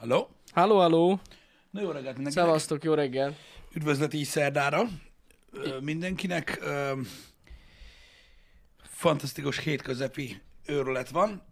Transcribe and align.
Halló? 0.00 0.28
Halló, 0.52 0.76
halló! 0.76 1.20
Na 1.70 1.80
jó 1.80 1.90
reggelt 1.90 2.14
mindenkinek. 2.16 2.44
Szevasztok, 2.44 2.84
jó 2.84 2.94
reggel! 2.94 3.36
Üdvözlet 3.74 4.14
így 4.14 4.24
szerdára 4.24 4.88
ö, 5.52 5.78
mindenkinek. 5.80 6.58
Ö, 6.60 7.00
fantasztikus 8.82 9.58
hétközepi 9.58 10.40
őrület 10.66 11.08
van. 11.08 11.42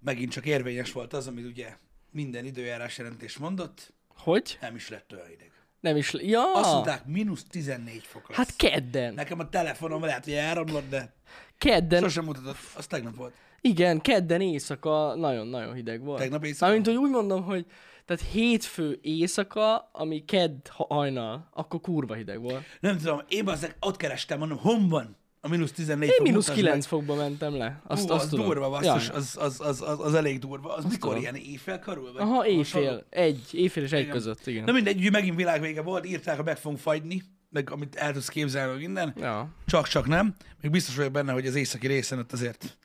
Megint 0.00 0.32
csak 0.32 0.46
érvényes 0.46 0.92
volt 0.92 1.12
az, 1.12 1.26
amit 1.26 1.46
ugye 1.46 1.76
minden 2.10 2.44
időjárás 2.44 2.98
jelentés 2.98 3.36
mondott. 3.36 3.92
Hogy? 4.08 4.58
Nem 4.60 4.74
is 4.74 4.88
lett 4.88 5.12
olyan 5.12 5.26
hideg. 5.26 5.52
Nem 5.80 5.96
is... 5.96 6.12
Ja! 6.12 6.52
Azt 6.54 6.72
mondták, 6.72 7.06
mínusz 7.06 7.44
14 7.50 8.02
fok 8.04 8.28
lesz. 8.28 8.36
Hát 8.36 8.56
kedden. 8.56 9.14
Nekem 9.14 9.38
a 9.38 9.48
telefonom 9.48 10.02
lehet, 10.02 10.24
hogy 10.24 10.32
elromlott, 10.32 10.88
de 10.88 11.14
Kedden. 11.58 12.02
sosem 12.02 12.24
mutatott. 12.24 12.56
Az 12.76 12.86
tegnap 12.86 13.16
volt. 13.16 13.32
Igen, 13.60 14.00
kedden 14.00 14.40
éjszaka 14.40 15.14
nagyon-nagyon 15.14 15.74
hideg 15.74 16.04
volt. 16.04 16.18
Tegnap 16.18 16.44
éjszaka? 16.44 16.64
Mármint, 16.66 16.86
hogy 16.86 16.96
úgy 16.96 17.10
mondom, 17.10 17.42
hogy 17.42 17.66
tehát 18.04 18.22
hétfő 18.32 18.98
éjszaka, 19.02 19.88
ami 19.92 20.24
kedd 20.24 20.56
hajnal, 20.70 21.48
akkor 21.52 21.80
kurva 21.80 22.14
hideg 22.14 22.40
volt. 22.40 22.62
Nem 22.80 22.98
tudom, 22.98 23.20
én 23.28 23.48
azok 23.48 23.74
ott 23.80 23.96
kerestem, 23.96 24.38
mondom, 24.38 24.58
hon 24.58 24.88
van 24.88 25.16
a 25.40 25.48
mínusz 25.48 25.72
14 25.72 26.08
Én 26.08 26.14
mínusz 26.22 26.46
mutasd 26.48 26.58
9 26.58 26.74
meg. 26.74 26.84
fokba 26.88 27.14
mentem 27.14 27.56
le. 27.56 27.80
Azt, 27.86 28.06
Hú, 28.08 28.12
azt 28.14 28.24
az 28.24 28.30
tudom. 28.30 28.46
durva, 28.46 28.68
basszus, 28.70 29.08
Ja. 29.08 29.14
az, 29.14 29.36
az, 29.40 29.60
az, 29.60 29.82
az, 29.82 30.00
az, 30.00 30.14
elég 30.14 30.38
durva. 30.38 30.74
Az 30.74 30.84
mikor 30.84 30.98
tudom. 30.98 31.20
ilyen 31.20 31.34
éjfél 31.34 31.78
körül? 31.78 32.12
Vagy 32.12 32.22
Aha, 32.22 32.46
éjfél. 32.46 33.04
Egy. 33.10 33.48
Éjfél 33.52 33.82
és 33.82 33.92
egy 33.92 34.00
Igen. 34.00 34.12
között, 34.12 34.46
igen. 34.46 34.64
Na 34.64 34.72
mindegy, 34.72 34.96
ugye 34.96 35.10
megint 35.10 35.36
világvége 35.36 35.82
volt, 35.82 36.06
írták, 36.06 36.36
hogy 36.36 36.44
meg 36.44 36.56
fogunk 36.56 36.80
fagyni, 36.80 37.22
meg 37.54 37.70
amit 37.70 37.94
el 37.96 38.12
tudsz 38.12 38.28
képzelni, 38.28 38.70
meg 38.72 38.80
minden. 38.80 39.14
Ja. 39.16 39.48
Csak-csak 39.66 40.06
nem. 40.06 40.34
Még 40.60 40.70
biztos 40.70 40.96
vagyok 40.96 41.12
benne, 41.12 41.32
hogy 41.32 41.46
az 41.46 41.54
északi 41.54 41.86
részen 41.86 42.18
ott 42.18 42.32
azért 42.32 42.76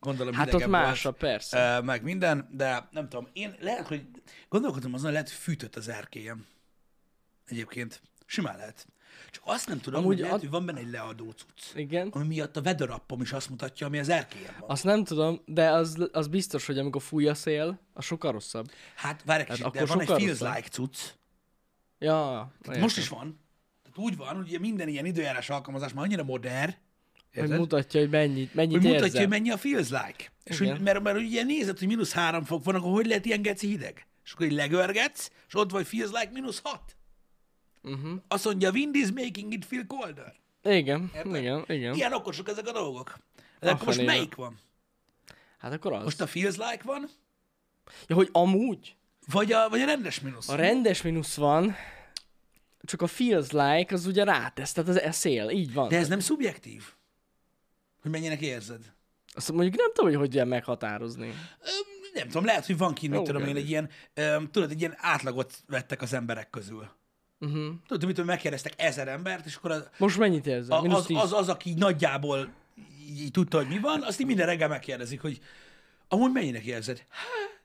gondolom 0.00 0.34
Hát 0.34 0.54
ott 0.54 0.66
másabb, 0.66 1.20
volt, 1.20 1.32
persze. 1.32 1.80
meg 1.84 2.02
minden, 2.02 2.48
de 2.52 2.88
nem 2.90 3.08
tudom, 3.08 3.28
én 3.32 3.56
lehet, 3.60 3.86
hogy 3.86 4.06
gondolkodom 4.48 4.94
azon, 4.94 5.12
lehet, 5.12 5.30
fűtött 5.30 5.76
az 5.76 5.88
erkélyem. 5.88 6.46
Egyébként. 7.46 8.00
Simán 8.26 8.56
lehet. 8.56 8.86
Csak 9.30 9.42
azt 9.46 9.68
nem 9.68 9.80
tudom, 9.80 9.98
Amúgy 10.00 10.12
hogy 10.12 10.18
lehet, 10.22 10.34
ad- 10.34 10.40
hogy 10.40 10.50
van 10.50 10.66
benne 10.66 10.78
egy 10.78 10.90
leadó 10.90 11.30
cucc. 11.30 11.74
Igen. 11.74 12.08
Ami 12.08 12.26
miatt 12.26 12.56
a 12.56 12.60
weather 12.60 12.90
appom 12.90 13.20
is 13.20 13.32
azt 13.32 13.48
mutatja, 13.50 13.86
ami 13.86 13.98
az 13.98 14.08
erkélyem 14.08 14.54
van. 14.60 14.70
Azt 14.70 14.84
nem 14.84 15.04
tudom, 15.04 15.40
de 15.46 15.70
az, 15.70 16.08
az 16.12 16.26
biztos, 16.28 16.66
hogy 16.66 16.78
amikor 16.78 17.02
fúj 17.02 17.28
a 17.28 17.34
szél, 17.34 17.80
az 17.92 18.04
sokkal 18.04 18.32
rosszabb. 18.32 18.70
Hát 18.94 19.22
várj 19.24 19.40
egy 19.40 19.60
Hát 19.60 19.72
de 19.72 19.84
van 19.84 20.00
egy 20.00 20.06
feels 20.06 20.40
like 20.40 20.68
cucc. 20.68 20.98
Ja. 21.98 22.52
Tehát 22.62 22.80
most 22.80 22.96
is 22.96 23.08
van. 23.08 23.40
Tehát 23.96 24.10
úgy 24.10 24.16
van, 24.16 24.36
hogy 24.36 24.48
ugye 24.48 24.58
minden 24.58 24.88
ilyen 24.88 25.06
időjárás 25.06 25.50
alkalmazás 25.50 25.92
már 25.92 26.04
annyira 26.04 26.24
modern, 26.24 26.74
Hogy 27.34 27.42
érted? 27.42 27.58
mutatja, 27.58 28.00
hogy 28.00 28.10
mennyit, 28.10 28.54
mennyit 28.54 28.72
hogy 28.72 28.82
mutatja, 28.82 29.04
érzel. 29.06 29.20
hogy 29.20 29.30
mennyi 29.30 29.50
a 29.50 29.56
feels 29.56 29.88
like. 29.88 30.32
És 30.44 30.58
hogy, 30.58 30.80
mert, 30.80 31.02
mert 31.02 31.16
ugye 31.16 31.42
nézed, 31.42 31.78
hogy 31.78 31.88
mínusz 31.88 32.12
három 32.12 32.44
fok 32.44 32.64
van, 32.64 32.74
akkor 32.74 32.92
hogy 32.92 33.06
lehet 33.06 33.24
ilyen 33.26 33.42
geci 33.42 33.66
hideg? 33.66 34.06
És 34.24 34.32
akkor 34.32 34.46
így 34.46 34.52
legörgetsz, 34.52 35.30
és 35.48 35.54
ott 35.54 35.70
vagy 35.70 35.86
feels 35.86 36.10
like 36.10 36.28
mínusz 36.32 36.60
hat. 36.62 36.96
Uh-huh. 37.82 38.20
Azt 38.28 38.44
mondja, 38.44 38.70
wind 38.70 38.94
is 38.94 39.10
making 39.12 39.52
it 39.52 39.64
feel 39.64 39.86
colder. 39.86 40.34
Igen, 40.62 41.10
Érted? 41.14 41.36
igen, 41.36 41.64
igen. 41.68 41.94
Ilyen 41.94 42.12
okosok 42.12 42.48
ezek 42.48 42.66
a 42.68 42.72
dolgok. 42.72 43.18
De 43.60 43.70
akkor 43.70 43.86
most 43.86 44.04
melyik 44.04 44.34
van? 44.34 44.58
Hát 45.58 45.72
akkor 45.72 45.92
az. 45.92 46.02
Most 46.02 46.20
a 46.20 46.26
feels 46.26 46.56
like 46.56 46.80
van, 46.84 47.08
Ja, 48.06 48.14
hogy 48.14 48.28
amúgy 48.32 48.96
vagy 49.30 49.52
a, 49.52 49.68
vagy 49.68 49.80
a 49.80 49.84
rendes 49.84 50.20
mínusz? 50.20 50.48
a 50.48 50.54
rendes 50.54 51.02
mínusz 51.02 51.34
van, 51.36 51.74
csak 52.86 53.02
a 53.02 53.06
feels 53.06 53.50
like 53.50 53.94
az 53.94 54.06
ugye 54.06 54.24
rátesz, 54.24 54.72
tehát 54.72 54.90
az 54.90 54.96
a 54.96 55.12
szél, 55.12 55.48
így 55.48 55.72
van. 55.72 55.88
De 55.88 55.96
ez 55.98 56.08
nem 56.08 56.20
szubjektív? 56.20 56.84
Hogy 58.02 58.10
mennyinek 58.10 58.40
érzed? 58.40 58.94
Azt 59.34 59.52
mondjuk 59.52 59.76
nem 59.76 59.92
tudom, 59.92 60.10
hogy 60.10 60.18
hogy 60.18 60.34
kell 60.34 60.44
meghatározni. 60.44 61.34
Nem 62.14 62.26
tudom, 62.26 62.44
lehet, 62.44 62.66
hogy 62.66 62.76
van 62.76 62.94
kint, 62.94 63.12
mit 63.12 63.22
tudom 63.22 63.46
én, 63.46 63.56
egy 63.56 63.68
ilyen, 63.68 63.90
öm, 64.14 64.50
tudod, 64.50 64.70
egy 64.70 64.80
ilyen 64.80 64.94
átlagot 64.96 65.54
vettek 65.66 66.02
az 66.02 66.12
emberek 66.12 66.50
közül. 66.50 66.88
Uh-huh. 67.40 67.74
Tudod, 67.86 68.04
mit 68.04 68.14
tudom, 68.14 68.26
megkérdeztek 68.26 68.72
ezer 68.76 69.08
embert, 69.08 69.46
és 69.46 69.54
akkor 69.54 69.70
az, 69.70 69.88
Most 69.98 70.18
mennyit 70.18 70.46
érzel? 70.46 70.78
a, 70.78 70.94
az, 70.94 71.06
10. 71.06 71.16
az, 71.16 71.32
az, 71.32 71.48
aki 71.48 71.74
nagyjából 71.74 72.52
így, 73.08 73.30
tudta, 73.30 73.56
hogy 73.56 73.68
mi 73.68 73.78
van, 73.78 74.02
azt 74.02 74.20
így 74.20 74.26
minden 74.26 74.46
reggel 74.46 74.68
megkérdezik, 74.68 75.20
hogy 75.20 75.40
amúgy 76.08 76.32
mennyinek 76.32 76.64
érzed? 76.64 77.04
Hát, 77.08 77.60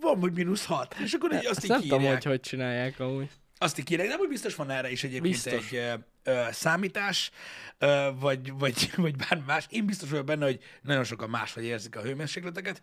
van, 0.00 0.20
hogy 0.20 0.32
mínusz 0.32 0.64
hat. 0.64 0.94
És 1.04 1.12
akkor 1.12 1.32
így 1.32 1.38
azt 1.38 1.48
Azt 1.48 1.64
így 1.64 1.70
nem 1.70 1.80
tudom, 1.80 1.98
kírják. 1.98 2.22
hogy 2.22 2.30
hogy 2.30 2.40
csinálják 2.40 3.00
amúgy. 3.00 3.30
Azt 3.58 3.78
így 3.78 3.84
kírják, 3.84 4.08
de 4.08 4.14
amúgy 4.14 4.28
biztos 4.28 4.54
van 4.54 4.70
erre 4.70 4.90
is 4.90 5.04
egyébként 5.04 5.32
Biztos. 5.32 5.72
egy 5.72 5.74
ö, 5.74 5.94
ö, 6.22 6.44
számítás, 6.50 7.30
ö, 7.78 8.10
vagy, 8.18 8.52
vagy, 8.52 8.90
vagy 8.96 9.16
bármi 9.16 9.44
más. 9.46 9.66
Én 9.70 9.86
biztos 9.86 10.10
vagyok 10.10 10.24
benne, 10.24 10.44
hogy 10.44 10.60
nagyon 10.82 11.04
sokan 11.04 11.30
máshogy 11.30 11.64
érzik 11.64 11.96
a 11.96 12.02
hőmérsékleteket. 12.02 12.80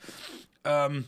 Öm, 0.61 1.05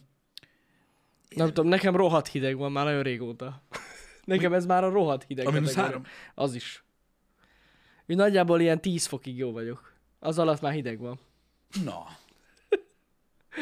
Nem 1.30 1.48
tudom, 1.48 1.68
nekem 1.68 1.96
rohadt 1.96 2.28
hideg 2.28 2.58
van 2.58 2.72
már 2.72 2.86
nagyon 2.86 3.04
régóta. 3.04 3.64
Nekem 4.24 4.54
ez 4.54 4.66
már 4.66 4.84
a 4.84 4.90
rohadt 4.90 5.24
hideg. 5.24 5.48
A 5.48 5.62
három? 5.76 6.04
Az 6.36 6.56
is. 6.56 6.84
Úgy 8.08 8.16
nagyjából 8.16 8.62
ilyen 8.62 8.82
10 8.82 9.06
fokig 9.06 9.38
jó 9.38 9.52
vagyok. 9.52 9.94
Az 10.20 10.40
alatt 10.40 10.62
már 10.62 10.74
hideg 10.74 11.00
van. 11.00 11.20
na, 11.84 12.06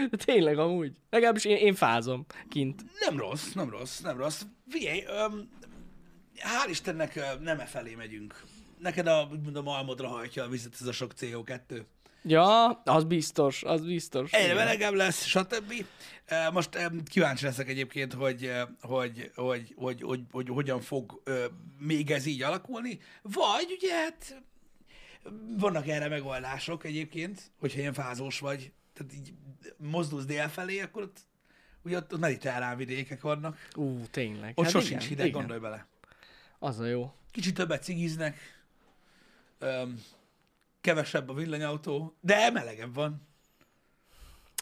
De 0.09 0.17
tényleg 0.17 0.57
amúgy. 0.57 0.95
Legalábbis 1.09 1.45
én, 1.45 1.57
én 1.57 1.73
fázom 1.73 2.25
kint. 2.50 2.84
Nem 3.00 3.17
rossz, 3.17 3.51
nem 3.51 3.69
rossz, 3.69 4.00
nem 4.00 4.17
rossz. 4.17 4.41
Figyelj, 4.69 5.03
öm, 5.07 5.50
hál' 6.41 6.69
Istennek 6.69 7.40
nem 7.40 7.59
e 7.59 7.66
felé 7.66 7.96
megyünk. 7.96 8.44
Neked 8.79 9.07
a, 9.07 9.28
úgymond 9.31 9.56
a 9.56 9.62
malmodra 9.62 10.07
hajtja 10.07 10.44
a 10.44 10.47
vizet 10.47 10.74
ez 10.81 10.88
a 10.88 10.91
sok 10.91 11.12
CO2. 11.19 11.84
Ja, 12.24 12.68
az 12.69 13.03
biztos, 13.03 13.63
az 13.63 13.85
biztos. 13.85 14.31
Egyre 14.31 14.53
melegebb 14.53 14.94
lesz, 14.94 15.25
stb. 15.25 15.74
Most 16.52 16.90
kíváncsi 17.06 17.46
leszek 17.46 17.69
egyébként, 17.69 18.13
hogy, 18.13 18.52
hogy, 18.81 19.31
hogy, 19.35 19.74
hogy, 19.75 20.02
hogy, 20.02 20.22
hogy 20.31 20.47
hogyan 20.47 20.81
fog 20.81 21.22
még 21.78 22.12
ez 22.12 22.25
így 22.25 22.41
alakulni. 22.41 23.00
Vagy 23.22 23.78
ugye 23.78 23.94
hát 23.94 24.41
vannak 25.58 25.88
erre 25.88 26.08
megoldások 26.08 26.85
egyébként, 26.85 27.52
hogyha 27.59 27.79
ilyen 27.79 27.94
fázós 27.94 28.40
vagy, 28.40 28.72
tehát 28.94 29.13
így 29.13 29.34
mozdulsz 29.78 30.25
dél 30.25 30.47
felé, 30.47 30.79
akkor 30.79 31.02
ott, 31.02 31.19
ugye 31.84 31.97
ott, 31.97 32.19
mediterrán 32.19 32.78
vidékek 32.78 33.22
vannak. 33.22 33.68
Ú, 33.75 34.06
tényleg. 34.12 34.52
Ott 34.56 34.63
Hát 34.63 34.73
sosincs 34.73 35.08
hideg, 35.08 35.25
igen. 35.25 35.40
gondolj 35.40 35.59
bele. 35.59 35.88
Az 36.63 36.79
a 36.79 36.85
jó. 36.85 37.13
Kicsit 37.31 37.53
többet 37.53 37.83
cigiznek, 37.83 38.38
öm, 39.59 40.03
kevesebb 40.81 41.29
a 41.29 41.33
villanyautó, 41.33 42.16
de 42.19 42.49
melegebb 42.51 42.94
van. 42.94 43.27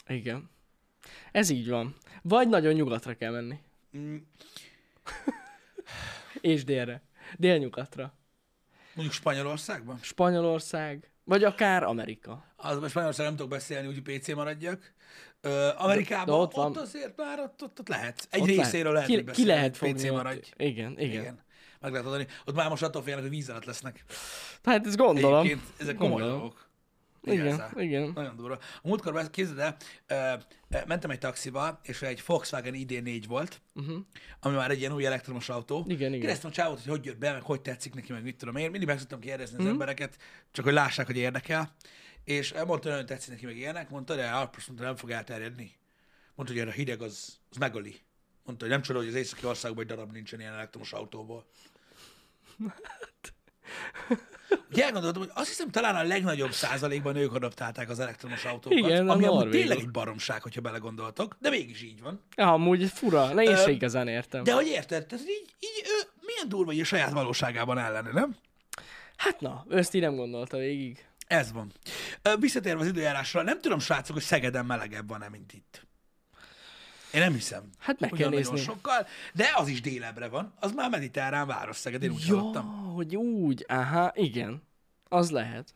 Igen. 0.08 0.50
Ez 1.32 1.50
így 1.50 1.70
van. 1.70 1.96
Vagy 2.22 2.48
nagyon 2.50 2.74
nyugatra 2.74 3.16
kell 3.16 3.32
menni. 3.32 3.60
Mm, 3.98 4.18
És 6.42 6.64
délre. 6.64 7.02
Délnyugatra. 7.38 8.14
Mondjuk 8.94 9.16
Spanyolországban. 9.18 10.00
Spanyolország, 10.02 11.12
vagy 11.24 11.44
akár 11.44 11.84
Amerika. 11.84 12.46
Az 12.56 12.78
most 12.78 12.90
Spanyolország 12.90 13.26
nem 13.26 13.36
tudok 13.36 13.52
beszélni, 13.52 13.88
úgyhogy 13.88 14.18
PC 14.18 14.34
maradjak. 14.34 14.94
Ö, 15.42 15.70
Amerikában 15.78 16.26
de 16.26 16.32
ott, 16.32 16.42
ott 16.42 16.66
ott, 16.66 16.74
van. 16.76 16.84
azért 16.84 17.18
már 17.18 17.40
ott, 17.40 17.64
ott, 17.64 17.80
ott 17.80 17.88
lehet. 17.88 18.28
Egy 18.30 18.42
Ott 18.42 18.48
részéről 18.48 18.94
lehet, 18.94 19.08
ki, 19.08 19.16
ki 19.16 19.24
beszélni, 19.24 19.50
lehet 19.50 19.78
fogni 19.78 19.94
PC 19.94 20.04
ott. 20.04 20.12
maradj. 20.12 20.52
Igen, 20.58 20.92
igen, 21.00 21.22
igen. 21.22 21.40
Meg 21.80 21.92
lehet 21.92 22.08
adani. 22.08 22.28
Ott 22.46 22.56
már 22.56 22.70
most 22.70 22.84
attól 22.84 23.02
félnek, 23.04 23.22
hogy 23.24 23.32
víz 23.32 23.50
alatt 23.50 23.66
lesznek. 23.66 24.04
Hát 24.64 24.86
ezt 24.88 24.98
gondolom. 24.98 25.40
Egyébként 25.46 25.68
ezek 25.78 25.96
komoly 25.96 26.22
dolgok. 26.22 26.68
Igen, 27.24 27.46
Igazán. 27.46 27.72
igen. 27.82 28.12
Nagyon 28.16 28.36
durva. 28.36 28.56
A 28.82 28.88
múltkor 28.88 29.30
képzeld 29.30 29.60
el, 29.60 29.76
ö, 30.08 30.34
mentem 30.86 31.10
egy 31.10 31.18
taxival, 31.18 31.80
és 31.84 32.02
egy 32.02 32.24
Volkswagen 32.26 32.74
ID4 32.76 33.24
volt, 33.28 33.62
Uh-huh. 33.76 33.98
ami 34.40 34.56
már 34.56 34.72
egy 34.72 34.80
ilyen 34.80 34.94
új 34.94 35.06
elektromos 35.06 35.50
autó. 35.50 35.86
Igen, 35.88 36.08
igen. 36.08 36.20
Kérdeztem 36.20 36.50
a 36.50 36.54
csávot, 36.54 36.78
hogy 36.80 36.88
hogy 36.90 37.06
jött 37.06 37.18
be, 37.18 37.32
meg 37.32 37.42
hogy 37.42 37.62
tetszik 37.62 37.94
neki, 37.94 38.12
meg 38.12 38.24
mit 38.24 38.38
tudom 38.38 38.56
én. 38.56 38.70
Mindig 38.72 38.88
meg 38.88 39.00
szoktam 39.00 39.20
kérdezni 39.20 39.56
Mhm. 39.56 39.66
az 39.66 39.72
embereket, 39.72 40.18
csak 40.52 40.66
hogy 40.66 40.74
lássák, 40.74 41.06
hogy 41.06 41.18
érdekel. 41.18 41.76
És 42.24 42.54
mondta, 42.54 42.72
hogy 42.74 42.84
nagyon 42.92 43.06
tetszik 43.06 43.30
neki, 43.32 43.46
meg 43.46 43.58
ilyenek. 43.58 43.90
Mondta, 43.90 44.16
de 44.16 44.30
azt 44.30 44.68
mondta, 44.68 44.86
nem 44.86 44.96
fog 44.96 45.12
elterjedni. 45.12 45.72
Mondta, 46.36 46.56
hogy 46.58 46.68
a 46.68 46.72
hideg 46.72 47.02
az, 47.02 47.38
az 47.50 47.58
megöli. 47.58 47.96
Mondta, 48.50 48.68
hogy 48.68 48.76
nem 48.76 48.84
csoda, 48.84 49.00
hogy 49.00 49.08
az 49.08 49.16
északi 49.16 49.46
országban 49.46 49.84
egy 49.84 49.90
darab 49.90 50.12
nincsen 50.12 50.40
ilyen 50.40 50.54
elektromos 50.54 50.94
autóból. 50.94 51.46
Ugye 54.72 54.84
elgondoltam, 54.84 55.22
hogy 55.22 55.32
azt 55.34 55.48
hiszem 55.48 55.72
talán 55.72 55.96
a 55.96 56.04
legnagyobb 56.04 56.52
százalékban 56.52 57.16
ők 57.16 57.34
adaptálták 57.34 57.90
az 57.90 58.00
elektromos 58.00 58.46
autókat, 58.46 58.78
Igen, 58.78 59.10
ami 59.10 59.26
amúgy 59.26 59.50
tényleg 59.50 59.78
egy 59.78 59.92
baromság, 59.92 60.42
hogyha 60.42 60.62
belegondoltok, 60.62 61.36
de 61.40 61.50
mégis 61.50 61.82
így 61.82 62.02
van. 62.02 62.24
Ja, 62.36 62.54
amúgy 62.54 62.90
fura. 62.90 63.34
Ne, 63.34 63.44
én 63.44 63.52
Ö, 63.52 63.56
se 63.56 63.72
igazán 63.72 64.08
értem. 64.08 64.44
De 64.44 64.54
hogy 64.54 64.68
érted? 64.68 65.06
Tehát 65.06 65.26
így, 65.26 65.54
így 65.60 65.84
ő, 65.86 66.10
milyen 66.26 66.50
durva, 66.50 66.72
hogy 66.72 66.80
a 66.80 66.84
saját 66.84 67.12
valóságában 67.12 67.78
ellene, 67.78 68.12
nem? 68.12 68.36
Hát 69.16 69.40
na, 69.40 69.66
ezt 69.70 69.94
így 69.94 70.02
nem 70.02 70.16
gondolta 70.16 70.58
végig. 70.58 71.06
Ez 71.28 71.52
van. 71.52 71.74
Visszatérve 72.40 72.82
az 72.82 72.88
időjárásra, 72.88 73.44
nem 73.44 73.62
tudom, 73.62 73.80
srácok, 73.80 74.14
hogy 74.16 74.24
Szegeden 74.24 74.66
melegebb 74.66 75.08
van-e, 75.08 75.30
mint 75.30 75.54
itt. 75.54 75.88
Én 77.14 77.22
nem 77.22 77.34
hiszem. 77.34 77.70
Hát 77.78 78.00
meg 78.00 78.10
kell 78.10 78.18
Ugyan 78.28 78.30
nagyon 78.34 78.54
nézni. 78.54 78.66
sokkal, 78.72 79.08
de 79.34 79.52
az 79.56 79.68
is 79.68 79.82
délebre 79.82 80.28
van. 80.28 80.54
Az 80.60 80.72
már 80.72 80.90
mediterrán 80.90 81.48
város 81.48 81.76
Szeged, 81.78 82.04
én 82.04 82.12
úgy 82.12 82.26
Ja, 82.28 82.38
hallottam. 82.38 82.94
hogy 82.94 83.16
úgy. 83.16 83.66
Aha, 83.68 84.12
igen. 84.16 84.64
Az 85.10 85.32
lehet. 85.32 85.76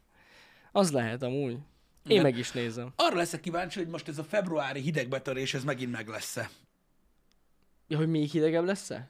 Az 0.72 0.92
lehet 0.92 1.24
amúgy. 1.24 1.52
Én 1.52 1.60
Igen. 2.06 2.24
meg 2.24 2.38
is 2.38 2.52
nézem. 2.52 2.94
Arra 2.96 3.16
leszek 3.16 3.40
kíváncsi, 3.40 3.80
hogy 3.80 3.88
most 3.88 4.08
ez 4.08 4.18
a 4.18 4.24
februári 4.24 4.82
hidegbetörés, 4.82 5.54
ez 5.54 5.64
megint 5.64 5.92
meg 5.92 6.08
lesz-e. 6.08 6.50
Ja, 7.88 7.98
hogy 7.98 8.08
még 8.08 8.30
hidegebb 8.32 8.66
lesz-e? 8.66 9.08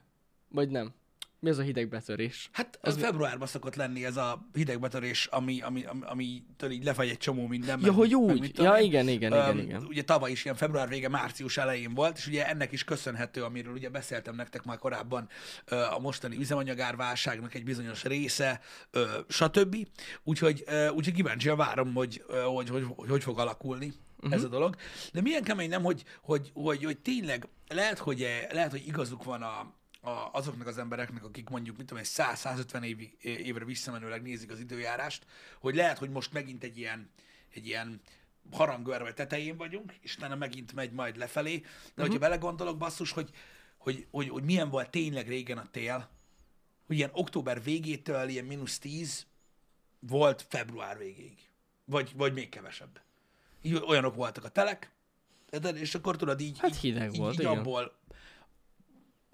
Vagy 0.49 0.69
nem? 0.69 0.93
Mi 1.43 1.49
az 1.49 1.57
a 1.57 1.61
hidegbetörés? 1.61 2.49
Hát 2.51 2.79
ez 2.81 2.97
februárban 2.97 3.47
szokott 3.47 3.75
lenni 3.75 4.05
ez 4.05 4.17
a 4.17 4.47
hidegbetörés, 4.53 5.25
ami, 5.25 5.61
ami, 5.61 5.83
ami, 5.83 5.99
amitől 6.05 6.71
így 6.71 6.83
lefagy 6.83 7.09
egy 7.09 7.17
csomó 7.17 7.47
minden. 7.47 7.79
Ja, 7.79 7.85
meg- 7.85 7.95
hogy 7.95 8.09
meg 8.09 8.19
úgy. 8.19 8.51
tudom 8.53 8.71
Ja, 8.71 8.79
én. 8.79 8.85
igen, 8.85 9.07
igen, 9.07 9.31
igen, 9.31 9.59
igen. 9.59 9.85
Ugye 9.85 10.03
tavaly 10.03 10.31
is 10.31 10.43
ilyen 10.43 10.57
február 10.57 10.87
vége, 10.87 11.09
március 11.09 11.57
elején 11.57 11.93
volt, 11.93 12.17
és 12.17 12.27
ugye 12.27 12.47
ennek 12.47 12.71
is 12.71 12.83
köszönhető, 12.83 13.43
amiről 13.43 13.73
ugye 13.73 13.89
beszéltem 13.89 14.35
nektek 14.35 14.63
már 14.63 14.77
korábban, 14.77 15.27
a 15.95 15.99
mostani 15.99 16.37
üzemanyagárválságnak 16.37 17.53
egy 17.53 17.63
bizonyos 17.63 18.03
része, 18.03 18.61
stb. 19.27 19.87
Úgyhogy, 20.23 20.63
úgyhogy 20.95 21.13
kíváncsian 21.13 21.57
várom, 21.57 21.93
hogy 21.93 22.23
hogy, 22.53 22.69
hogy, 22.69 22.83
hogy, 22.95 23.09
hogy 23.09 23.23
fog 23.23 23.39
alakulni 23.39 23.93
uh-huh. 24.17 24.33
ez 24.33 24.43
a 24.43 24.47
dolog. 24.47 24.75
De 25.13 25.21
milyen 25.21 25.43
kemény 25.43 25.69
nem, 25.69 25.83
hogy, 25.83 26.03
hogy, 26.21 26.51
hogy, 26.53 26.83
hogy 26.83 26.97
tényleg 26.97 27.47
lehet, 27.67 27.97
hogy, 27.97 28.21
eh, 28.21 28.47
lehet, 28.51 28.71
hogy 28.71 28.87
igazuk 28.87 29.23
van 29.23 29.41
a, 29.41 29.73
a, 30.03 30.29
azoknak 30.31 30.67
az 30.67 30.77
embereknek, 30.77 31.23
akik 31.23 31.49
mondjuk, 31.49 31.77
mit 31.77 31.85
tudom, 31.85 32.03
egy 32.03 32.09
100-150 32.11 32.83
évi, 32.83 33.17
évre 33.21 33.65
visszamenőleg 33.65 34.21
nézik 34.21 34.51
az 34.51 34.59
időjárást, 34.59 35.25
hogy 35.59 35.75
lehet, 35.75 35.97
hogy 35.97 36.09
most 36.09 36.33
megint 36.33 36.63
egy 36.63 36.77
ilyen, 36.77 37.09
egy 37.53 37.67
ilyen 37.67 38.01
harangörve 38.51 39.13
tetején 39.13 39.57
vagyunk, 39.57 39.93
és 40.01 40.15
utána 40.15 40.35
megint 40.35 40.73
megy 40.73 40.91
majd 40.91 41.17
lefelé. 41.17 41.57
De 41.57 41.65
uh-huh. 41.65 42.05
hogyha 42.05 42.19
belegondolok, 42.19 42.77
basszus, 42.77 43.11
hogy, 43.11 43.29
hogy, 43.77 44.07
hogy, 44.11 44.29
hogy 44.29 44.43
milyen 44.43 44.69
volt 44.69 44.89
tényleg 44.89 45.27
régen 45.27 45.57
a 45.57 45.69
tél, 45.71 46.09
hogy 46.87 46.95
ilyen 46.95 47.11
október 47.13 47.63
végétől 47.63 48.27
ilyen 48.27 48.45
mínusz 48.45 48.79
10 48.79 49.25
volt 49.99 50.45
február 50.49 50.97
végéig. 50.97 51.37
Vagy, 51.85 52.11
vagy 52.15 52.33
még 52.33 52.49
kevesebb. 52.49 53.01
Így 53.61 53.83
olyanok 53.87 54.15
voltak 54.15 54.43
a 54.43 54.49
telek, 54.49 54.91
és 55.73 55.95
akkor 55.95 56.15
tudod 56.15 56.41
így, 56.41 56.59
Hát 56.59 56.75
hideg 56.75 57.11
így, 57.11 57.17
volt, 57.17 57.33
így 57.33 57.39
igen. 57.39 57.57
abból, 57.57 57.95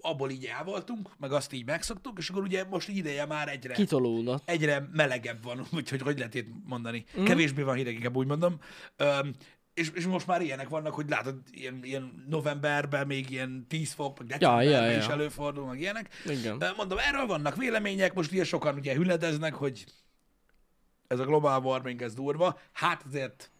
abból 0.00 0.30
így 0.30 0.44
el 0.44 0.64
voltunk, 0.64 1.10
meg 1.18 1.32
azt 1.32 1.52
így 1.52 1.66
megszoktuk, 1.66 2.18
és 2.18 2.28
akkor 2.28 2.42
ugye 2.42 2.64
most 2.64 2.88
ideje 2.88 3.26
már 3.26 3.48
egyre, 3.48 3.74
Kitolódott. 3.74 4.42
egyre 4.48 4.88
melegebb 4.92 5.42
van, 5.42 5.66
úgyhogy 5.76 6.00
hogy 6.00 6.18
lehet 6.18 6.34
itt 6.34 6.48
mondani. 6.64 7.04
Mm. 7.20 7.24
Kevésbé 7.24 7.62
van 7.62 7.76
hideg, 7.76 7.94
inkább 7.94 8.16
úgy 8.16 8.26
mondom. 8.26 8.58
Öm, 8.96 9.32
és, 9.74 9.90
és 9.94 10.06
most 10.06 10.26
már 10.26 10.42
ilyenek 10.42 10.68
vannak, 10.68 10.94
hogy 10.94 11.08
látod, 11.08 11.34
ilyen, 11.50 11.80
ilyen 11.82 12.24
novemberben 12.28 13.06
még 13.06 13.30
ilyen 13.30 13.66
10 13.68 13.92
fok, 13.92 14.18
meg 14.18 14.26
decemberben 14.26 14.70
ja, 14.70 14.90
ja. 14.90 14.98
is 14.98 15.06
előfordul, 15.06 15.66
meg 15.66 15.80
ilyenek. 15.80 16.08
Igen. 16.26 16.62
Mondom, 16.76 16.98
erről 16.98 17.26
vannak 17.26 17.56
vélemények, 17.56 18.14
most 18.14 18.32
ugye 18.32 18.44
sokan 18.44 18.74
ugye 18.74 18.94
hüledeznek, 18.94 19.54
hogy 19.54 19.84
ez 21.08 21.18
a 21.18 21.24
global 21.24 21.62
warming, 21.62 22.02
ez 22.02 22.14
durva. 22.14 22.58
Hát 22.72 23.02
azért 23.06 23.50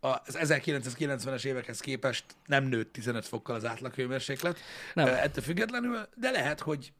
az 0.00 0.38
1990-es 0.40 1.44
évekhez 1.44 1.80
képest 1.80 2.24
nem 2.46 2.64
nőtt 2.64 2.92
15 2.92 3.26
fokkal 3.26 3.54
az 3.54 3.64
átlaghőmérséklet. 3.64 4.58
Nem. 4.94 5.06
Ettől 5.06 5.44
függetlenül, 5.44 6.08
de 6.16 6.30
lehet, 6.30 6.60
hogy, 6.60 6.92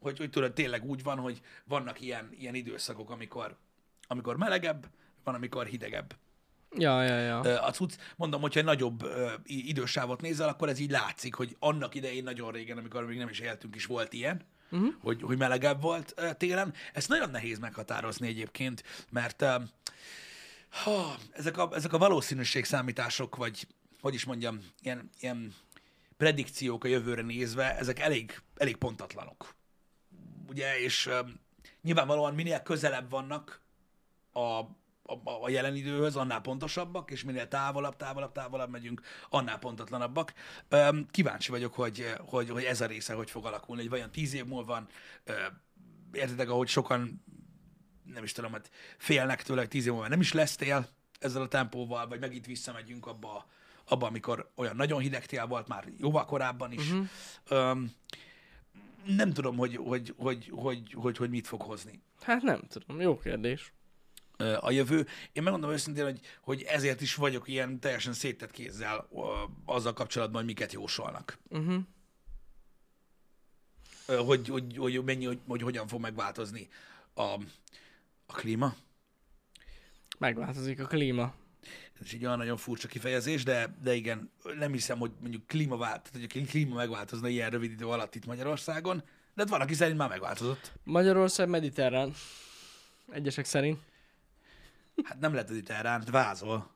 hogy, 0.00 0.18
hogy 0.18 0.30
tudod, 0.30 0.52
tényleg 0.52 0.84
úgy 0.84 1.02
van, 1.02 1.18
hogy 1.18 1.40
vannak 1.64 2.00
ilyen, 2.00 2.30
ilyen 2.38 2.54
időszakok, 2.54 3.10
amikor, 3.10 3.56
amikor 4.06 4.36
melegebb, 4.36 4.86
van, 5.24 5.34
amikor 5.34 5.66
hidegebb. 5.66 6.14
Ja, 6.78 7.02
ja, 7.02 7.18
ja. 7.18 7.62
A 7.62 7.70
cucc, 7.70 7.92
mondom, 8.16 8.40
hogyha 8.40 8.60
egy 8.60 8.66
nagyobb 8.66 9.08
idősávot 9.44 10.20
nézel, 10.20 10.48
akkor 10.48 10.68
ez 10.68 10.78
így 10.78 10.90
látszik, 10.90 11.34
hogy 11.34 11.56
annak 11.58 11.94
idején 11.94 12.22
nagyon 12.22 12.52
régen, 12.52 12.78
amikor 12.78 13.06
még 13.06 13.18
nem 13.18 13.28
is 13.28 13.38
éltünk, 13.38 13.74
is 13.76 13.86
volt 13.86 14.12
ilyen, 14.12 14.40
uh-huh. 14.70 14.94
hogy, 15.00 15.22
hogy 15.22 15.38
melegebb 15.38 15.80
volt 15.80 16.14
télen. 16.36 16.74
Ezt 16.92 17.08
nagyon 17.08 17.30
nehéz 17.30 17.58
meghatározni 17.58 18.28
egyébként, 18.28 18.82
mert 19.10 19.44
ha, 20.84 21.16
ezek, 21.32 21.58
a, 21.58 21.70
ezek 21.72 21.92
a 21.92 21.98
valószínűségszámítások, 21.98 23.36
vagy 23.36 23.66
hogy 24.00 24.14
is 24.14 24.24
mondjam, 24.24 24.60
ilyen, 24.80 25.10
ilyen 25.20 25.54
predikciók 26.16 26.84
a 26.84 26.88
jövőre 26.88 27.22
nézve, 27.22 27.76
ezek 27.76 27.98
elég, 27.98 28.42
elég 28.56 28.76
pontatlanok. 28.76 29.54
Ugye, 30.48 30.80
és 30.80 31.06
ö, 31.06 31.20
nyilvánvalóan 31.82 32.34
minél 32.34 32.62
közelebb 32.62 33.10
vannak 33.10 33.60
a, 34.32 34.40
a, 34.40 35.18
a 35.42 35.48
jelen 35.48 35.76
időhöz, 35.76 36.16
annál 36.16 36.40
pontosabbak, 36.40 37.10
és 37.10 37.24
minél 37.24 37.48
távolabb, 37.48 37.96
távolabb, 37.96 38.32
távolabb 38.32 38.70
megyünk, 38.70 39.00
annál 39.30 39.58
pontatlanabbak. 39.58 40.32
Öm, 40.68 41.06
kíváncsi 41.10 41.50
vagyok, 41.50 41.74
hogy, 41.74 42.12
hogy, 42.18 42.50
hogy 42.50 42.64
ez 42.64 42.80
a 42.80 42.86
része 42.86 43.14
hogy 43.14 43.30
fog 43.30 43.46
alakulni, 43.46 43.80
hogy 43.80 43.90
vajon 43.90 44.10
tíz 44.10 44.34
év 44.34 44.44
múlva 44.44 44.72
van, 44.72 44.88
ö, 45.24 45.32
értitek, 46.12 46.48
ahogy 46.48 46.68
sokan, 46.68 47.24
nem 48.12 48.24
is 48.24 48.32
tudom, 48.32 48.52
hát 48.52 48.70
félnek 48.96 49.42
tőle, 49.42 49.66
tíz 49.66 49.86
év 49.86 49.92
múlva 49.92 50.08
nem 50.08 50.20
is 50.20 50.32
lesz 50.32 50.56
tél 50.56 50.88
ezzel 51.20 51.42
a 51.42 51.48
tempóval, 51.48 52.08
vagy 52.08 52.20
megint 52.20 52.46
visszamegyünk 52.46 53.06
abba, 53.06 53.46
abba 53.84 54.06
amikor 54.06 54.50
olyan 54.54 54.76
nagyon 54.76 55.00
hideg 55.00 55.26
tél 55.26 55.46
volt 55.46 55.68
már 55.68 55.84
jóval 55.98 56.24
korábban 56.24 56.72
is. 56.72 56.90
Uh-huh. 56.90 57.06
Öm, 57.48 57.92
nem 59.04 59.32
tudom, 59.32 59.56
hogy, 59.56 59.76
hogy, 59.76 60.14
hogy, 60.16 60.50
hogy, 60.54 60.92
hogy, 60.94 61.16
hogy 61.16 61.30
mit 61.30 61.46
fog 61.46 61.62
hozni 61.62 62.02
Hát 62.20 62.42
nem 62.42 62.60
tudom, 62.68 63.00
jó 63.00 63.18
kérdés. 63.18 63.72
a 64.60 64.70
jövő. 64.70 65.06
Én 65.32 65.42
megmondom 65.42 65.70
őszintén, 65.70 66.04
hogy, 66.04 66.20
hogy 66.40 66.62
ezért 66.62 67.00
is 67.00 67.14
vagyok 67.14 67.48
ilyen 67.48 67.80
teljesen 67.80 68.12
széttett 68.12 68.50
kézzel 68.50 69.08
azzal 69.64 69.92
kapcsolatban, 69.92 70.36
hogy 70.36 70.46
miket 70.46 70.72
jósolnak. 70.72 71.38
Uh-huh. 71.48 71.82
Hogy, 74.26 74.48
hogy, 74.48 74.76
hogy 74.76 75.04
mennyi, 75.04 75.24
hogy, 75.24 75.40
hogy 75.46 75.62
hogyan 75.62 75.86
fog 75.86 76.00
megváltozni 76.00 76.68
a, 77.14 77.36
a 78.26 78.32
klíma. 78.32 78.74
Megváltozik 80.18 80.80
a 80.80 80.86
klíma. 80.86 81.34
Ez 82.00 82.06
egy 82.12 82.24
olyan 82.24 82.38
nagyon 82.38 82.56
furcsa 82.56 82.88
kifejezés, 82.88 83.44
de, 83.44 83.76
de 83.82 83.94
igen, 83.94 84.30
nem 84.58 84.72
hiszem, 84.72 84.98
hogy 84.98 85.12
mondjuk 85.20 85.46
klímavált, 85.46 86.10
tehát, 86.12 86.32
hogy 86.32 86.46
klíma 86.46 86.74
megváltozna 86.74 87.28
ilyen 87.28 87.50
rövid 87.50 87.70
idő 87.70 87.86
alatt 87.86 88.14
itt 88.14 88.26
Magyarországon, 88.26 88.96
de 89.34 89.42
hát 89.42 89.48
van, 89.48 89.60
aki 89.60 89.74
szerint 89.74 89.98
már 89.98 90.08
megváltozott. 90.08 90.72
Magyarország 90.84 91.48
mediterrán. 91.48 92.12
Egyesek 93.12 93.44
szerint. 93.44 93.78
Hát 95.04 95.20
nem 95.20 95.32
lehet 95.32 95.48
mediterrán, 95.48 96.04
vázol. 96.10 96.74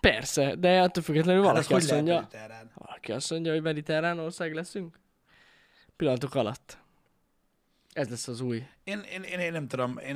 Persze, 0.00 0.54
de 0.54 0.80
attól 0.80 1.02
függetlenül 1.02 1.42
Hát 1.42 1.52
valaki 1.52 1.74
az 1.74 1.82
azt 1.82 1.92
mondja, 1.92 2.28
valaki 2.74 3.12
azt 3.12 3.30
mondja, 3.30 3.52
hogy 3.52 3.62
mediterrán 3.62 4.18
ország 4.18 4.54
leszünk. 4.54 4.98
Pillanatok 5.96 6.34
alatt. 6.34 6.78
Ez 7.94 8.08
lesz 8.08 8.28
az 8.28 8.40
új. 8.40 8.66
Én, 8.84 9.00
én, 9.00 9.22
én, 9.22 9.38
én 9.38 9.52
nem 9.52 9.68
tudom, 9.68 9.98
én, 9.98 10.14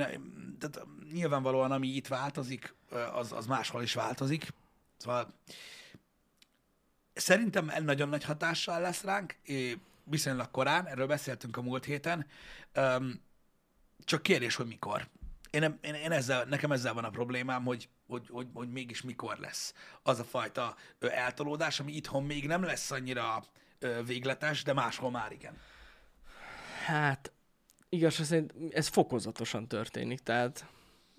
tehát 0.59 0.87
nyilvánvalóan 1.13 1.73
ami 1.73 1.89
itt 1.89 2.07
változik, 2.07 2.75
az, 3.13 3.33
az 3.33 3.47
máshol 3.47 3.83
is 3.83 3.95
változik. 3.95 4.53
Szóval 4.97 5.35
szerintem 7.15 7.69
el 7.69 7.81
nagyon 7.81 8.09
nagy 8.09 8.25
hatással 8.25 8.81
lesz 8.81 9.03
ránk, 9.03 9.37
viszonylag 10.05 10.51
korán, 10.51 10.87
erről 10.87 11.07
beszéltünk 11.07 11.57
a 11.57 11.63
múlt 11.63 11.85
héten, 11.85 12.27
csak 14.05 14.23
kérdés, 14.23 14.55
hogy 14.55 14.67
mikor. 14.67 15.09
Én, 15.51 15.61
nem, 15.61 15.79
én, 15.81 15.95
én 15.95 16.13
ezzel, 16.13 16.45
nekem 16.45 16.73
ezzel 16.73 16.95
van 16.95 17.05
a 17.05 17.11
problémám, 17.11 17.65
hogy, 17.65 17.89
hogy, 18.07 18.29
hogy, 18.31 18.47
hogy 18.53 18.69
mégis 18.71 19.03
mikor 19.03 19.39
lesz 19.39 19.75
az 20.03 20.19
a 20.19 20.25
fajta 20.25 20.77
eltolódás, 21.01 21.81
ami 21.81 21.93
itthon 21.93 22.25
még 22.25 22.47
nem 22.47 22.63
lesz 22.63 22.91
annyira 22.91 23.45
végletes, 24.05 24.63
de 24.63 24.73
máshol 24.73 25.11
már 25.11 25.33
igen. 25.33 25.57
Hát, 26.85 27.33
igazság 27.89 28.27
szerint 28.27 28.53
ez 28.71 28.87
fokozatosan 28.87 29.69
történik, 29.69 30.21
tehát 30.21 30.67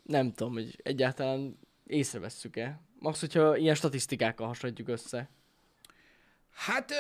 nem 0.03 0.31
tudom, 0.31 0.53
hogy 0.53 0.79
egyáltalán 0.83 1.59
észrevesszük-e. 1.85 2.81
Max, 2.99 3.19
hogyha 3.19 3.57
ilyen 3.57 3.75
statisztikákkal 3.75 4.47
hasonlítjuk 4.47 4.88
össze. 4.88 5.29
Hát 6.51 6.93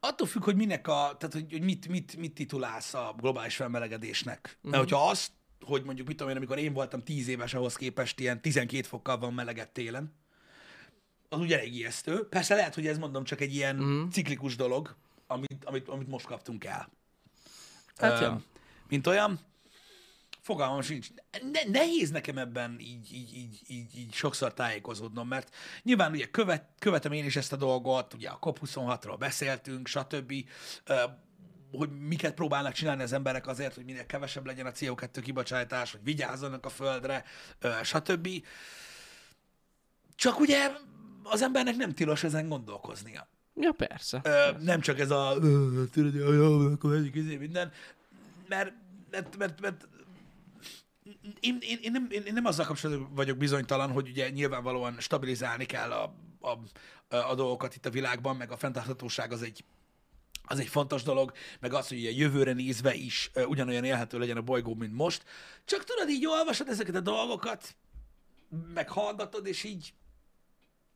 attól 0.00 0.26
függ, 0.26 0.44
hogy 0.44 0.56
minek 0.56 0.88
a, 0.88 1.14
tehát 1.18 1.32
hogy, 1.32 1.52
hogy 1.52 1.62
mit, 1.62 1.88
mit, 1.88 2.16
mit 2.16 2.34
titulálsz 2.34 2.94
a 2.94 3.14
globális 3.16 3.56
felmelegedésnek. 3.56 4.40
Uh-huh. 4.56 4.70
Mert 4.70 4.82
hogyha 4.82 5.08
azt, 5.08 5.30
hogy 5.60 5.84
mondjuk 5.84 6.06
mit 6.06 6.16
tudom 6.16 6.32
én, 6.32 6.36
amikor 6.36 6.58
én 6.58 6.72
voltam 6.72 7.02
10 7.02 7.28
éves, 7.28 7.54
ahhoz 7.54 7.76
képest 7.76 8.20
ilyen 8.20 8.40
12 8.40 8.82
fokkal 8.82 9.18
van 9.18 9.34
melegebb 9.34 9.72
télen, 9.72 10.14
az 11.28 11.40
ugye 11.40 11.58
elég 11.58 11.74
ijesztő. 11.74 12.28
Persze 12.28 12.54
lehet, 12.54 12.74
hogy 12.74 12.86
ez 12.86 12.98
mondom 12.98 13.24
csak 13.24 13.40
egy 13.40 13.54
ilyen 13.54 13.78
uh-huh. 13.78 14.10
ciklikus 14.10 14.56
dolog, 14.56 14.96
amit, 15.26 15.64
amit, 15.64 15.88
amit 15.88 16.08
most 16.08 16.26
kaptunk 16.26 16.64
el. 16.64 16.88
Hát, 17.96 18.20
Öm, 18.20 18.22
ja. 18.22 18.42
Mint 18.88 19.06
olyan, 19.06 19.40
fogalmam 20.46 20.80
sincs. 20.80 21.08
Ne, 21.52 21.70
nehéz 21.70 22.10
nekem 22.10 22.38
ebben 22.38 22.76
így, 22.80 23.12
így, 23.12 23.34
így, 23.34 23.60
így, 23.66 23.98
így 23.98 24.12
sokszor 24.12 24.54
tájékozódnom, 24.54 25.28
mert 25.28 25.54
nyilván 25.82 26.12
ugye 26.12 26.26
követ, 26.26 26.64
követem 26.78 27.12
én 27.12 27.24
is 27.24 27.36
ezt 27.36 27.52
a 27.52 27.56
dolgot, 27.56 28.14
ugye 28.14 28.28
a 28.28 28.38
COP26-ról 28.38 29.16
beszéltünk, 29.18 29.86
stb., 29.86 30.34
hogy 31.70 31.90
miket 31.90 32.34
próbálnak 32.34 32.72
csinálni 32.72 33.02
az 33.02 33.12
emberek 33.12 33.46
azért, 33.46 33.74
hogy 33.74 33.84
minél 33.84 34.06
kevesebb 34.06 34.46
legyen 34.46 34.66
a 34.66 34.72
CO2 34.72 35.20
kibocsátás, 35.22 35.92
hogy 35.92 36.00
vigyázzanak 36.02 36.64
a 36.64 36.68
földre, 36.68 37.24
stb. 37.82 38.28
Csak 40.14 40.40
ugye 40.40 40.72
az 41.22 41.42
embernek 41.42 41.76
nem 41.76 41.92
tilos 41.92 42.24
ezen 42.24 42.48
gondolkoznia. 42.48 43.28
Ja, 43.60 43.72
persze. 43.72 44.20
Ö, 44.24 44.50
nem 44.60 44.80
csak 44.80 44.98
ez 44.98 45.10
a 45.10 45.36
tudod, 45.92 46.72
akkor 46.72 47.10
izé 47.12 47.36
minden, 47.36 47.72
mert, 48.48 48.72
mert, 49.10 49.36
mert, 49.36 49.60
mert 49.60 49.88
én, 51.40 51.58
én, 51.60 51.78
én, 51.82 51.90
nem, 51.90 52.06
én 52.10 52.32
nem 52.32 52.44
azzal 52.44 52.66
kapcsolatban 52.66 53.14
vagyok 53.14 53.36
bizonytalan, 53.36 53.90
hogy 53.90 54.08
ugye 54.08 54.30
nyilvánvalóan 54.30 55.00
stabilizálni 55.00 55.64
kell 55.64 55.92
a, 55.92 56.14
a, 56.40 56.58
a 57.16 57.34
dolgokat 57.34 57.74
itt 57.74 57.86
a 57.86 57.90
világban, 57.90 58.36
meg 58.36 58.50
a 58.50 58.56
fenntarthatóság 58.56 59.32
az 59.32 59.42
egy, 59.42 59.64
az 60.44 60.58
egy 60.58 60.68
fontos 60.68 61.02
dolog, 61.02 61.32
meg 61.60 61.72
az, 61.72 61.88
hogy 61.88 62.06
a 62.06 62.10
jövőre 62.10 62.52
nézve 62.52 62.94
is 62.94 63.30
ugyanolyan 63.46 63.84
élhető 63.84 64.18
legyen 64.18 64.36
a 64.36 64.42
bolygó, 64.42 64.74
mint 64.74 64.94
most. 64.94 65.24
Csak 65.64 65.84
tudod, 65.84 66.08
így 66.08 66.26
olvasod 66.26 66.68
ezeket 66.68 66.94
a 66.94 67.00
dolgokat, 67.00 67.76
meghallgatod, 68.74 69.46
és 69.46 69.64
így, 69.64 69.94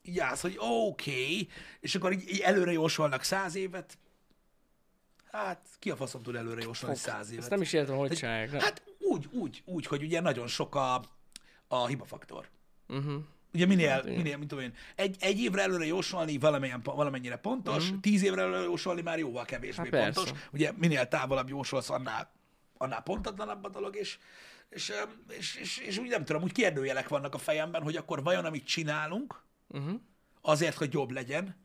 így 0.02 0.19
állsz, 0.19 0.40
hogy 0.40 0.57
oké, 0.59 1.11
okay, 1.11 1.49
és 1.80 1.95
akkor 1.95 2.12
így, 2.12 2.28
így 2.28 2.40
előre 2.40 2.73
jósolnak 2.73 3.23
száz 3.23 3.54
évet. 3.54 3.99
Hát, 5.32 5.66
ki 5.78 5.90
a 5.90 5.96
faszom 5.96 6.22
tud 6.22 6.34
előre 6.34 6.62
jósolni 6.62 6.96
száz 6.96 7.30
évet? 7.30 7.40
Ezt 7.40 7.50
nem 7.50 7.60
is 7.60 7.72
értem, 7.72 7.96
hogy 7.96 8.12
csinálják. 8.12 8.62
Hát 8.62 8.82
úgy, 8.99 9.28
úgy, 9.30 9.62
úgy, 9.64 9.87
hogy 9.87 10.02
ugye 10.02 10.20
nagyon 10.20 10.46
sok 10.46 10.75
a, 10.75 11.02
a 11.68 11.87
hibafaktor. 11.87 12.49
Uh-huh. 12.88 13.22
Ugye 13.54 13.66
minél, 13.66 13.90
Hát 13.90 14.04
minél, 14.04 14.37
mint 14.37 14.49
tudom 14.49 14.64
én, 14.64 14.75
egy, 14.94 15.16
egy 15.20 15.40
évre 15.40 15.62
előre 15.62 15.87
jósolni 15.87 16.38
valamilyen, 16.38 16.80
valamennyire 16.84 17.37
pontos, 17.37 17.92
mm. 17.92 17.99
tíz 17.99 18.22
évre 18.22 18.42
előre 18.42 18.62
jósolni 18.62 19.02
már 19.02 19.18
jóval 19.18 19.44
kevésbé. 19.44 19.82
Hát 19.82 19.90
persze. 19.90 20.12
pontos. 20.12 20.38
Ugye 20.52 20.72
minél 20.76 21.08
távolabb 21.08 21.49
jósolsz, 21.49 21.90
annál, 21.90 22.32
annál 22.78 23.02
pontatlanabb 23.02 23.64
a 23.64 23.68
dolog, 23.68 23.96
és, 23.96 24.18
és, 24.68 24.92
és, 25.28 25.56
és, 25.56 25.78
és, 25.78 25.99
úgy 25.99 26.08
nem 26.08 26.25
tudom, 26.25 26.42
úgy 26.42 26.52
kérdőjelek 26.52 27.08
vannak 27.08 27.34
a 27.34 27.38
fejemben, 27.38 27.82
hogy 27.82 27.96
akkor 27.96 28.22
vajon 28.22 28.44
amit 28.44 28.66
csinálunk, 28.66 29.42
Uh-huh. 29.72 30.00
azért, 30.40 30.76
hogy 30.76 30.92
jobb 30.92 31.10
legyen, 31.10 31.56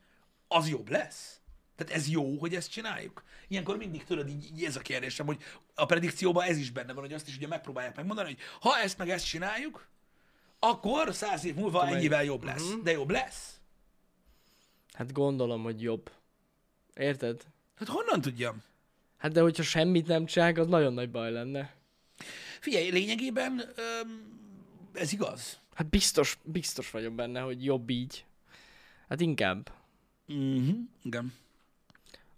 az 0.48 0.70
jobb 0.70 0.90
lesz? 0.90 1.42
Tehát 1.76 1.94
ez 1.94 2.10
jó, 2.10 2.38
hogy 2.38 2.56
ezt 2.56 2.72
csináljuk? 2.72 3.24
Ilyenkor 3.48 3.78
mindig 3.78 4.04
tudod, 4.04 4.30
így, 4.30 4.46
így 4.56 4.64
ez 4.64 4.76
a 4.76 4.80
kérdésem, 4.80 5.26
hogy 5.26 5.44
a 5.76 5.86
predikcióban 5.86 6.44
ez 6.44 6.58
is 6.58 6.72
benne 6.72 6.94
van, 6.94 7.04
hogy 7.04 7.14
azt 7.14 7.28
is 7.28 7.36
ugye 7.36 7.48
megpróbálják 7.48 7.96
megmondani, 7.96 8.28
hogy 8.28 8.40
ha 8.60 8.78
ezt 8.78 8.98
meg 8.98 9.10
ezt 9.10 9.26
csináljuk, 9.26 9.88
akkor 10.60 11.14
száz 11.14 11.46
év 11.46 11.56
múlva 11.56 11.88
ennyivel 11.88 12.24
jobb 12.24 12.44
lesz. 12.44 12.74
De 12.84 12.92
jobb 12.92 13.10
lesz? 13.10 13.60
Hát 14.94 15.12
gondolom, 15.12 15.64
hogy 15.64 15.82
jobb. 15.82 16.12
Érted? 16.96 17.42
Hát 17.76 17.88
honnan 17.88 18.22
tudjam? 18.22 18.64
Hát 19.18 19.32
de 19.32 19.42
hogyha 19.42 19.64
semmit 19.64 20.08
nem 20.08 20.26
csinálják, 20.26 20.58
az 20.58 20.68
nagyon 20.68 20.94
nagy 20.94 21.12
baj 21.12 21.32
lenne. 21.32 21.76
Figyelj, 22.60 22.90
lényegében 22.90 23.74
öm, 23.76 24.40
ez 24.94 25.14
igaz. 25.14 25.60
Hát 25.74 25.88
biztos, 25.88 26.38
biztos 26.44 26.92
vagyok 26.92 27.14
benne, 27.14 27.40
hogy 27.40 27.64
jobb 27.64 27.90
így. 27.90 28.26
Hát 29.10 29.22
inkább. 29.22 29.72
Uh-huh. 30.28 30.76
Igen. 31.04 31.34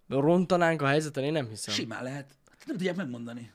Rontanánk 0.07 0.81
a 0.81 0.87
helyzeten, 0.87 1.23
én 1.23 1.31
nem 1.31 1.47
hiszem. 1.47 1.73
Simán 1.73 2.03
lehet. 2.03 2.35
Hát 2.49 2.65
Nem 2.65 2.75
tudják 2.75 2.95
megmondani. 2.95 3.51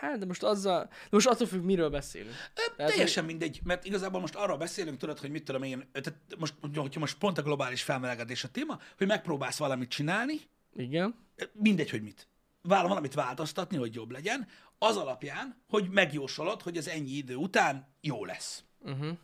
Hát, 0.00 0.18
de 0.18 0.26
most 0.26 0.42
azzal... 0.42 0.84
De 0.84 1.08
most 1.10 1.26
attól 1.26 1.46
függ, 1.46 1.62
miről 1.62 1.90
beszélünk. 1.90 2.34
Ö, 2.54 2.74
Tehát, 2.76 2.92
teljesen 2.92 3.24
mindegy, 3.24 3.60
mert 3.64 3.84
igazából 3.84 4.20
most 4.20 4.34
arról 4.34 4.56
beszélünk, 4.56 4.98
tudod, 4.98 5.18
hogy 5.18 5.30
mit 5.30 5.44
tudom 5.44 5.62
én, 5.62 5.88
tehát 5.92 6.18
most, 6.38 6.54
hogyha 6.76 7.00
most 7.00 7.18
pont 7.18 7.38
a 7.38 7.42
globális 7.42 7.82
felmelegedés 7.82 8.44
a 8.44 8.48
téma, 8.48 8.78
hogy 8.96 9.06
megpróbálsz 9.06 9.58
valamit 9.58 9.88
csinálni, 9.88 10.40
Igen. 10.76 11.14
mindegy, 11.52 11.90
hogy 11.90 12.02
mit. 12.02 12.28
Vál, 12.62 12.86
valamit 12.88 13.14
változtatni, 13.14 13.76
hogy 13.76 13.94
jobb 13.94 14.10
legyen, 14.10 14.48
az 14.78 14.96
alapján, 14.96 15.62
hogy 15.68 15.88
megjósolod, 15.90 16.62
hogy 16.62 16.76
az 16.76 16.88
ennyi 16.88 17.10
idő 17.10 17.34
után 17.34 17.94
jó 18.00 18.24
lesz. 18.24 18.64
Uh-huh. 18.80 19.16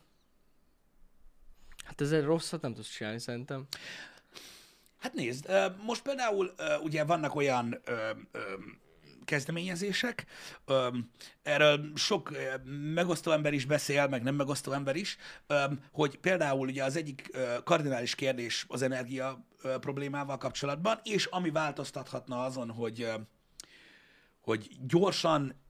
Hát 1.85 2.01
ezzel 2.01 2.21
rosszat 2.21 2.61
nem 2.61 2.73
tudsz 2.73 2.89
csinálni, 2.89 3.19
szerintem. 3.19 3.67
Hát 5.05 5.13
nézd, 5.13 5.49
most 5.85 6.01
például 6.01 6.53
ugye 6.81 7.03
vannak 7.03 7.35
olyan 7.35 7.81
kezdeményezések, 9.25 10.25
ö, 10.65 10.87
erről 11.43 11.91
sok 11.95 12.31
megosztó 12.93 13.31
ember 13.31 13.53
is 13.53 13.65
beszél, 13.65 14.07
meg 14.07 14.23
nem 14.23 14.35
megosztó 14.35 14.71
ember 14.71 14.95
is, 14.95 15.17
hogy 15.91 16.17
például 16.17 16.67
ugye 16.67 16.83
az 16.83 16.95
egyik 16.95 17.37
kardinális 17.63 18.15
kérdés 18.15 18.65
az 18.67 18.81
energia 18.81 19.45
problémával 19.79 20.37
kapcsolatban, 20.37 20.99
és 21.03 21.25
ami 21.25 21.49
változtathatna 21.49 22.43
azon, 22.43 22.71
hogy 22.71 23.11
hogy 24.41 24.67
gyorsan, 24.87 25.61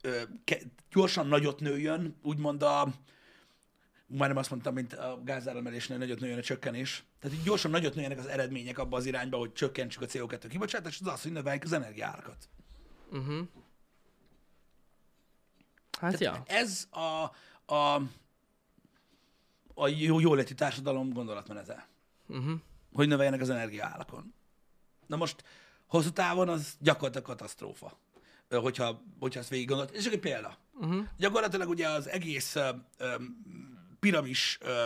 gyorsan 0.91 1.27
nagyot 1.27 1.59
nőjön, 1.59 2.19
úgymond 2.21 2.63
a, 2.63 2.87
majdnem 4.15 4.37
azt 4.37 4.49
mondtam, 4.49 4.73
mint 4.73 4.93
a 4.93 5.21
gázáremelésnél 5.23 5.97
nagyot 5.97 6.19
nőjön 6.19 6.37
a 6.37 6.41
csökkenés. 6.41 7.03
Tehát 7.19 7.37
így 7.37 7.43
gyorsan 7.43 7.71
nagyot 7.71 7.95
nőjenek 7.95 8.17
az 8.17 8.25
eredmények 8.25 8.77
abba 8.77 8.97
az 8.97 9.05
irányba, 9.05 9.37
hogy 9.37 9.53
csökkentsük 9.53 10.01
a 10.01 10.05
CO2 10.05 10.45
kibocsátást, 10.49 11.01
az 11.01 11.07
az, 11.07 11.21
hogy 11.21 11.31
növeljük 11.31 11.63
az 11.63 11.73
energiárakat. 11.73 12.49
Uh-huh. 13.11 13.47
Hát 15.99 16.19
ja. 16.19 16.43
Ez 16.45 16.87
a, 16.89 17.31
a, 17.73 18.01
a 19.73 19.87
jó, 19.87 20.19
jóléti 20.19 20.53
társadalom 20.53 21.13
gondolatmenete. 21.13 21.87
Uh-huh. 22.27 22.59
Hogy 22.93 23.07
növeljenek 23.07 23.41
az 23.41 23.49
energiaárakon. 23.49 24.33
Na 25.07 25.15
most 25.15 25.43
hosszú 25.87 26.09
távon 26.09 26.49
az 26.49 26.75
gyakorlatilag 26.79 27.25
katasztrófa. 27.25 27.99
Hogyha, 28.49 29.01
hogyha 29.19 29.39
ezt 29.39 29.49
végig 29.49 29.67
gondolod. 29.67 29.95
És 29.95 30.05
egy 30.05 30.19
példa. 30.19 30.57
Uh-huh. 30.73 31.05
Gyakorlatilag 31.17 31.69
ugye 31.69 31.87
az 31.87 32.09
egész 32.09 32.55
ö, 32.55 32.69
piramis 34.05 34.57
ö, 34.61 34.85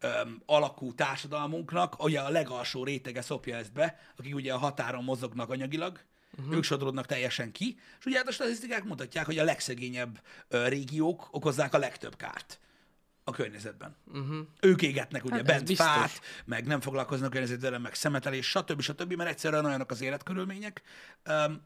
ö, 0.00 0.08
alakú 0.46 0.94
társadalmunknak 0.94 2.04
ugye 2.04 2.20
a 2.20 2.28
legalsó 2.28 2.84
rétege 2.84 3.22
szopja 3.22 3.56
ezt 3.56 3.72
be, 3.72 3.98
akik 4.16 4.34
ugye 4.34 4.52
a 4.52 4.58
határon 4.58 5.04
mozognak 5.04 5.50
anyagilag, 5.50 6.00
uh-huh. 6.38 6.54
ők 6.54 6.62
sodródnak 6.62 7.06
teljesen 7.06 7.52
ki, 7.52 7.78
és 7.98 8.04
ugye 8.06 8.16
hát 8.16 8.28
a 8.28 8.32
statisztikák 8.32 8.84
mutatják, 8.84 9.26
hogy 9.26 9.38
a 9.38 9.44
legszegényebb 9.44 10.20
ö, 10.48 10.68
régiók 10.68 11.28
okozzák 11.30 11.74
a 11.74 11.78
legtöbb 11.78 12.16
kárt 12.16 12.60
a 13.24 13.30
környezetben. 13.30 13.96
Uh-huh. 14.06 14.46
Ők 14.60 14.82
égetnek 14.82 15.24
ugye 15.24 15.34
Hát 15.34 15.44
bent 15.44 15.74
fát, 15.74 16.20
meg 16.44 16.66
nem 16.66 16.80
foglalkoznak 16.80 17.30
környezetvédelem, 17.30 17.82
meg 17.82 17.94
szemetelés, 17.94 18.48
stb. 18.48 18.80
stb., 18.80 19.12
mert 19.12 19.30
egyszerűen 19.30 19.64
olyanok 19.64 19.90
az 19.90 20.00
életkörülmények. 20.00 20.82
Um, 21.28 21.60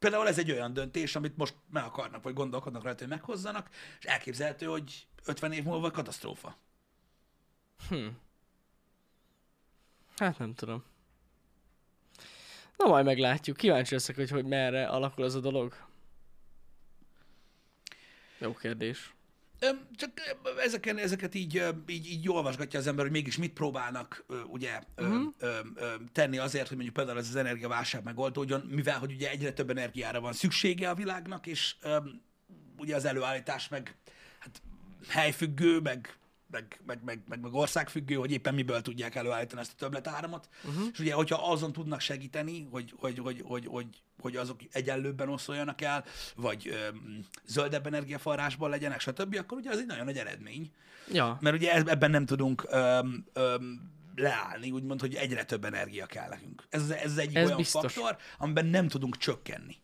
például 0.00 0.28
ez 0.28 0.38
egy 0.38 0.50
olyan 0.50 0.72
döntés, 0.72 1.16
amit 1.16 1.36
most 1.36 1.54
meg 1.70 1.84
akarnak, 1.84 2.22
vagy 2.22 2.34
gondolkodnak 2.34 2.82
rajta, 2.82 2.98
hogy 2.98 3.08
meghozzanak, 3.08 3.68
és 3.98 4.04
elképzelhető, 4.04 4.66
hogy 4.66 5.06
50 5.24 5.52
év 5.52 5.64
múlva 5.64 5.90
katasztrófa. 5.90 6.56
Hát 10.16 10.38
nem 10.38 10.54
tudom. 10.54 10.84
Na 12.76 12.86
majd 12.86 13.04
meglátjuk. 13.04 13.56
Kíváncsi 13.56 13.94
leszek, 13.94 14.16
hogy, 14.16 14.30
hogy 14.30 14.44
merre 14.44 14.86
alakul 14.88 15.24
ez 15.24 15.34
a 15.34 15.40
dolog. 15.40 15.74
Jó 18.38 18.54
kérdés. 18.54 19.14
Csak 19.94 20.10
ezeken, 20.64 20.98
ezeket 20.98 21.34
így, 21.34 21.64
így, 21.86 22.10
így 22.10 22.28
olvasgatja 22.28 22.78
az 22.78 22.86
ember, 22.86 23.04
hogy 23.04 23.14
mégis 23.14 23.36
mit 23.36 23.52
próbálnak 23.52 24.24
ugye 24.46 24.80
uh-huh. 24.96 25.34
tenni 26.12 26.38
azért, 26.38 26.66
hogy 26.68 26.76
mondjuk 26.76 26.96
például 26.96 27.18
ez 27.18 27.28
az 27.28 27.36
energiaválság 27.36 28.02
megoldódjon, 28.02 28.60
mivel 28.60 28.98
hogy 28.98 29.12
ugye 29.12 29.30
egyre 29.30 29.52
több 29.52 29.70
energiára 29.70 30.20
van 30.20 30.32
szüksége 30.32 30.90
a 30.90 30.94
világnak, 30.94 31.46
és 31.46 31.76
ugye 32.78 32.94
az 32.96 33.04
előállítás 33.04 33.68
meg 33.68 33.96
hát 34.38 34.62
helyfüggő, 35.08 35.80
meg 35.80 36.19
meg, 36.50 36.80
meg, 36.86 37.00
meg, 37.04 37.22
meg, 37.28 37.40
meg 37.40 37.54
országfüggő, 37.54 38.14
hogy 38.14 38.30
éppen 38.30 38.54
miből 38.54 38.82
tudják 38.82 39.14
előállítani 39.14 39.60
ezt 39.60 39.72
a 39.72 39.78
többletáramot. 39.78 40.48
Uh-huh. 40.64 40.88
És 40.92 40.98
ugye, 40.98 41.14
hogyha 41.14 41.50
azon 41.50 41.72
tudnak 41.72 42.00
segíteni, 42.00 42.68
hogy, 42.70 42.94
hogy, 42.96 43.18
hogy, 43.18 43.42
hogy, 43.44 43.66
hogy, 43.66 43.86
hogy 44.20 44.36
azok 44.36 44.60
egyenlőbben 44.70 45.28
oszoljanak 45.28 45.80
el, 45.80 46.04
vagy 46.36 46.68
öm, 46.68 47.24
zöldebb 47.46 47.86
energiaforrásból 47.86 48.68
legyenek, 48.68 49.00
stb., 49.00 49.36
akkor 49.38 49.58
ugye 49.58 49.70
az 49.70 49.78
egy 49.78 49.86
nagyon 49.86 50.04
nagy 50.04 50.18
eredmény. 50.18 50.70
Ja. 51.12 51.38
Mert 51.40 51.56
ugye 51.56 51.74
ebben 51.74 52.10
nem 52.10 52.26
tudunk 52.26 52.66
öm, 52.68 53.24
öm, 53.32 53.90
leállni, 54.14 54.70
úgymond, 54.70 55.00
hogy 55.00 55.14
egyre 55.14 55.44
több 55.44 55.64
energia 55.64 56.06
kell 56.06 56.28
nekünk. 56.28 56.66
Ez, 56.68 56.90
ez 56.90 57.16
egyik 57.16 57.36
Ez 57.36 57.44
olyan 57.44 57.56
biztos. 57.56 57.92
faktor, 57.92 58.16
amiben 58.38 58.66
nem 58.66 58.88
tudunk 58.88 59.16
csökkenni. 59.16 59.76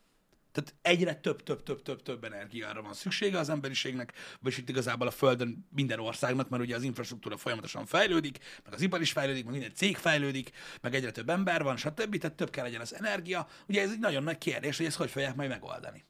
Tehát 0.57 0.75
egyre 0.83 1.15
több, 1.15 1.43
több, 1.43 1.63
több, 1.63 1.83
több, 1.83 2.03
több 2.03 2.25
energiára 2.25 2.83
van 2.83 2.95
szüksége 2.95 3.39
az 3.39 3.49
emberiségnek, 3.49 4.13
vagy 4.41 4.55
itt 4.59 4.69
igazából 4.69 5.07
a 5.07 5.11
Földön 5.11 5.69
minden 5.71 6.01
országnak, 6.01 6.49
mert 6.49 6.63
ugye 6.63 6.77
az 6.77 6.83
infrastruktúra 6.83 7.37
folyamatosan 7.37 7.87
fejlődik, 7.87 8.39
meg 8.65 8.75
az 8.75 8.81
ipar 8.81 9.01
is 9.01 9.13
fejlődik, 9.13 9.45
meg 9.45 9.53
minden 9.53 9.75
cég 9.75 9.97
fejlődik, 9.97 10.51
meg 10.81 10.95
egyre 10.95 11.11
több 11.11 11.31
ember 11.31 11.63
van, 11.63 11.77
stb. 11.77 12.19
Tehát 12.19 12.37
több 12.37 12.51
kell 12.51 12.65
legyen 12.65 12.81
az 12.81 12.95
energia. 12.95 13.47
Ugye 13.69 13.83
ez 13.83 13.91
egy 13.91 13.99
nagyon 13.99 14.23
nagy 14.23 14.39
kérdés, 14.39 14.77
hogy 14.77 14.87
ezt 14.87 14.97
hogy 14.97 15.11
fogják 15.11 15.35
majd 15.35 15.49
megoldani. 15.49 16.05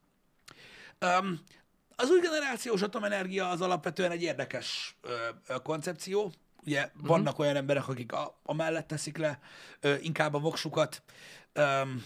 Um, 1.00 1.40
az 1.96 2.10
új 2.10 2.20
generációs 2.20 2.82
atomenergia 2.82 3.48
az 3.48 3.60
alapvetően 3.60 4.10
egy 4.10 4.22
érdekes 4.22 4.96
ö, 5.00 5.14
ö, 5.46 5.58
koncepció. 5.62 6.32
Ugye 6.64 6.84
uh-huh. 6.84 7.06
vannak 7.06 7.38
olyan 7.38 7.56
emberek, 7.56 7.88
akik 7.88 8.12
a, 8.12 8.40
a 8.42 8.54
mellett 8.54 8.86
teszik 8.86 9.16
le 9.16 9.40
ö, 9.80 9.94
inkább 10.00 10.34
a 10.34 10.38
voksukat. 10.38 11.02
Um, 11.54 12.04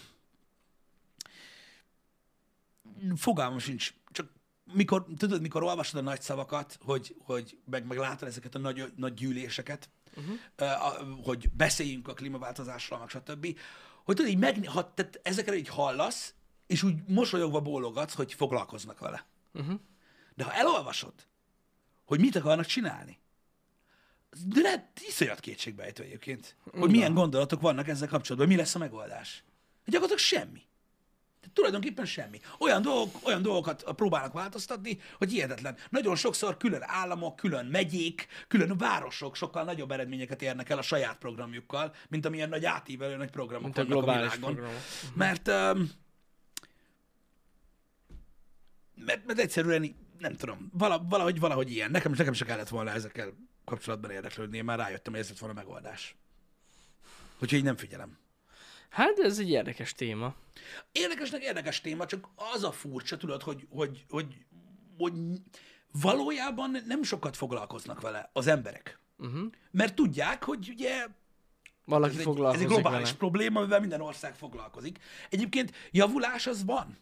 fogalmam 3.15 3.59
sincs. 3.59 3.93
Csak 4.11 4.31
mikor, 4.73 5.05
tudod, 5.17 5.41
mikor 5.41 5.63
olvasod 5.63 5.99
a 5.99 6.03
nagy 6.03 6.21
szavakat, 6.21 6.77
hogy, 6.81 7.15
hogy 7.19 7.57
meg, 7.65 7.85
meg 7.85 7.97
látod 7.97 8.27
ezeket 8.27 8.55
a 8.55 8.59
nagy, 8.59 8.93
nagy 8.95 9.13
gyűléseket, 9.13 9.89
uh-huh. 10.15 10.35
uh, 10.59 11.25
hogy 11.25 11.51
beszéljünk 11.51 12.07
a 12.07 12.13
klímaváltozásról, 12.13 12.99
meg 12.99 13.09
stb., 13.09 13.57
hogy 14.03 14.15
tudod, 14.15 14.31
így 14.31 14.37
meg, 14.37 14.67
ha 14.67 14.93
tehát 14.93 15.19
ezekre 15.23 15.55
így 15.55 15.67
hallasz, 15.67 16.33
és 16.67 16.83
úgy 16.83 16.95
mosolyogva 17.07 17.61
bólogatsz, 17.61 18.13
hogy 18.13 18.33
foglalkoznak 18.33 18.99
vele. 18.99 19.25
Uh-huh. 19.53 19.79
De 20.35 20.43
ha 20.43 20.53
elolvasod, 20.53 21.13
hogy 22.05 22.19
mit 22.19 22.35
akarnak 22.35 22.65
csinálni, 22.65 23.19
de 24.45 24.61
ne, 24.61 24.73
iszonyat 25.07 25.39
kétségbejtő 25.39 26.03
egyébként, 26.03 26.55
hogy 26.71 26.91
milyen 26.91 27.13
gondolatok 27.13 27.61
vannak 27.61 27.87
ezzel 27.87 28.07
kapcsolatban, 28.07 28.49
mi 28.49 28.55
lesz 28.55 28.75
a 28.75 28.79
megoldás. 28.79 29.43
Gyakorlatilag 29.85 30.19
semmi. 30.19 30.61
Tehát 31.41 31.55
tulajdonképpen 31.55 32.05
semmi. 32.05 32.39
Olyan, 32.59 32.81
dolgok, 32.81 33.27
olyan 33.27 33.41
dolgokat 33.41 33.83
próbálnak 33.95 34.33
változtatni, 34.33 34.99
hogy 35.17 35.31
hihetetlen. 35.31 35.77
Nagyon 35.89 36.15
sokszor 36.15 36.57
külön 36.57 36.81
államok, 36.83 37.35
külön 37.35 37.65
megyék, 37.65 38.27
külön 38.47 38.77
városok 38.77 39.35
sokkal 39.35 39.63
nagyobb 39.63 39.91
eredményeket 39.91 40.41
érnek 40.41 40.69
el 40.69 40.77
a 40.77 40.81
saját 40.81 41.17
programjukkal, 41.17 41.93
mint 42.09 42.25
amilyen 42.25 42.49
nagy 42.49 42.65
átívelő 42.65 43.15
nagy 43.15 43.29
programok 43.29 43.63
Mint 43.63 43.77
a 43.77 43.81
vannak 43.81 43.97
a 43.97 44.01
globális 44.01 44.35
világon. 44.35 44.55
programok. 44.55 44.81
Mert, 45.13 45.47
um, 45.47 45.89
mert, 48.95 49.25
mert 49.25 49.39
egyszerűen 49.39 49.95
nem 50.19 50.35
tudom, 50.35 50.69
vala, 50.73 51.05
valahogy, 51.09 51.39
valahogy 51.39 51.71
ilyen. 51.71 51.91
Nekem, 51.91 52.13
nekem 52.17 52.33
se 52.33 52.45
kellett 52.45 52.69
volna 52.69 52.91
ezekkel 52.91 53.33
kapcsolatban 53.65 54.11
érdeklődni, 54.11 54.57
én 54.57 54.63
már 54.63 54.77
rájöttem, 54.77 55.13
hogy 55.13 55.21
ez 55.21 55.29
lett 55.29 55.39
volna 55.39 55.59
a 55.59 55.63
megoldás. 55.63 56.15
Úgyhogy 57.39 57.57
így 57.57 57.63
nem 57.63 57.77
figyelem. 57.77 58.17
Hát 58.91 59.19
ez 59.19 59.39
egy 59.39 59.49
érdekes 59.49 59.93
téma. 59.93 60.35
Érdekesnek 60.91 61.43
érdekes 61.43 61.81
téma, 61.81 62.05
csak 62.05 62.27
az 62.53 62.63
a 62.63 62.71
furcsa, 62.71 63.17
tudod, 63.17 63.41
hogy, 63.41 63.67
hogy, 63.69 64.05
hogy, 64.09 64.45
hogy 64.97 65.13
valójában 65.91 66.77
nem 66.87 67.03
sokat 67.03 67.37
foglalkoznak 67.37 68.01
vele 68.01 68.29
az 68.33 68.47
emberek. 68.47 68.99
Uh-huh. 69.17 69.41
Mert 69.71 69.95
tudják, 69.95 70.43
hogy 70.43 70.69
ugye 70.69 71.07
Valaki 71.85 72.13
ez 72.13 72.19
egy, 72.19 72.19
ez 72.19 72.25
foglalkozik 72.25 72.67
egy 72.67 72.73
globális 72.73 73.07
vele. 73.07 73.17
probléma, 73.17 73.59
amivel 73.59 73.79
minden 73.79 74.01
ország 74.01 74.35
foglalkozik. 74.35 74.99
Egyébként 75.29 75.71
javulás 75.91 76.47
az 76.47 76.65
van. 76.65 76.97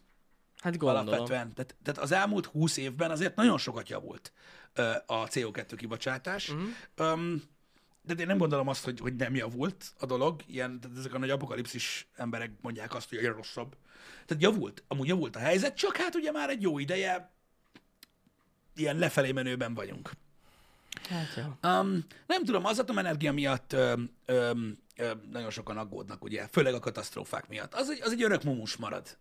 Hát 0.56 0.76
gondolom. 0.76 1.06
Alapvetően. 1.06 1.54
Tehát, 1.54 1.76
tehát 1.82 2.00
az 2.00 2.12
elmúlt 2.12 2.46
20 2.46 2.76
évben 2.76 3.10
azért 3.10 3.36
nagyon 3.36 3.58
sokat 3.58 3.88
javult 3.88 4.32
ö, 4.72 4.90
a 5.06 5.26
CO2 5.26 5.72
kibocsátás. 5.76 6.48
Uh-huh. 6.48 7.12
Um, 7.12 7.42
de 8.02 8.14
én 8.14 8.26
nem 8.26 8.38
gondolom 8.38 8.68
azt, 8.68 8.84
hogy, 8.84 9.00
hogy 9.00 9.16
nem 9.16 9.34
javult 9.34 9.92
a 9.98 10.06
dolog. 10.06 10.42
Ilyen, 10.46 10.80
tehát 10.80 10.98
ezek 10.98 11.14
a 11.14 11.18
nagy 11.18 11.30
apokalipszis 11.30 12.08
emberek 12.16 12.50
mondják 12.60 12.94
azt, 12.94 13.08
hogy 13.08 13.18
egyre 13.18 13.32
rosszabb. 13.32 13.76
Tehát 14.26 14.42
javult, 14.42 14.82
amúgy 14.88 15.08
javult 15.08 15.36
a 15.36 15.38
helyzet, 15.38 15.76
csak 15.76 15.96
hát 15.96 16.14
ugye 16.14 16.30
már 16.30 16.50
egy 16.50 16.62
jó 16.62 16.78
ideje 16.78 17.30
ilyen 18.74 18.98
lefelé 18.98 19.32
menőben 19.32 19.74
vagyunk. 19.74 20.10
Hát 21.08 21.34
jó. 21.36 21.70
Um, 21.70 22.04
nem 22.26 22.44
tudom, 22.44 22.64
az 22.64 22.78
atomenergia 22.78 23.32
miatt 23.32 23.72
um, 23.72 24.10
um, 24.28 24.78
um, 24.98 25.20
nagyon 25.30 25.50
sokan 25.50 25.76
aggódnak, 25.76 26.24
ugye, 26.24 26.48
főleg 26.48 26.74
a 26.74 26.78
katasztrófák 26.78 27.48
miatt. 27.48 27.74
Az 27.74 27.90
egy, 27.90 28.00
az 28.02 28.12
egy 28.12 28.22
örök 28.22 28.42
mumus 28.42 28.76
marad. 28.76 29.18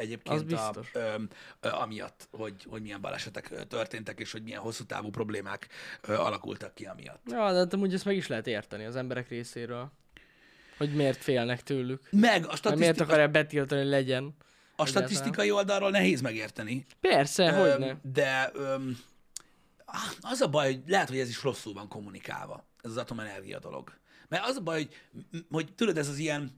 Egyébként. 0.00 0.52
A, 0.52 0.72
um, 1.16 1.28
amiatt, 1.60 2.28
hogy, 2.30 2.54
hogy 2.68 2.82
milyen 2.82 3.00
balesetek 3.00 3.50
ö, 3.50 3.64
történtek, 3.64 4.20
és 4.20 4.32
hogy 4.32 4.42
milyen 4.42 4.60
hosszú 4.60 4.84
távú 4.84 5.10
problémák 5.10 5.68
ö, 6.00 6.14
alakultak 6.14 6.74
ki 6.74 6.84
amiatt. 6.84 7.22
Ja, 7.26 7.52
de 7.52 7.58
hát 7.58 7.72
amúgy 7.72 7.94
ezt 7.94 8.04
meg 8.04 8.16
is 8.16 8.26
lehet 8.26 8.46
érteni 8.46 8.84
az 8.84 8.96
emberek 8.96 9.28
részéről. 9.28 9.92
Hogy 10.76 10.94
miért 10.94 11.22
félnek 11.22 11.62
tőlük. 11.62 12.08
Meg 12.10 12.12
a, 12.12 12.20
Vagy 12.22 12.38
miért 12.42 12.58
statisztika, 12.58 13.04
akarják 13.04 13.30
betiltani, 13.30 13.80
hogy 13.80 13.90
legyen. 13.90 14.36
a 14.76 14.86
statisztikai 14.86 15.50
oldalról 15.50 15.90
nehéz 15.90 16.20
megérteni, 16.20 16.86
Persze, 17.00 17.52
hogy 17.52 17.78
ne. 17.78 17.94
de 18.02 18.50
öm, 18.54 18.98
az 20.20 20.40
a 20.40 20.48
baj, 20.48 20.72
hogy 20.72 20.82
lehet, 20.86 21.08
hogy 21.08 21.18
ez 21.18 21.28
is 21.28 21.42
rosszul 21.42 21.72
van 21.72 21.88
kommunikálva, 21.88 22.66
ez 22.82 22.90
az 22.90 22.96
atomenergia 22.96 23.58
dolog. 23.58 23.92
Mert 24.28 24.44
az 24.46 24.56
a 24.56 24.60
baj, 24.60 24.76
hogy, 24.76 24.96
hogy 25.50 25.74
tudod, 25.74 25.98
ez 25.98 26.08
az 26.08 26.18
ilyen, 26.18 26.56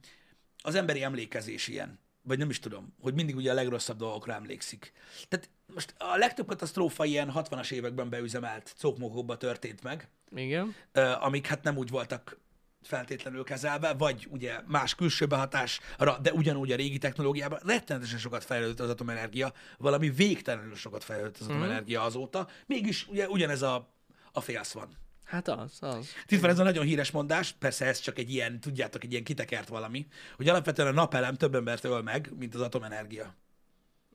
az 0.62 0.74
emberi 0.74 1.02
emlékezés 1.02 1.68
ilyen, 1.68 2.00
vagy 2.22 2.38
nem 2.38 2.50
is 2.50 2.58
tudom, 2.58 2.94
hogy 3.00 3.14
mindig 3.14 3.36
ugye 3.36 3.50
a 3.50 3.54
legrosszabb 3.54 3.96
dolgokra 3.96 4.34
emlékszik. 4.34 4.92
Tehát 5.28 5.50
most 5.74 5.94
a 5.98 6.16
legtöbb 6.16 6.46
katasztrófa 6.46 7.04
ilyen 7.04 7.32
60-as 7.34 7.70
években 7.70 8.08
beüzemelt 8.08 8.74
cókmokokba 8.78 9.36
történt 9.36 9.82
meg, 9.82 10.08
Igen. 10.34 10.74
amik 11.20 11.46
hát 11.46 11.62
nem 11.62 11.76
úgy 11.76 11.90
voltak 11.90 12.40
feltétlenül 12.82 13.44
kezelve, 13.44 13.92
vagy 13.92 14.28
ugye 14.30 14.60
más 14.66 14.94
külső 14.94 15.26
behatásra, 15.26 16.18
de 16.22 16.32
ugyanúgy 16.32 16.72
a 16.72 16.76
régi 16.76 16.98
technológiában 16.98 17.60
rettenetesen 17.66 18.18
sokat 18.18 18.44
fejlődött 18.44 18.80
az 18.80 18.88
atomenergia, 18.88 19.52
valami 19.78 20.10
végtelenül 20.10 20.74
sokat 20.74 21.04
fejlődött 21.04 21.38
az 21.38 21.46
atomenergia 21.46 22.02
azóta, 22.02 22.48
mégis 22.66 23.08
ugye 23.08 23.28
ugyanez 23.28 23.62
a, 23.62 23.94
a 24.32 24.40
félsz 24.40 24.72
van. 24.72 24.88
Hát 25.32 25.48
az, 25.48 25.78
az. 25.80 26.08
Itt 26.28 26.40
van 26.40 26.50
ez 26.50 26.58
a 26.58 26.62
nagyon 26.62 26.84
híres 26.84 27.10
mondás, 27.10 27.52
persze 27.52 27.84
ez 27.86 28.00
csak 28.00 28.18
egy 28.18 28.30
ilyen, 28.30 28.60
tudjátok, 28.60 29.04
egy 29.04 29.10
ilyen 29.10 29.24
kitekert 29.24 29.68
valami, 29.68 30.06
hogy 30.36 30.48
alapvetően 30.48 30.88
a 30.88 30.92
napelem 30.92 31.34
több 31.34 31.54
embert 31.54 31.84
öl 31.84 32.02
meg, 32.02 32.32
mint 32.38 32.54
az 32.54 32.60
atomenergia. 32.60 33.34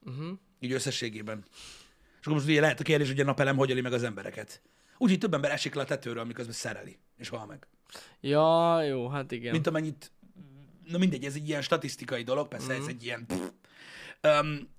Uh-huh. 0.06 0.38
Így 0.60 0.72
összességében. 0.72 1.46
És 2.20 2.20
akkor 2.20 2.34
most 2.34 2.46
ugye 2.46 2.62
lehet 2.62 2.80
a 2.80 2.84
kérdés, 2.84 3.08
hogy 3.08 3.20
a 3.20 3.24
napelem 3.24 3.58
hogy 3.58 3.72
öli 3.72 3.82
meg 3.82 3.94
az 3.94 4.04
embereket. 4.04 4.62
Úgyhogy 4.98 5.20
több 5.20 5.34
ember 5.34 5.52
esik 5.52 5.74
le 5.74 5.82
a 5.82 5.86
tetőről, 5.86 6.24
miközben 6.24 6.54
szereli, 6.56 6.98
és 7.18 7.30
hal 7.30 7.46
meg. 7.46 7.68
Ja, 8.22 8.82
jó, 8.84 9.08
hát 9.10 9.32
igen. 9.32 9.52
mint 9.52 9.68
amennyit, 9.68 10.12
na 10.88 10.98
mindegy, 10.98 11.24
ez 11.26 11.36
egy 11.36 11.48
ilyen 11.48 11.62
statisztikai 11.62 12.24
dolog, 12.24 12.48
persze 12.48 12.74
Mhm. 12.74 12.82
ez 12.82 12.88
egy 12.88 13.04
ilyen... 13.04 13.26
Um, 14.24 14.70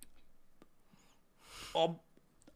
a, 1.72 2.06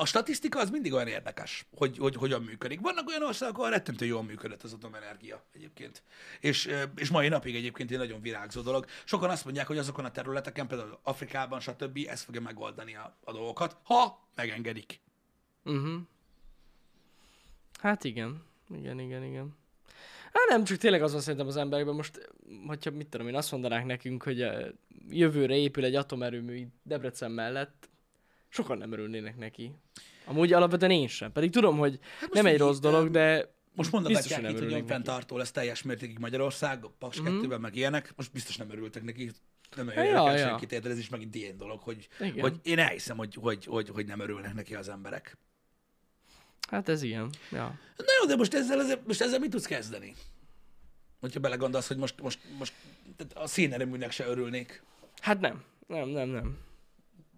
a 0.02 0.06
statisztika 0.06 0.60
az 0.60 0.70
mindig 0.70 0.92
olyan 0.92 1.06
érdekes, 1.06 1.66
hogy, 1.76 1.98
hogy 1.98 2.14
hogyan 2.14 2.42
működik. 2.42 2.80
Vannak 2.80 3.08
olyan 3.08 3.22
országok, 3.22 3.58
ahol 3.58 3.70
rettentő 3.70 4.04
jól 4.04 4.22
működött 4.22 4.62
az 4.62 4.72
atomenergia 4.72 5.44
egyébként. 5.54 6.02
És, 6.40 6.70
és 6.96 7.10
mai 7.10 7.28
napig 7.28 7.54
egyébként 7.54 7.90
egy 7.90 7.98
nagyon 7.98 8.20
virágzó 8.20 8.60
dolog. 8.60 8.86
Sokan 9.04 9.30
azt 9.30 9.44
mondják, 9.44 9.66
hogy 9.66 9.78
azokon 9.78 10.04
a 10.04 10.10
területeken, 10.10 10.66
például 10.66 10.98
Afrikában, 11.02 11.60
stb. 11.60 11.98
ez 12.08 12.22
fogja 12.22 12.40
megoldani 12.40 12.94
a, 12.94 13.16
a 13.24 13.32
dolgokat, 13.32 13.76
ha 13.82 14.28
megengedik. 14.34 15.00
Uh-huh. 15.64 16.00
Hát 17.80 18.04
igen. 18.04 18.42
Igen, 18.74 18.98
igen, 18.98 19.24
igen. 19.24 19.56
Hát 20.32 20.48
nem, 20.48 20.64
csak 20.64 20.78
tényleg 20.78 21.02
az 21.02 21.12
van 21.12 21.20
szerintem 21.20 21.46
az 21.46 21.56
emberekben 21.56 21.94
most, 21.94 22.30
hogyha 22.66 22.90
mit 22.90 23.08
tudom 23.08 23.28
én, 23.28 23.34
azt 23.34 23.52
mondanák 23.52 23.84
nekünk, 23.84 24.22
hogy 24.22 24.40
eh, 24.40 24.66
jövőre 25.08 25.56
épül 25.56 25.84
egy 25.84 25.94
atomerőmű 25.94 26.66
Debrecen 26.82 27.30
mellett, 27.30 27.90
sokan 28.52 28.78
nem 28.78 28.92
örülnének 28.92 29.36
neki. 29.36 29.72
Amúgy 30.24 30.52
alapvetően 30.52 30.90
én 30.90 31.08
sem. 31.08 31.32
Pedig 31.32 31.50
tudom, 31.50 31.78
hogy 31.78 31.98
hát 32.20 32.32
nem 32.32 32.46
egy 32.46 32.58
rossz 32.58 32.78
dolog, 32.78 33.10
de 33.10 33.54
Most 33.74 33.90
biztos, 33.90 33.90
mondatják 33.90 34.34
hogy 34.34 34.42
nem 34.42 34.52
itt, 34.54 34.62
hogy 34.62 34.72
önfenntartó 34.80 35.36
lesz 35.36 35.50
teljes 35.50 35.82
mértékig 35.82 36.18
Magyarország, 36.18 36.84
a 36.84 36.92
Paks 36.98 37.20
Mhm. 37.20 37.28
2-ben, 37.28 37.60
meg 37.60 37.76
ilyenek. 37.76 38.12
Most 38.16 38.32
biztos 38.32 38.56
nem 38.56 38.70
örültek 38.70 39.02
neki. 39.02 39.30
Nem 39.76 39.86
Ja, 39.86 39.92
örülnek 39.92 40.26
el 40.26 40.38
ja. 40.38 40.46
senkit, 40.46 40.72
érted? 40.72 40.90
Ez 40.90 40.98
is 40.98 41.08
megint 41.08 41.34
ilyen 41.34 41.56
dolog, 41.56 41.80
hogy, 41.80 42.08
Igen. 42.20 42.40
hogy 42.40 42.60
én 42.62 42.78
elhiszem, 42.78 43.16
hogy, 43.16 43.34
hogy, 43.34 43.64
hogy, 43.64 43.88
hogy 43.88 44.06
nem 44.06 44.20
örülnek 44.20 44.54
neki 44.54 44.74
az 44.74 44.88
emberek. 44.88 45.36
Hát 46.70 46.88
ez 46.88 47.02
ilyen. 47.02 47.30
Ja. 47.50 47.78
Na 47.96 48.04
jó, 48.20 48.26
de 48.28 48.36
most 48.36 48.54
ezzel, 48.54 48.80
ezzel, 48.80 49.02
most 49.06 49.20
ezzel 49.20 49.38
mit 49.38 49.50
tudsz 49.50 49.66
kezdeni? 49.66 50.14
Hogyha 51.20 51.40
belegondolsz, 51.40 51.88
hogy 51.88 51.96
most, 51.96 52.20
most, 52.20 52.38
most 52.58 52.72
tehát 53.16 53.32
a 53.36 53.46
szénerőműnek 53.46 54.10
se 54.10 54.26
örülnék. 54.26 54.82
Hát 55.20 55.40
nem. 55.40 55.62
Nem, 55.86 56.08
nem, 56.08 56.28
nem. 56.28 56.58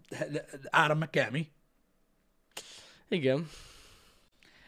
De, 0.09 0.27
de, 0.29 0.45
de 0.61 0.67
áram 0.71 0.97
meg 0.97 1.09
kell, 1.09 1.29
mi? 1.29 1.51
Igen. 3.07 3.49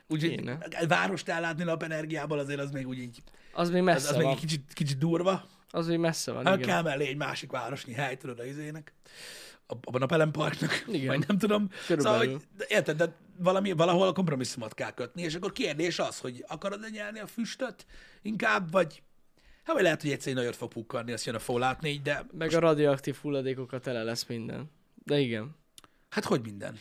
Úgyhogy 0.07 0.51
várost 0.87 1.29
ellátni 1.29 1.63
napenergiából 1.63 2.39
azért 2.39 2.59
az 2.59 2.71
még 2.71 2.87
úgy 2.87 2.97
így, 2.97 3.17
Az 3.53 3.69
még 3.69 3.79
az, 3.79 3.85
messze 3.85 4.09
az 4.09 4.15
még 4.15 4.23
van. 4.23 4.33
egy 4.33 4.39
kicsit, 4.39 4.73
kicsit 4.73 4.97
durva. 4.97 5.45
Az 5.69 5.87
még 5.87 5.97
messze 5.99 6.31
van, 6.31 6.45
Hát 6.45 6.55
igen. 6.55 6.67
kell 6.67 6.81
mellé 6.81 7.07
egy 7.07 7.17
másik 7.17 7.51
városnyi 7.51 7.93
hely, 7.93 8.17
tudod, 8.17 8.39
a 8.39 8.45
izének. 8.45 8.93
A, 9.67 9.73
a 9.91 9.97
napelemparknak. 9.97 10.83
Igen. 10.87 11.07
Vagy 11.07 11.27
nem 11.27 11.37
tudom. 11.37 11.69
Körülbelül. 11.87 12.21
Szóval, 12.21 12.39
hogy, 12.57 12.65
érted, 12.67 12.97
de 12.97 13.15
valami, 13.37 13.71
valahol 13.71 14.07
a 14.07 14.13
kompromisszumot 14.13 14.73
kell 14.73 14.91
kötni, 14.91 15.21
és 15.21 15.35
akkor 15.35 15.51
kérdés 15.51 15.99
az, 15.99 16.19
hogy 16.19 16.43
akarod 16.47 16.91
nyelni 16.91 17.19
a 17.19 17.27
füstöt 17.27 17.85
inkább, 18.21 18.71
vagy 18.71 19.01
hát 19.63 19.75
vagy 19.75 19.83
lehet, 19.83 20.01
hogy 20.01 20.11
egyszer 20.11 20.27
egy 20.31 20.37
nagyot 20.37 20.55
fog 20.55 20.71
pukkanni, 20.71 21.11
azt 21.11 21.25
jön 21.25 21.35
a 21.35 21.39
Fallout 21.39 21.81
4, 21.81 22.01
de 22.01 22.25
Meg 22.37 22.53
a 22.53 22.59
radioaktív 22.59 23.15
hulladékokat 23.15 23.81
tele 23.81 24.03
lesz 24.03 24.25
minden. 24.25 24.71
De 25.07 25.19
igen. 25.19 25.55
hát 26.09 26.23
hogy 26.25 26.41
minden. 26.41 26.79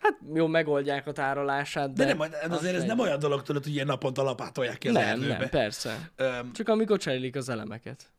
Hát 0.00 0.18
jó, 0.34 0.46
megoldják 0.46 1.06
a 1.06 1.12
tárolását, 1.12 1.92
De, 1.92 2.04
de... 2.04 2.14
nem, 2.14 2.30
de 2.30 2.38
az 2.44 2.50
azért 2.58 2.74
ez 2.74 2.80
egy- 2.82 2.86
nem 2.88 2.98
olyan 2.98 3.18
dolog, 3.18 3.42
tudod, 3.42 3.62
hogy 3.62 3.72
ilyen 3.72 3.86
naponta 3.86 4.22
lapátolják 4.22 4.78
ki 4.78 4.88
az 4.88 4.94
Nem, 4.94 5.02
erdőbe. 5.08 5.38
nem, 5.38 5.48
persze. 5.48 6.10
Öm, 6.16 6.52
Csak 6.52 6.68
amikor 6.68 6.98
cserélik 6.98 7.36
az 7.36 7.48
elemeket. 7.48 8.12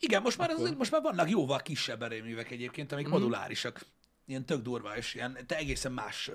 Igen, 0.00 0.22
most 0.22 0.38
már, 0.38 0.50
az, 0.50 0.74
most 0.78 0.90
már 0.90 1.02
vannak 1.02 1.30
jóval 1.30 1.58
kisebb 1.58 2.02
erőművek 2.02 2.50
egyébként, 2.50 2.86
Mhm. 2.90 2.94
amik 2.94 3.08
mm. 3.08 3.10
modulárisak. 3.10 3.80
Ilyen 4.26 4.46
tök 4.46 4.62
durva, 4.62 4.96
és 4.96 5.14
ilyen, 5.14 5.38
te 5.46 5.56
egészen 5.56 5.92
más, 5.92 6.30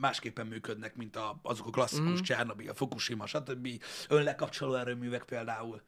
másképpen 0.00 0.46
működnek, 0.46 0.96
mint 0.96 1.16
a, 1.16 1.40
azok 1.42 1.66
a 1.66 1.70
klasszikus 1.70 2.20
mm. 2.20 2.22
Csernobyl, 2.22 2.70
a 2.70 2.74
Fukushima, 2.74 3.26
stb. 3.26 3.68
Önlekapcsoló 4.08 4.74
erőművek 4.74 5.24
például. 5.24 5.82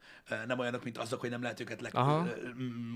Nem 0.47 0.59
olyanok, 0.59 0.83
mint 0.83 0.97
azok, 0.97 1.19
hogy 1.19 1.29
nem 1.29 1.41
lehet 1.41 1.59
őket 1.59 1.81
le, 1.81 1.89
Aha. 1.93 2.27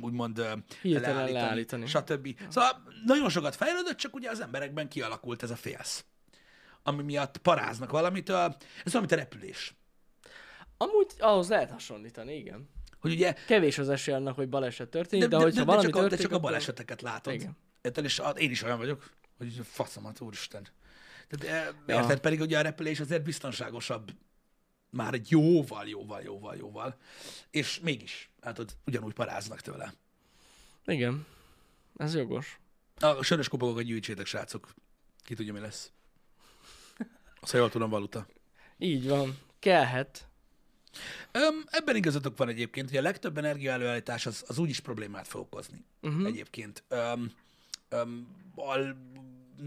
úgymond 0.01 0.45
Hirtelen 0.81 1.15
leállítani, 1.15 1.33
leállítani. 1.33 1.85
stb. 1.85 2.39
Szóval 2.49 2.83
nagyon 3.05 3.29
sokat 3.29 3.55
fejlődött, 3.55 3.97
csak 3.97 4.15
ugye 4.15 4.29
az 4.29 4.41
emberekben 4.41 4.87
kialakult 4.87 5.43
ez 5.43 5.51
a 5.51 5.55
félsz. 5.55 6.05
Ami 6.83 7.03
miatt 7.03 7.37
paráznak 7.37 7.91
valamitől. 7.91 8.55
Ez 8.85 8.93
mint 8.93 9.11
a 9.11 9.15
repülés. 9.15 9.75
Amúgy 10.77 11.11
ahhoz 11.19 11.49
lehet 11.49 11.71
hasonlítani, 11.71 12.35
igen. 12.35 12.69
Hogy 12.99 13.11
ugye 13.11 13.33
Kevés 13.47 13.77
az 13.77 13.89
esély 13.89 14.13
annak, 14.13 14.35
hogy 14.35 14.49
baleset 14.49 14.89
történik, 14.89 15.27
de, 15.27 15.37
de, 15.37 15.43
hogyha 15.43 15.65
valami 15.65 15.83
csak, 15.83 15.95
a, 15.95 16.01
de 16.01 16.07
történik, 16.07 16.31
csak 16.31 16.37
a 16.37 16.41
baleseteket 16.41 17.01
látod. 17.01 17.33
Igen. 17.33 17.57
Érted? 17.83 18.03
És 18.03 18.21
én 18.37 18.51
is 18.51 18.63
olyan 18.63 18.77
vagyok, 18.77 19.09
hogy 19.37 19.61
faszomat, 19.63 20.21
úristen. 20.21 20.67
Tehát, 21.27 21.67
e, 21.67 21.75
Ja. 21.87 21.99
érted? 21.99 22.19
Pedig 22.19 22.39
ugye 22.41 22.57
a 22.57 22.61
repülés 22.61 22.99
azért 22.99 23.23
biztonságosabb 23.23 24.11
már 24.89 25.13
egy 25.13 25.31
jóval, 25.31 25.87
jóval, 25.87 26.21
jóval, 26.21 26.55
jóval. 26.55 26.97
És 27.49 27.79
mégis, 27.79 28.29
hát 28.41 28.59
ott 28.59 28.75
ugyanúgy 28.85 29.13
paráznak 29.13 29.61
tőle. 29.61 29.93
Igen. 30.85 31.25
Ez 31.97 32.15
jogos. 32.15 32.59
A 32.99 33.23
sörös 33.23 33.47
kopogokat 33.47 33.83
gyűjtsétek, 33.83 34.25
srácok. 34.25 34.73
Ki 35.23 35.33
tudja, 35.35 35.53
mi 35.53 35.59
lesz. 35.59 35.91
Azt, 37.39 37.51
ha 37.51 37.57
jól 37.57 37.69
tudom, 37.69 37.89
valuta. 37.89 38.27
Így 38.77 39.07
van. 39.07 39.37
Kellhet. 39.59 40.27
Öm, 41.31 41.63
ebben 41.69 41.95
igazatok 41.95 42.37
van 42.37 42.47
egyébként, 42.49 42.89
hogy 42.89 42.97
a 42.97 43.01
legtöbb 43.01 43.37
energia 43.37 43.71
előállítás 43.71 44.25
az, 44.25 44.43
az 44.47 44.57
úgyis 44.57 44.79
problémát 44.79 45.27
fog 45.27 45.41
okozni. 45.41 45.85
Uh-huh. 46.01 46.25
Egyébként. 46.25 46.83
Öm, 46.87 47.31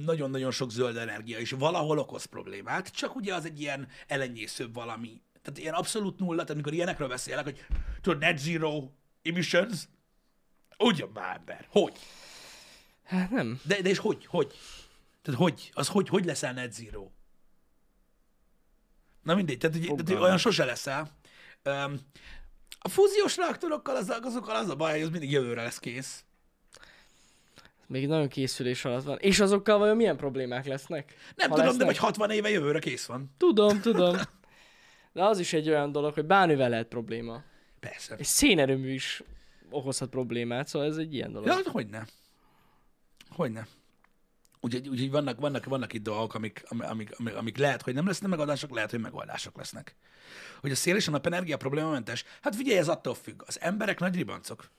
nagyon-nagyon 0.04 0.50
sok 0.50 0.70
zöld 0.70 0.96
energia 0.96 1.38
is 1.38 1.50
valahol 1.50 1.98
okoz 1.98 2.24
problémát, 2.24 2.88
csak 2.88 3.16
ugye 3.16 3.34
az 3.34 3.44
egy 3.44 3.60
ilyen 3.60 3.88
elenyészőbb 4.06 4.74
valami. 4.74 5.20
Tehát 5.42 5.58
ilyen 5.58 5.74
abszolút 5.74 6.18
nulla, 6.18 6.34
tehát 6.34 6.50
amikor 6.50 6.72
ilyenekről 6.72 7.08
beszélek, 7.08 7.44
hogy 7.44 7.66
tudod, 8.00 8.18
net 8.18 8.38
zero 8.38 8.90
emissions, 9.22 9.88
ugyan 10.78 11.10
már 11.14 11.36
ember, 11.36 11.66
hogy? 11.70 11.92
Hát 13.04 13.30
nem. 13.30 13.60
De, 13.64 13.80
de 13.82 13.88
és 13.88 13.98
hogy? 13.98 14.26
Hogy? 14.26 14.52
Tehát 15.22 15.40
hogy? 15.40 15.70
Az 15.74 15.88
hogy, 15.88 16.08
hogy 16.08 16.24
leszel 16.24 16.52
net 16.52 16.72
zero? 16.72 17.10
Na 19.22 19.34
mindegy, 19.34 19.58
tehát, 19.58 19.76
ugye, 19.76 19.86
tehát 19.86 20.22
olyan 20.22 20.38
sose 20.38 20.64
leszel. 20.64 21.10
Um, 21.64 22.00
a 22.78 22.88
fúziós 22.88 23.36
reaktorokkal 23.36 23.96
az, 23.96 24.10
azokkal 24.22 24.56
az 24.56 24.68
a 24.68 24.76
baj, 24.76 24.92
hogy 24.92 25.02
az 25.02 25.10
mindig 25.10 25.30
jövőre 25.30 25.62
lesz 25.62 25.78
kész. 25.78 26.24
Még 27.86 28.06
nagyon 28.06 28.28
készülés 28.28 28.84
alatt 28.84 29.04
van. 29.04 29.18
És 29.20 29.40
azokkal 29.40 29.78
vajon 29.78 29.96
milyen 29.96 30.16
problémák 30.16 30.66
lesznek? 30.66 31.14
Nem 31.36 31.48
tudom, 31.48 31.64
lesznek? 31.64 31.80
de 31.80 31.84
vagy 31.84 31.96
60 31.96 32.30
éve 32.30 32.50
jövőre 32.50 32.78
kész 32.78 33.06
van. 33.06 33.34
Tudom, 33.36 33.80
tudom. 33.80 34.16
De 35.12 35.24
az 35.24 35.38
is 35.38 35.52
egy 35.52 35.68
olyan 35.68 35.92
dolog, 35.92 36.14
hogy 36.14 36.24
bármivel 36.24 36.68
lehet 36.68 36.86
probléma. 36.86 37.42
Persze. 37.80 38.14
Egy 38.14 38.24
szénerőmű 38.24 38.92
is 38.92 39.22
okozhat 39.70 40.08
problémát, 40.08 40.68
szóval 40.68 40.88
ez 40.88 40.96
egy 40.96 41.14
ilyen 41.14 41.32
dolog. 41.32 41.46
Ja, 41.46 41.54
hát 41.54 41.66
hogyne. 41.66 42.06
Hogyne. 43.28 43.66
Úgyhogy, 44.60 44.88
úgyhogy 44.88 45.10
vannak, 45.10 45.40
vannak, 45.40 45.64
vannak 45.64 45.92
itt 45.92 46.02
dolgok, 46.02 46.34
amik, 46.34 46.62
amik, 46.68 47.18
amik, 47.18 47.34
amik 47.34 47.56
lehet, 47.56 47.82
hogy 47.82 47.94
nem 47.94 48.06
lesznek 48.06 48.30
megoldások, 48.30 48.74
lehet, 48.74 48.90
hogy 48.90 49.00
megoldások 49.00 49.56
lesznek. 49.56 49.96
Hogy 50.60 50.70
a 50.70 50.74
szél 50.74 50.96
és 50.96 51.08
a 51.08 51.10
napenergia 51.10 51.56
problémamentes, 51.56 52.24
hát 52.40 52.56
figyelj, 52.56 52.78
ez 52.78 52.88
attól 52.88 53.14
függ. 53.14 53.42
Az 53.46 53.60
emberek 53.60 54.00
nagy 54.00 54.14
ribancok. 54.14 54.70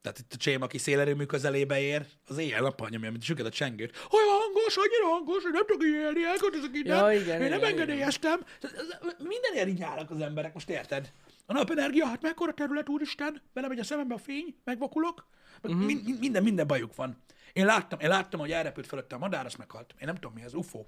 Tehát 0.00 0.18
itt 0.18 0.32
a 0.32 0.36
csém, 0.36 0.62
aki 0.62 0.78
szélerőmű 0.78 1.24
közelébe 1.24 1.80
ér, 1.80 2.06
az 2.26 2.38
éjjel 2.38 2.60
nappal 2.62 2.88
nyomja, 2.90 3.10
mint 3.10 3.22
süket 3.22 3.46
a 3.46 3.50
csengőt. 3.50 3.96
Olyan 4.10 4.28
hangos, 4.40 4.76
annyira 4.76 5.06
hangos, 5.14 5.42
hogy 5.42 5.52
nem 5.52 5.66
tudok 5.66 5.82
élni, 5.86 6.24
elköltözök 6.24 6.76
innen. 6.76 6.96
Ja, 7.04 7.20
igen, 7.20 7.40
Én 7.40 7.46
igen, 7.46 7.58
nem 7.60 7.68
engedélyeztem. 7.68 8.40
Ez- 8.60 8.72
Mindenért 9.18 9.68
így 9.68 9.82
állnak 9.82 10.10
az 10.10 10.20
emberek, 10.20 10.54
most 10.54 10.70
érted? 10.70 11.12
A 11.46 11.52
napenergia, 11.52 12.06
hát 12.06 12.22
mekkora 12.22 12.52
terület, 12.54 12.88
úristen, 12.88 13.42
belemegy 13.52 13.78
a 13.78 13.84
szemembe 13.84 14.14
a 14.14 14.18
fény, 14.18 14.54
megvakulok. 14.64 15.26
Mhm. 15.62 15.72
Uh-huh. 15.72 15.86
Min- 15.86 16.18
minden, 16.20 16.42
minden 16.42 16.66
bajuk 16.66 16.94
van. 16.94 17.22
Én 17.52 17.64
láttam, 17.66 18.00
én 18.00 18.08
láttam, 18.08 18.40
hogy 18.40 18.50
elrepült 18.52 18.86
fölötte 18.86 19.14
a 19.14 19.18
madár, 19.18 19.44
azt 19.46 19.58
meghalt. 19.58 19.90
Én 19.98 20.06
nem 20.06 20.14
tudom 20.14 20.32
mi 20.34 20.44
az, 20.44 20.54
UFO. 20.54 20.84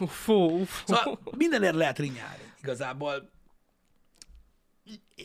Ufó, 0.00 0.58
ufó. 0.60 0.94
Szóval 0.94 1.18
mindenért 1.36 1.74
lehet 1.74 1.98
rinyálni, 1.98 2.42
igazából. 2.62 3.30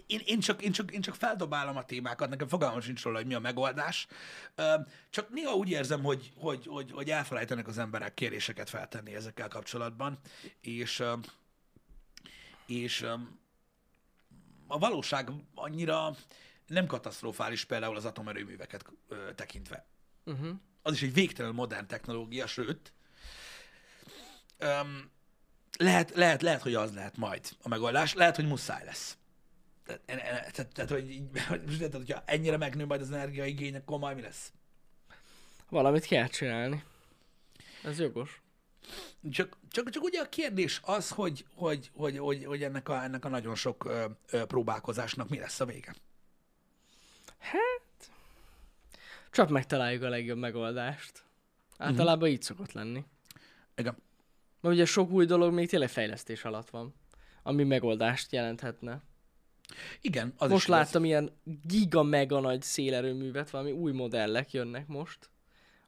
Én, 0.08 0.22
én, 0.26 0.40
csak, 0.40 0.62
én, 0.62 0.72
csak, 0.72 0.92
én 0.92 1.02
csak 1.02 1.16
feldobálom 1.16 1.78
a 1.78 1.86
témákat, 1.86 2.30
nekem 2.30 2.48
fogalmam 2.48 2.82
sincs 2.82 3.04
róla, 3.04 3.18
hogy 3.18 3.26
mi 3.26 3.34
a 3.34 3.40
megoldás. 3.40 4.08
Csak 5.10 5.30
néha 5.30 5.54
úgy 5.54 5.70
érzem, 5.70 6.04
hogy, 6.04 6.32
hogy, 6.36 6.66
hogy, 6.68 6.92
hogy 6.92 7.10
elfelejtenek 7.10 7.68
az 7.68 7.78
emberek 7.78 8.14
kéréseket 8.14 8.70
feltenni 8.70 9.16
ezekkel 9.16 9.48
kapcsolatban, 9.48 10.20
és, 10.62 11.04
és 12.66 13.06
a 14.68 14.78
valóság 14.78 15.30
annyira 15.56 16.16
nem 16.68 16.86
katasztrofális 16.86 17.66
például 17.66 17.96
az 17.96 18.06
atomerőműveket 18.06 18.86
tekintve 19.36 19.86
Uh-huh. 20.28 20.56
az 20.82 20.94
is 20.94 21.02
egy 21.02 21.14
végtelen 21.14 21.54
modern 21.54 21.88
technológia, 21.88 22.48
sőt, 22.48 22.94
lehet, 25.78 26.12
lehet, 26.16 26.42
lehet, 26.42 26.62
hogy 26.62 26.74
az 26.74 26.94
lehet 26.94 27.18
majd 27.18 27.50
a 27.62 27.68
megoldás, 27.68 28.14
lehet, 28.14 28.36
hogy 28.36 28.48
muszáj 28.48 28.86
lesz. 28.86 29.18
Tehát, 29.88 30.02
e- 30.06 30.14
e- 30.14 30.52
tehát, 30.52 30.74
tehát 30.74 30.90
hogy, 30.90 31.12
így, 31.12 31.24
érted, 31.82 31.94
hogyha 31.94 32.24
ennyire 32.26 32.58
megnő 32.58 32.86
majd 32.86 33.02
az 33.02 33.12
energiaigény, 33.12 33.76
akkor 33.76 34.00
majd 34.00 34.16
mi 34.16 34.22
lesz? 34.22 34.52
Valamit 35.70 36.06
kell 36.06 36.28
csinálni. 36.28 36.84
Ez 37.84 38.00
jogos. 38.00 38.42
Csak, 39.32 39.58
csak, 39.70 39.90
csak 39.90 40.04
ugye 40.04 40.20
a 40.20 40.30
kérdés 40.30 40.82
az, 40.84 41.10
hogy, 41.10 41.46
hogy, 41.54 41.92
hogy, 41.94 42.18
hogy, 42.18 42.46
hogy 42.46 42.64
ennek, 42.64 42.90
a, 42.90 43.04
ennek 43.04 43.26
a 43.26 43.30
nagyon 43.30 43.56
sok 43.56 43.86
ö, 43.86 44.06
ö, 44.32 44.46
próbálkozásnak 44.46 45.30
mi 45.30 45.40
lesz 45.40 45.60
a 45.60 45.66
vége. 45.66 45.96
Csak 49.32 49.50
megtaláljuk 49.50 50.04
a 50.04 50.10
legjobb 50.10 50.38
megoldást. 50.38 51.24
Általában 51.78 52.30
így 52.30 52.42
szokott 52.42 52.72
lenni. 52.72 53.06
Igen. 53.76 53.98
Mert 54.62 54.76
ugye 54.76 54.86
sok 54.86 55.12
új 55.12 55.26
dolog 55.26 55.54
még 55.54 55.70
tényleg 55.70 55.90
fejlesztés 55.90 56.46
alatt 56.46 56.70
van, 56.70 56.94
ami 57.44 57.64
megoldást 57.64 58.32
jelenthetne. 58.32 59.02
Igen, 60.02 60.34
az 60.38 60.50
most 60.50 60.62
is 60.62 60.68
igaz. 60.68 60.80
láttam 60.80 61.06
ilyen 61.06 61.32
giga 61.68 62.04
mega 62.04 62.40
nagy 62.40 62.62
szélerőművet, 62.62 63.50
valami 63.50 63.72
új 63.72 63.92
modellek 63.92 64.52
jönnek 64.52 64.88
most, 64.88 65.30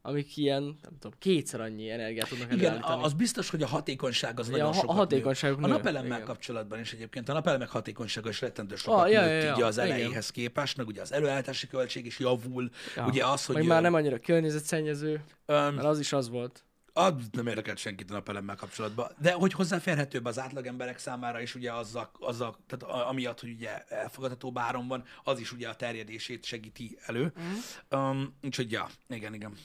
amik 0.01 0.37
ilyen, 0.37 0.63
nem 0.63 0.91
tudom, 0.99 1.17
kétszer 1.19 1.61
annyi 1.61 1.89
energiát 1.89 2.27
tudnak 2.29 2.51
Igen, 2.53 2.65
előállítani. 2.65 3.03
az 3.03 3.13
biztos, 3.13 3.49
hogy 3.49 3.61
a 3.61 3.67
hatékonyság 3.67 4.39
az 4.39 4.49
Ja, 4.49 4.57
nagyon 4.57 4.73
sokat 4.73 4.89
a 4.89 4.93
hatékonyságuk 4.93 5.59
nő. 5.59 5.65
A 5.65 5.67
napelemmel 5.67 6.11
igen. 6.15 6.23
kapcsolatban 6.25 6.79
is 6.79 6.93
egyébként 6.93 7.29
a 7.29 7.33
napelemek 7.33 7.69
hatékonysága 7.69 8.29
is 8.29 8.41
rettentő 8.41 8.75
sokat 8.75 8.99
Ah, 8.99 9.11
ja, 9.11 9.21
nőtt 9.21 9.41
ja, 9.43 9.47
ja, 9.49 9.55
így 9.55 9.61
az 9.61 9.77
igen. 9.77 9.89
elejéhez 9.89 10.29
képest, 10.29 10.77
meg 10.77 10.87
ugye 10.87 11.01
az 11.01 11.11
előállítási 11.13 11.67
költség 11.67 12.05
is 12.05 12.19
javul. 12.19 12.69
Ja. 12.95 13.05
Ugye 13.05 13.25
az, 13.25 13.45
hogy 13.45 13.55
Meg 13.55 13.65
már 13.65 13.81
nem 13.81 13.93
annyira 13.93 14.19
környezetszennyező, 14.19 15.23
öm, 15.45 15.73
mert 15.73 15.87
az 15.87 15.99
is 15.99 16.13
az 16.13 16.29
volt. 16.29 16.63
Az 16.93 17.13
nem 17.31 17.47
érdekelt 17.47 17.77
senkit 17.77 18.09
a 18.09 18.13
napelemmel 18.13 18.55
kapcsolatban. 18.55 19.11
De 19.17 19.31
hogy 19.31 19.53
hozzáférhetőbb 19.53 20.25
az 20.25 20.39
átlag 20.39 20.65
emberek 20.65 20.97
számára 20.97 21.41
is 21.41 21.55
ugye 21.55 21.73
azzal, 21.73 22.11
azzal 22.19 22.57
tehát 22.67 23.07
amiatt, 23.07 23.39
hogy 23.39 23.51
ugye 23.51 23.83
elfogadható 23.83 24.51
báron 24.51 24.87
van, 24.87 25.03
az 25.23 25.39
is 25.39 25.51
ugye 25.51 25.69
a 25.69 25.75
terjedését 25.75 26.43
segíti 26.43 26.97
elő. 27.05 27.33
Mhm. 27.35 28.01
Um, 28.01 28.35
úgyhogy 28.41 28.71
ja, 28.71 28.89
igen, 29.07 29.33
igen. 29.33 29.57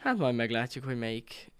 Hát 0.00 0.16
majd 0.16 0.34
meglátjuk, 0.34 0.84
hogy 0.84 0.98
melyik, 0.98 1.50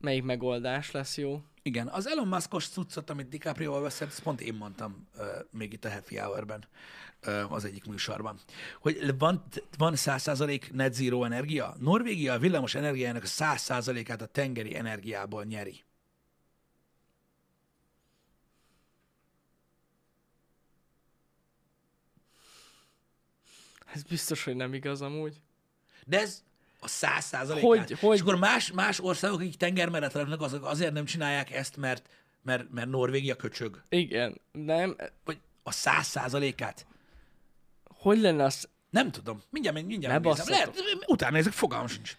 melyik 0.00 0.22
megoldás 0.22 0.90
lesz 0.90 1.18
jó. 1.18 1.42
Igen, 1.62 1.88
az 1.88 2.06
Elon 2.06 2.28
Muskos 2.28 2.68
cuccot, 2.68 3.10
amit 3.10 3.28
DiCaprio-val 3.28 3.82
beszélt, 3.82 4.10
ezt 4.10 4.22
pont 4.22 4.40
én 4.40 4.54
mondtam 4.54 5.08
uh, 5.14 5.24
még 5.50 5.72
itt 5.72 5.84
a 5.84 5.90
Happy 5.90 6.16
Hour-ben, 6.16 6.64
uh, 6.64 6.66
az 7.48 7.64
egyik 7.64 7.84
műsorban, 7.86 8.38
hogy 8.80 9.18
van, 9.18 9.44
van 9.78 9.92
100% 9.96 10.70
net 10.70 10.94
zero 10.94 11.24
energia. 11.24 11.74
Norvégia 11.78 12.32
a 12.32 12.38
villamos 12.38 12.74
energiájának 12.74 13.22
a 13.22 13.26
100%-át 13.26 14.22
a 14.22 14.26
tengeri 14.26 14.76
energiából 14.76 15.44
nyeri. 15.44 15.84
Ez 23.94 24.02
biztos, 24.02 24.44
hogy 24.44 24.56
nem 24.56 24.74
igaz 24.74 25.02
amúgy. 25.02 25.40
De 26.06 26.20
ez 26.20 26.42
a 26.80 26.86
100%-át. 26.86 27.60
Hogy- 27.60 27.98
hogy- 28.00 28.14
És 28.16 28.20
akkor 28.20 28.36
más, 28.38 28.72
más 28.72 29.00
országok, 29.00 29.38
akik 29.40 29.56
tengermeret 29.56 30.12
raknak, 30.12 30.40
azok 30.40 30.64
azért 30.64 30.92
nem 30.92 31.04
csinálják 31.04 31.50
ezt, 31.52 31.76
mert, 31.76 32.08
mert, 32.42 32.70
mert 32.70 32.88
Norvégia 32.88 33.36
köcsög. 33.36 33.82
Igen, 33.88 34.40
nem. 34.52 34.96
Vagy 35.24 35.38
a 35.62 35.70
100%-át. 35.70 36.86
Hogy 37.98 38.18
lenne 38.18 38.44
az? 38.44 38.68
Nem 38.90 39.10
tudom. 39.10 39.42
Mindjárt, 39.50 39.86
mindjárt 39.86 40.22
Ne 40.22 40.28
megnézem. 40.30 40.52
Lehet, 40.52 41.04
utána 41.06 41.36
nézek, 41.36 41.52
fogalmam 41.52 41.86
sincs. 41.86 42.16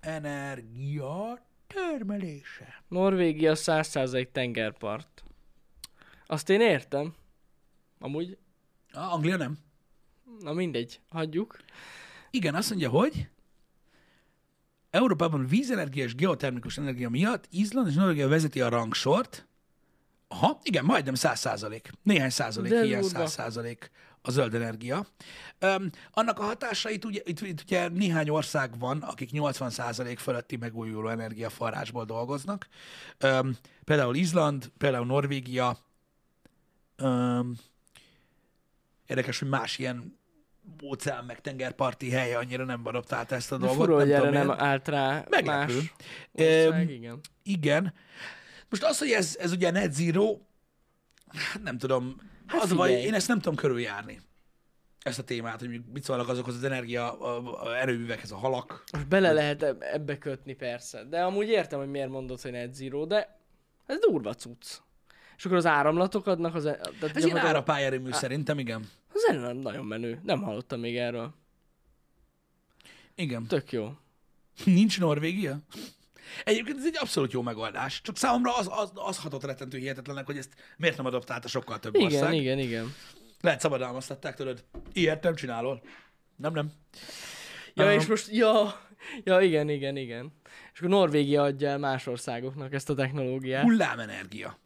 Energia 0.00 1.42
termelése. 1.66 2.82
Norvégia 2.88 3.52
100% 3.54 4.28
tengerpart. 4.32 5.22
Azt 6.26 6.48
én 6.48 6.60
értem. 6.60 7.14
Amúgy, 7.98 8.38
A, 8.92 8.98
Anglia 8.98 9.36
nem. 9.36 9.58
na 10.40 10.52
mindegy, 10.52 11.00
hagyjuk. 11.08 11.56
Igen, 12.30 12.54
azt 12.54 12.70
mondja, 12.70 12.88
hogy 12.90 13.28
Európában 14.90 15.46
vízenergia 15.46 16.04
és 16.04 16.14
geotermikus 16.14 16.78
energia 16.78 17.08
miatt 17.10 17.46
Izland 17.50 17.88
és 17.88 17.94
Norvégia 17.94 18.28
vezeti 18.28 18.60
a 18.60 18.68
rangsort. 18.68 19.46
Aha, 20.28 20.58
igen, 20.62 20.84
majdnem 20.84 21.14
100 21.14 21.38
százalék. 21.40 21.90
Néhány 22.02 22.30
százalék, 22.30 22.70
De 22.72 22.84
ilyen 22.84 23.00
durva. 23.00 23.18
100 23.18 23.32
százalék 23.32 23.90
a 24.22 24.30
zöld 24.30 24.54
energia. 24.54 25.06
Um, 25.60 25.90
annak 26.12 26.38
a 26.38 26.42
hatásait, 26.42 27.04
ugye, 27.04 27.20
itt, 27.24 27.40
itt 27.40 27.60
ugye 27.62 27.88
néhány 27.88 28.28
ország 28.28 28.78
van, 28.78 29.02
akik 29.02 29.30
80 29.30 29.70
százalék 29.70 30.18
fölötti 30.18 30.56
megújuló 30.56 31.08
energiaforrásból 31.08 32.04
dolgoznak. 32.04 32.68
Um, 33.24 33.56
például 33.84 34.14
Izland, 34.14 34.70
például 34.78 35.06
Norvégia. 35.06 35.78
Um, 37.02 37.54
érdekes, 39.06 39.38
hogy 39.38 39.48
más 39.48 39.78
ilyen 39.78 40.18
óceán 40.84 41.24
meg 41.24 41.40
tengerparti 41.40 42.10
hely 42.10 42.34
annyira 42.34 42.64
nem 42.64 42.80
adaptálta 42.84 43.34
ezt 43.34 43.52
a 43.52 43.56
De 43.56 43.66
dolgot. 43.66 43.88
hogy 43.88 44.10
erre 44.10 44.18
tudom 44.28 44.32
nem 44.46 44.50
állt 44.50 44.88
rá 44.88 45.24
Meglepő. 45.30 45.74
más 45.74 45.92
ország, 46.32 46.90
igen. 46.90 47.20
Igen. 47.42 47.94
Most 48.74 48.86
az, 48.86 48.98
hogy 48.98 49.10
ez, 49.10 49.36
ez 49.40 49.52
ugye 49.52 49.70
net 49.70 49.92
zero, 49.92 50.38
hát 51.28 51.62
nem 51.62 51.78
tudom, 51.78 52.16
Hát 52.46 52.62
az 52.62 52.72
baj, 52.72 52.92
én 52.92 53.14
ezt 53.14 53.28
nem 53.28 53.38
tudom 53.38 53.54
körüljárni. 53.54 54.20
ezt 55.02 55.18
a 55.18 55.22
témát, 55.22 55.60
hogy 55.60 55.80
mit 55.92 56.04
szólnak 56.04 56.28
azokhoz 56.28 56.54
az 56.56 56.64
energia 56.64 57.18
a, 57.20 57.62
a 57.64 57.76
erőművekhez, 57.78 58.30
a 58.30 58.36
halak. 58.36 58.84
Most 58.92 59.08
bele 59.08 59.32
lehet 59.32 59.62
eb- 59.62 59.82
ebbe 59.82 60.18
kötni 60.18 60.54
persze. 60.54 61.04
De 61.04 61.22
amúgy 61.24 61.48
értem, 61.48 61.78
hogy 61.78 61.88
miért 61.90 62.08
mondod, 62.08 62.40
hogy 62.40 62.50
net 62.50 62.74
zero, 62.74 63.06
de 63.06 63.38
ez 63.86 63.98
durva 63.98 64.34
cucc. 64.34 64.66
És 65.36 65.44
akkor 65.44 65.56
az 65.56 65.66
áramlatok 65.66 66.26
adnak 66.26 66.54
az... 66.54 66.64
e- 66.66 66.80
Tehát 67.00 67.16
Ez 67.16 67.24
ilyen 67.24 67.36
árapályerőmű 67.36 68.10
szerintem, 68.12 68.58
igen. 68.58 68.88
Az 69.12 69.24
nem 69.36 69.56
nagyon 69.56 69.84
menő. 69.86 70.20
Nem 70.24 70.42
hallottam 70.42 70.80
még 70.80 70.96
erről. 70.96 71.34
Igen. 73.14 73.46
Tök 73.46 73.72
jó. 73.72 73.92
Nincs 74.64 75.00
Norvégia? 75.00 75.58
Egyébként 76.44 76.78
ez 76.78 76.84
egy 76.86 76.96
abszolút 76.98 77.32
jó 77.32 77.42
megoldás. 77.42 78.00
Csak 78.00 78.16
számomra 78.16 78.56
az, 78.56 78.68
az, 78.70 78.90
az 78.94 79.18
hatott 79.18 79.44
rettentő 79.44 79.78
hihetetlenek, 79.78 80.26
hogy 80.26 80.36
ezt 80.38 80.54
miért 80.76 80.96
nem 80.96 81.06
adoptálta 81.06 81.48
sokkal 81.48 81.78
több 81.78 81.94
Igen, 81.94 82.06
ország. 82.12 82.34
igen, 82.34 82.58
igen. 82.58 82.94
Lehet 83.40 83.60
szabadalmaztatták, 83.60 84.34
tudod. 84.34 84.64
Ilyet 84.92 85.22
nem 85.22 85.34
csinálol. 85.34 85.82
Nem, 86.36 86.52
nem. 86.52 86.70
Ja, 87.74 87.84
Um, 87.84 87.90
és 87.90 88.06
most, 88.06 88.28
ja, 88.30 88.80
ja, 89.24 89.40
igen, 89.40 89.68
igen, 89.68 89.96
igen. 89.96 90.32
És 90.72 90.78
akkor 90.78 90.90
Norvégia 90.90 91.42
adja 91.42 91.68
el 91.68 91.78
más 91.78 92.06
országoknak 92.06 92.72
ezt 92.72 92.90
a 92.90 92.94
technológiát. 92.94 93.62
Hullámenergia. 93.62 94.58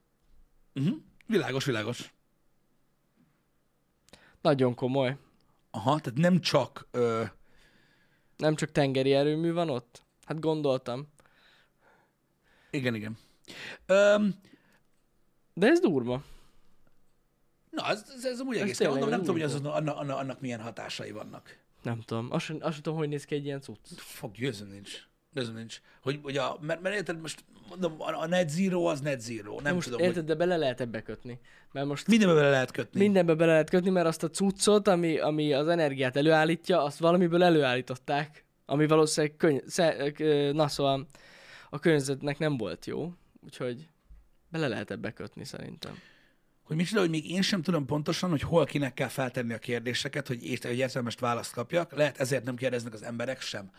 Uh-huh. 0.75 0.97
Világos, 1.27 1.65
világos. 1.65 2.13
Nagyon 4.41 4.75
komoly. 4.75 5.17
Aha, 5.71 6.01
tehát 6.01 6.19
nem 6.19 6.41
csak... 6.41 6.89
Ö, 6.91 7.25
Nem 8.37 8.55
csak 8.55 8.73
tengeri 8.73 9.13
erőmű 9.13 9.53
van 9.53 9.71
ott? 9.71 10.03
Hát 10.25 10.41
gondoltam. 10.41 11.09
Igen, 12.79 12.95
igen. 12.95 13.19
Öm, 13.87 14.35
De 15.55 15.67
ez 15.67 15.81
durva. 15.81 16.23
na, 17.71 17.87
ez, 17.89 18.05
ez, 18.17 18.25
ez 18.25 18.41
Ez 18.41 18.61
egész. 18.61 18.77
tényleg 18.77 18.99
Mondom, 18.99 19.09
nem 19.11 19.19
tudom, 19.19 19.35
hogy 19.35 19.45
az, 19.45 19.55
annak, 19.55 19.97
annak, 19.97 20.19
annak 20.19 20.41
milyen 20.41 20.61
hatásai 20.61 21.11
vannak. 21.11 21.59
Nem 21.83 22.01
tudom. 22.01 22.29
Azt 22.31 22.45
sem, 22.45 22.57
azt 22.61 22.73
sem 22.73 22.83
tudom, 22.83 22.99
hogy 22.99 23.09
néz 23.09 23.25
ki 23.25 23.35
egy 23.35 23.45
ilyen 23.45 23.61
cucc. 23.61 23.79
Fog, 23.97 24.33
győzöm 24.33 24.69
nincs. 24.69 25.07
Győzöm 25.33 25.55
nincs. 25.55 25.81
Hogy, 26.03 26.19
hogy 26.23 26.37
a, 26.37 26.59
mert, 26.61 26.81
mert 26.81 26.95
érted, 26.95 27.21
most 27.21 27.45
mondom, 27.69 27.95
a, 27.99 28.21
a 28.23 28.27
net 28.27 28.49
zero 28.51 28.85
az 28.85 29.01
net 29.01 29.21
zero. 29.21 29.61
Nem 29.61 29.75
most 29.75 29.87
tudom, 29.87 30.01
érted, 30.01 30.17
hogy 30.17 30.25
de 30.25 30.35
bele 30.35 30.57
lehet 30.57 30.81
ebbe 30.81 31.03
kötni. 31.03 31.39
Mert 31.73 31.87
most 31.87 32.07
mindenbe 32.07 32.35
bele 32.35 32.51
lehet 32.51 32.71
kötni. 32.71 33.01
mindenbe 33.01 33.35
bele 33.35 33.53
lehet 33.53 33.71
kötni, 33.71 33.91
mert 33.91 34.07
azt 34.07 34.23
a 34.23 34.31
cuccot, 34.31 34.89
ami, 34.89 35.19
ami 35.19 35.53
az 35.53 35.69
energiát 35.69 36.17
előállítja, 36.17 36.83
azt 36.83 36.99
valamiből 36.99 37.43
előállították, 37.43 38.45
ami 38.67 38.87
valószínűleg 38.87 39.37
köny- 39.37 39.63
sze- 39.67 40.13
ö, 40.19 40.53
na 40.53 40.69
szóval 40.69 41.07
a 41.71 41.79
környezetnek 41.79 42.39
nem 42.39 42.57
volt 42.57 42.87
jó, 42.87 43.13
úgyhogy 43.45 43.89
bele 44.51 44.69
lehet 44.69 44.91
ebbe 44.91 45.13
kötni 45.13 45.45
szerintem. 45.45 45.99
Hogy 46.63 46.77
micsoda, 46.77 47.01
hogy 47.01 47.11
még 47.11 47.31
én 47.31 47.43
sem 47.43 47.63
tudom 47.63 47.87
pontosan, 47.87 48.31
hogy 48.31 48.43
hol 48.43 48.65
kinek 48.65 48.95
kell 48.95 49.09
feltenni 49.09 49.53
a 49.53 49.59
kérdéseket, 49.59 50.27
hogy, 50.27 50.47
ért, 50.47 50.65
hogy 50.65 50.79
értelmest 50.79 51.21
választ 51.21 51.53
kapjak. 51.53 51.93
Lehet 51.93 52.19
ezért 52.19 52.45
nem 52.45 52.57
kérdeznek 52.57 52.93
az 52.93 53.03
emberek 53.03 53.41
sem. 53.41 53.71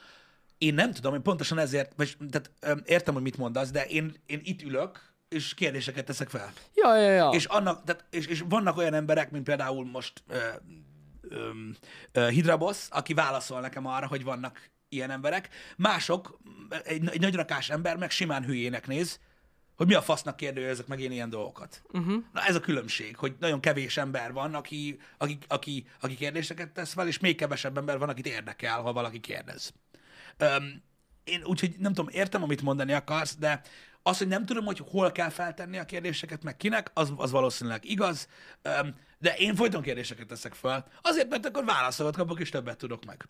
Én 0.58 0.74
nem 0.74 0.92
tudom, 0.92 1.12
hogy 1.12 1.22
pontosan 1.22 1.58
ezért, 1.58 1.94
vagy, 1.96 2.18
tehát 2.30 2.52
értem, 2.86 3.14
hogy 3.14 3.24
mit 3.24 3.38
mondasz, 3.38 3.72
de 3.72 3.86
én, 3.86 4.14
én 4.26 4.40
itt 4.44 4.62
ülök, 4.62 5.14
és 5.30 5.54
kérdéseket 5.54 6.06
teszek 6.06 6.30
fel. 6.30 6.54
Ja, 6.76 6.98
ja, 6.98 7.12
ja. 7.12 7.30
És, 7.30 7.46
annak, 7.46 7.84
tehát, 7.84 8.06
és, 8.10 8.26
és 8.26 8.44
vannak 8.50 8.78
olyan 8.78 8.94
emberek, 8.94 9.32
mint 9.32 9.44
például 9.44 9.86
most 9.86 10.24
ö, 10.28 10.38
ö, 11.22 11.50
ö, 12.12 12.30
Hidrabosz, 12.30 12.88
aki 12.92 13.14
válaszol 13.14 13.62
nekem 13.62 13.86
arra, 13.86 14.08
hogy 14.08 14.24
vannak 14.24 14.70
ilyen 14.90 15.12
emberek. 15.12 15.50
Mások, 15.78 16.40
egy, 16.84 17.08
egy 17.10 17.20
nagy 17.20 17.36
rakás 17.36 17.70
ember 17.70 17.98
meg 17.98 18.12
simán 18.12 18.46
hülyének 18.46 18.88
néz, 18.88 19.20
hogy 19.76 19.88
mi 19.88 19.94
a 19.94 20.02
fasznak 20.02 20.36
kérdőjelezek 20.36 20.88
meg 20.88 21.00
én 21.00 21.12
ilyen 21.12 21.30
dolgokat. 21.30 21.82
Uh-huh. 21.92 22.24
Na 22.34 22.46
ez 22.46 22.56
a 22.56 22.60
különbség, 22.60 23.16
hogy 23.16 23.36
nagyon 23.40 23.60
kevés 23.60 23.98
ember 23.98 24.34
van, 24.34 24.56
aki, 24.56 25.00
aki, 25.18 25.38
aki, 25.48 25.86
aki 26.00 26.16
kérdéseket 26.16 26.70
tesz 26.70 26.94
fel, 26.94 27.08
és 27.08 27.20
még 27.20 27.36
kevesebb 27.36 27.78
ember 27.78 27.98
van, 27.98 28.10
akit 28.10 28.28
érdekel, 28.28 28.82
ha 28.82 28.94
valaki 28.94 29.20
kérdez. 29.20 29.74
Öm, 30.38 30.82
én 31.24 31.44
úgyhogy 31.44 31.76
nem 31.78 31.94
tudom, 31.94 32.12
értem, 32.12 32.44
amit 32.44 32.62
mondani 32.62 32.94
akarsz, 32.94 33.36
de 33.36 33.62
az, 34.04 34.18
hogy 34.18 34.28
nem 34.28 34.46
tudom, 34.46 34.66
hogy 34.66 34.82
hol 34.90 35.12
kell 35.12 35.30
feltenni 35.30 35.78
a 35.78 35.86
kérdéseket, 35.86 36.44
meg 36.44 36.58
kinek, 36.58 36.92
az, 36.94 37.14
az 37.16 37.32
valószínűleg 37.32 37.86
igaz, 37.86 38.28
Öm, 38.62 38.96
de 39.18 39.36
én 39.36 39.56
folyton 39.56 39.82
kérdéseket 39.82 40.28
teszek 40.28 40.54
fel, 40.54 40.88
azért, 41.02 41.30
mert 41.30 41.46
akkor 41.46 41.66
válaszokat 41.66 42.16
kapok, 42.16 42.40
és 42.40 42.50
többet 42.50 42.78
tudok 42.78 43.06
meg. 43.06 43.30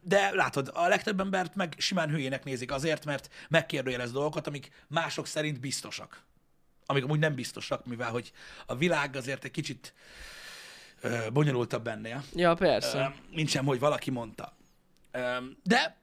De 0.00 0.30
látod, 0.34 0.70
a 0.74 0.88
legtöbb 0.88 1.20
embert 1.20 1.54
meg 1.54 1.74
simán 1.78 2.08
hülyének 2.10 2.44
nézik 2.44 2.72
azért, 2.72 3.04
mert 3.04 3.30
megkérdőjelez 3.48 4.12
dolgokat, 4.12 4.46
amik 4.46 4.70
mások 4.88 5.26
szerint 5.26 5.60
biztosak. 5.60 6.22
Amik 6.86 7.04
amúgy 7.04 7.18
nem 7.18 7.34
biztosak, 7.34 7.86
mivel 7.86 8.10
hogy 8.10 8.32
a 8.66 8.76
világ 8.76 9.16
azért 9.16 9.44
egy 9.44 9.50
kicsit 9.50 9.94
bonyolultabb 11.32 11.86
ennél 11.86 12.24
Ja, 12.34 12.54
persze. 12.54 13.14
Mint 13.30 13.48
sem, 13.48 13.64
hogy 13.64 13.78
valaki 13.78 14.10
mondta. 14.10 14.56
De 15.62 15.96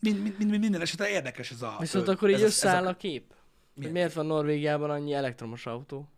mind, 0.00 0.22
mind, 0.22 0.38
mind, 0.38 0.58
minden 0.58 0.80
esetre 0.80 1.08
érdekes 1.08 1.50
ez 1.50 1.62
a... 1.62 1.76
Viszont 1.78 2.08
akkor 2.08 2.30
így 2.30 2.40
a- 2.42 2.44
összeáll 2.44 2.86
a 2.86 2.96
kép. 2.96 3.34
Milyen 3.74 3.92
miért 3.92 4.12
van 4.12 4.26
Norvégiában 4.26 4.90
annyi 4.90 5.12
elektromos 5.12 5.66
autó? 5.66 6.08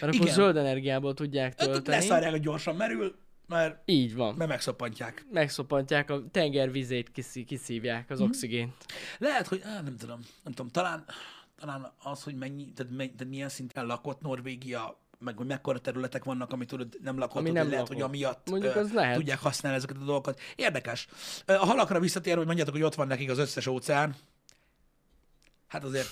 Mert 0.00 0.12
akkor 0.12 0.24
Igen. 0.24 0.34
zöld 0.34 0.56
energiából 0.56 1.14
tudják 1.14 1.58
Hát 1.58 1.68
tölteni. 1.68 1.96
Leszárják, 1.96 2.30
hogy 2.30 2.40
gyorsan 2.40 2.76
merül, 2.76 3.18
mert, 3.46 3.82
Így 3.84 4.14
van. 4.14 4.34
mert 4.34 4.50
megszoppantják. 4.50 5.26
Megszopantják 5.30 6.10
a 6.10 6.22
tenger 6.30 6.70
vizét, 6.70 7.10
kiszi, 7.12 7.44
kiszívják, 7.44 8.10
az 8.10 8.20
oxigént. 8.20 8.84
Lehet, 9.18 9.46
hogy 9.46 9.60
á, 9.64 9.80
nem 9.80 9.96
tudom, 9.96 10.20
nem 10.42 10.52
tudom, 10.52 10.70
talán, 10.70 11.04
talán 11.58 11.92
az, 12.02 12.22
hogy 12.22 12.34
mennyi, 12.34 12.72
tehát, 12.72 12.92
mennyi, 12.92 13.12
tehát 13.12 13.32
milyen 13.32 13.48
szinten 13.48 13.86
lakott 13.86 14.20
Norvégia, 14.20 14.98
meg 15.18 15.36
hogy 15.36 15.46
mekkora 15.46 15.78
területek 15.78 16.24
vannak, 16.24 16.52
amit 16.52 16.68
tudod, 16.68 16.96
nem 17.02 17.18
lakott, 17.18 17.36
Ami 17.36 17.50
nem 17.50 17.62
hogy 17.62 17.72
lehet, 17.72 17.88
lakott. 17.88 18.02
hogy 18.02 18.14
amiatt 18.14 18.50
Mondjuk 18.50 18.74
ö, 18.74 18.78
az 18.80 18.92
lehet. 18.92 19.14
tudják 19.16 19.38
használni 19.38 19.78
ezeket 19.78 19.96
a 19.96 20.04
dolgokat. 20.04 20.40
Érdekes. 20.56 21.08
A 21.46 21.52
halakra 21.52 22.00
visszatérve, 22.00 22.36
hogy 22.38 22.46
mondjátok, 22.46 22.74
hogy 22.74 22.82
ott 22.82 22.94
van 22.94 23.06
nekik 23.06 23.30
az 23.30 23.38
összes 23.38 23.66
óceán, 23.66 24.16
hát 25.66 25.84
azért, 25.84 26.08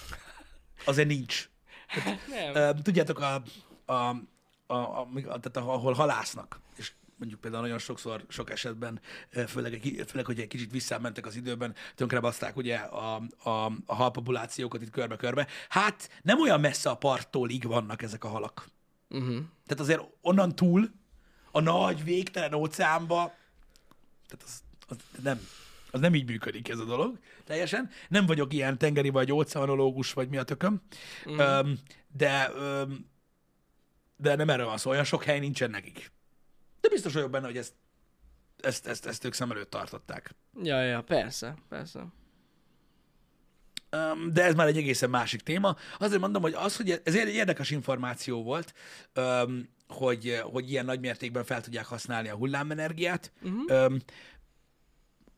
azért 0.85 1.09
nincs. 1.09 1.49
Nem. 2.31 2.55
Ö, 2.55 2.71
Tudjátok, 2.83 3.21
a, 3.21 3.43
a, 3.85 3.93
a, 3.93 4.75
a, 4.75 5.01
a, 5.15 5.41
tehát 5.41 5.57
ahol 5.57 5.93
halásznak, 5.93 6.61
és 6.77 6.93
mondjuk 7.17 7.41
például 7.41 7.63
nagyon 7.63 7.79
sokszor, 7.79 8.25
sok 8.29 8.51
esetben, 8.51 9.01
főleg, 9.47 9.81
főleg 10.07 10.27
hogy 10.27 10.41
egy 10.41 10.47
kicsit 10.47 10.71
visszamentek 10.71 11.27
az 11.27 11.37
időben, 11.37 11.75
tönkrebaszták 11.95 12.57
ugye 12.57 12.77
a, 12.77 13.23
a, 13.39 13.73
a 13.87 13.95
halpopulációkat 13.95 14.83
itt 14.83 14.91
körbe-körbe. 14.91 15.47
Hát 15.69 16.11
nem 16.23 16.41
olyan 16.41 16.61
messze 16.61 16.91
a 16.91 16.97
parttól 16.97 17.51
így 17.51 17.65
vannak 17.65 18.03
ezek 18.03 18.25
a 18.25 18.29
halak. 18.29 18.67
Uh-huh. 19.09 19.37
Tehát 19.67 19.81
azért 19.83 20.03
onnan 20.21 20.55
túl, 20.55 20.91
a 21.51 21.61
nagy, 21.61 22.05
végtelen 22.05 22.55
óceánba, 22.55 23.35
tehát 24.27 24.45
az, 24.45 24.63
az 24.89 24.97
nem, 25.23 25.41
az 25.91 26.01
nem 26.01 26.15
így 26.15 26.27
működik 26.27 26.69
ez 26.69 26.79
a 26.79 26.85
dolog, 26.85 27.19
teljesen. 27.45 27.91
Nem 28.09 28.27
vagyok 28.27 28.53
ilyen 28.53 28.79
tengeri 28.79 29.09
vagy 29.09 29.33
óceanológus, 29.33 30.13
vagy 30.13 30.29
mi 30.29 30.37
a 30.37 30.43
tököm, 30.43 30.83
mm. 31.31 31.39
öm, 31.39 31.79
de, 32.17 32.51
öm, 32.55 33.07
de 34.17 34.35
nem 34.35 34.51
erről 34.51 34.67
van 34.67 34.79
szó, 34.79 34.91
olyan 34.91 35.05
sok 35.05 35.25
hely 35.25 35.39
nincsen 35.39 35.71
nekik. 35.71 36.13
De 36.85 36.91
biztos 36.91 37.13
vagyok 37.13 37.31
benne, 37.31 37.47
hogy 37.47 37.57
ezt, 37.57 37.73
ezt, 38.61 38.87
ezt, 38.87 39.07
ezt 39.07 39.25
ők 39.25 39.33
szem 39.33 39.51
előtt 39.51 39.71
tartották. 39.71 40.35
Ja, 40.63 40.83
ja, 40.83 41.03
persze, 41.03 41.55
persze. 41.69 42.07
De 44.33 44.43
ez 44.43 44.55
már 44.55 44.67
egy 44.67 44.77
egészen 44.77 45.11
másik 45.11 45.41
téma. 45.41 45.77
Azért 45.99 46.21
mondom, 46.21 46.43
hogy 46.43 46.55
az, 46.55 46.77
hogy 46.77 47.01
ez 47.05 47.17
egy 47.17 47.35
érdekes 47.35 47.71
információ 47.71 48.43
volt, 48.43 48.75
hogy, 49.89 50.41
hogy 50.43 50.71
ilyen 50.71 50.85
nagy 50.85 51.01
mértékben 51.01 51.45
fel 51.45 51.61
tudják 51.61 51.87
használni 51.87 52.29
a 52.29 52.37
hullámenergiát. 52.37 53.33
Uh-huh. 53.43 53.95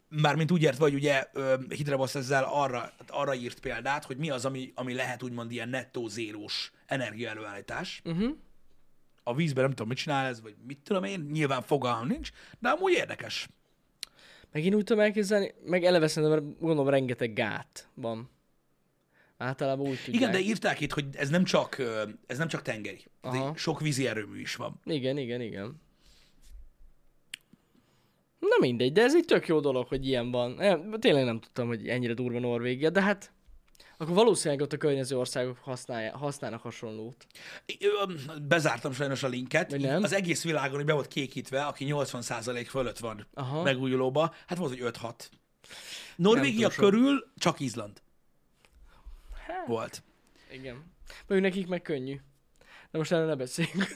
Mármint 0.08 0.50
úgy 0.50 0.62
értve, 0.62 0.82
hogy 0.82 0.94
ugye 0.94 1.28
öm, 1.32 1.66
Hidrabosz 1.68 2.14
ezzel 2.14 2.44
arra, 2.44 2.92
arra 3.08 3.34
írt 3.34 3.60
példát, 3.60 4.04
hogy 4.04 4.16
mi 4.16 4.30
az, 4.30 4.44
ami, 4.44 4.72
ami 4.74 4.94
lehet 4.94 5.22
úgymond 5.22 5.52
ilyen 5.52 5.68
nettó 5.68 6.08
zérós 6.08 6.72
energiaelőállítás. 6.86 8.02
Uh-huh. 8.04 8.36
A 9.28 9.34
vízben 9.34 9.62
nem 9.62 9.72
tudom, 9.72 9.88
mit 9.88 9.96
csinál 9.96 10.26
ez, 10.26 10.40
vagy 10.40 10.54
mit 10.66 10.78
tudom 10.78 11.04
én, 11.04 11.28
nyilván 11.32 11.62
fogalmam 11.62 12.06
nincs, 12.06 12.30
de 12.58 12.68
amúgy 12.68 12.92
érdekes. 12.92 13.48
Meg 14.52 14.64
én 14.64 14.74
úgy 14.74 14.84
tudom 14.84 15.02
elképzelni, 15.02 15.54
meg 15.64 15.84
eleve 15.84 16.08
szerintem 16.08 16.56
gondolom 16.60 16.88
rengeteg 16.88 17.32
gát 17.32 17.88
van. 17.94 18.30
Általában 19.36 19.86
úgy 19.86 19.98
tudják. 20.04 20.14
Igen, 20.14 20.30
de 20.30 20.38
írták 20.38 20.80
itt, 20.80 20.92
hogy 20.92 21.04
ez 21.12 21.28
nem 21.28 21.44
csak, 21.44 21.82
ez 22.26 22.38
nem 22.38 22.48
csak 22.48 22.62
tengeri. 22.62 23.04
Aha. 23.20 23.56
Sok 23.56 23.80
vízi 23.80 24.06
erőmű 24.06 24.40
is 24.40 24.56
van. 24.56 24.80
Igen, 24.84 25.18
igen, 25.18 25.40
igen. 25.40 25.80
Na 28.38 28.56
mindegy, 28.60 28.92
de 28.92 29.02
ez 29.02 29.14
egy 29.14 29.24
tök 29.24 29.46
jó 29.46 29.60
dolog, 29.60 29.86
hogy 29.86 30.06
ilyen 30.06 30.30
van. 30.30 30.50
Nem, 30.50 30.90
tényleg 30.90 31.24
nem 31.24 31.40
tudtam, 31.40 31.66
hogy 31.66 31.88
ennyire 31.88 32.14
durva 32.14 32.38
Norvégia, 32.38 32.90
de 32.90 33.02
hát 33.02 33.32
akkor 33.98 34.14
valószínűleg 34.14 34.62
ott 34.62 34.72
a 34.72 34.76
környező 34.76 35.18
országok 35.18 35.58
használja, 35.58 36.16
használnak 36.16 36.62
hasonlót. 36.62 37.26
Bezártam 38.42 38.92
sajnos 38.92 39.22
a 39.22 39.28
linket. 39.28 39.70
Vagy 39.70 39.80
nem? 39.80 40.02
Az 40.02 40.12
egész 40.12 40.44
világon 40.44 40.80
így 40.80 40.86
be 40.86 40.92
volt 40.92 41.08
kékítve, 41.08 41.64
aki 41.64 41.86
80% 41.88 42.66
fölött 42.68 42.98
van 42.98 43.26
Aha. 43.34 43.62
megújulóba. 43.62 44.34
Hát 44.46 44.58
volt, 44.58 44.78
hogy 44.78 44.92
5-6. 45.00 45.28
Norvégia 46.16 46.68
körül 46.68 47.30
csak 47.36 47.60
Izland 47.60 48.02
Hát. 49.46 49.66
volt. 49.66 50.02
Igen. 50.52 50.74
Mondjuk 51.26 51.52
nekik 51.52 51.68
meg 51.68 51.82
könnyű. 51.82 52.20
De 52.90 52.98
most 52.98 53.12
erről 53.12 53.26
ne 53.26 53.34
beszéljünk. 53.34 53.86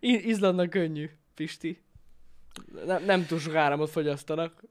I- 0.00 0.28
Izlandnak 0.28 0.70
könnyű, 0.70 1.10
Pisti. 1.34 1.82
Nem, 2.84 3.04
nem 3.04 3.26
túl 3.26 3.38
sok 3.38 3.54
áramot 3.54 3.90
fogyasztanak. 3.90 4.62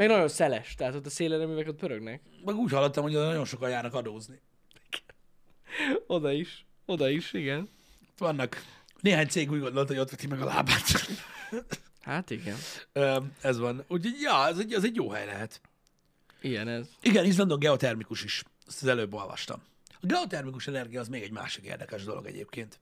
Meg 0.00 0.08
nagyon 0.08 0.28
szeles, 0.28 0.74
tehát 0.74 0.94
ott 0.94 1.06
a 1.06 1.10
szélerőművek 1.10 1.68
ott 1.68 1.78
pörögnek. 1.78 2.20
Meg 2.44 2.54
úgy 2.54 2.70
hallottam, 2.70 3.02
hogy 3.02 3.12
nagyon 3.12 3.44
sokan 3.44 3.70
járnak 3.70 3.94
adózni. 3.94 4.40
Oda 6.06 6.32
is. 6.32 6.66
Oda 6.86 7.08
is, 7.08 7.32
igen. 7.32 7.68
Vannak. 8.18 8.64
Néhány 9.00 9.28
cég 9.28 9.50
úgy 9.50 9.60
gondolta, 9.60 9.92
hogy 9.92 10.02
ott 10.02 10.10
veti 10.10 10.26
meg 10.26 10.40
a 10.40 10.44
lábát. 10.44 10.82
Hát 12.00 12.30
igen. 12.30 12.56
Ez 13.40 13.58
van. 13.58 13.84
Úgyhogy, 13.88 14.20
ja, 14.20 14.46
ez 14.46 14.58
egy, 14.58 14.72
ez 14.72 14.84
egy 14.84 14.94
jó 14.94 15.10
hely 15.10 15.26
lehet. 15.26 15.60
Ilyen 16.40 16.68
ez. 16.68 16.88
Igen, 17.02 17.24
Izlandon 17.24 17.58
geotermikus 17.58 18.24
is. 18.24 18.44
Ezt 18.66 18.82
az 18.82 18.88
előbb 18.88 19.14
olvastam. 19.14 19.62
A 20.00 20.06
geotermikus 20.06 20.66
energia 20.66 21.00
az 21.00 21.08
még 21.08 21.22
egy 21.22 21.32
másik 21.32 21.64
érdekes 21.64 22.04
dolog 22.04 22.26
egyébként. 22.26 22.78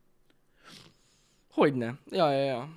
Hogyne. 1.51 1.99
Ja, 2.11 2.33
ja, 2.33 2.45
ja. 2.45 2.69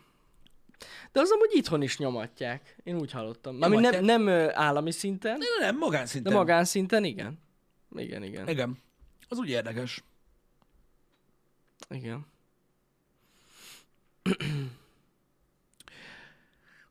De 1.12 1.20
az 1.20 1.32
amúgy 1.32 1.56
itthon 1.56 1.82
is 1.82 1.98
nyomatják. 1.98 2.76
Én 2.84 2.96
úgy 3.00 3.12
hallottam. 3.12 3.56
Mármint 3.56 3.82
nem, 3.82 4.04
nem 4.04 4.50
állami 4.54 4.92
szinten, 4.92 5.38
Nem, 5.38 5.48
nem, 5.60 5.74
de 5.74 5.86
magánszinten. 5.86 6.34
magánszinten 6.34 7.04
igen. 7.04 7.40
Igen, 7.96 8.24
igen. 8.24 8.48
Igen. 8.48 8.78
Az 9.30 9.38
úgy 9.38 9.50
érdekes. 9.50 10.04
Igen. 11.90 12.26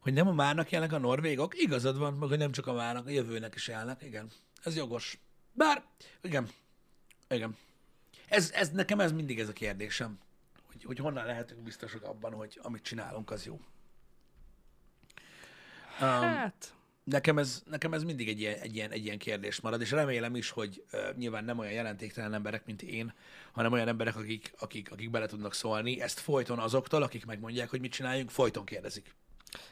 Hogy 0.01 0.13
nem 0.13 0.29
a 0.29 0.33
márnak 0.33 0.71
jelnek 0.71 0.93
a 0.93 0.99
norvégok? 0.99 1.63
Igazad 1.63 1.99
van, 1.99 2.15
meg 2.15 2.29
hogy 2.29 2.39
nem 2.39 2.53
csak 2.53 2.67
a 2.67 2.73
márnak, 2.73 3.07
a 3.07 3.11
jövőnek 3.11 3.55
is 3.55 3.69
jelnek. 3.69 4.03
Igen. 4.03 4.31
Ez 4.63 4.77
jogos. 4.77 5.19
Bár, 5.53 5.85
igen. 6.23 6.49
Igen. 7.29 7.57
Ez, 8.29 8.51
ez, 8.55 8.71
nekem 8.71 9.01
ez 9.01 9.13
mindig 9.13 9.41
ez 9.41 9.49
a 9.49 9.53
kérdésem. 9.53 10.19
Hogy, 10.73 10.85
hogy 10.85 10.99
honnan 10.99 11.27
lehetünk 11.27 11.61
biztosak 11.61 12.03
abban, 12.03 12.33
hogy 12.33 12.59
amit 12.63 12.83
csinálunk, 12.83 13.31
az 13.31 13.47
jó. 13.47 13.61
Um, 16.01 16.07
Hát, 16.07 16.75
nekem, 17.05 17.39
ez, 17.39 17.63
nekem 17.67 17.93
ez 17.93 18.05
mindig 18.05 18.29
egy 18.29 18.41
ilyen, 18.41 18.59
egy, 18.59 18.77
ilyen, 18.77 18.91
egy 18.91 19.05
ilyen 19.05 19.19
kérdés 19.19 19.61
marad, 19.61 19.81
és 19.81 19.91
remélem 19.91 20.37
is, 20.37 20.51
hogy 20.51 20.85
uh, 20.93 21.17
nyilván 21.17 21.45
nem 21.45 21.59
olyan 21.59 21.73
jelentéktelen 21.73 22.35
emberek, 22.35 22.67
mint 22.67 22.83
én, 22.83 23.13
hanem 23.53 23.73
olyan 23.73 23.89
emberek, 23.89 24.17
akik, 24.17 24.53
akik, 24.59 24.91
akik 24.91 25.11
bele 25.11 25.27
tudnak 25.27 25.55
szólni. 25.55 26.01
Ezt 26.01 26.21
folyton 26.21 26.59
azoktól, 26.59 27.03
akik 27.03 27.27
megmondják, 27.27 27.71
hogy 27.71 27.81
mit 27.81 27.93
csináljunk, 27.93 28.31
folyton 28.31 28.65
kérdezik. 28.65 29.15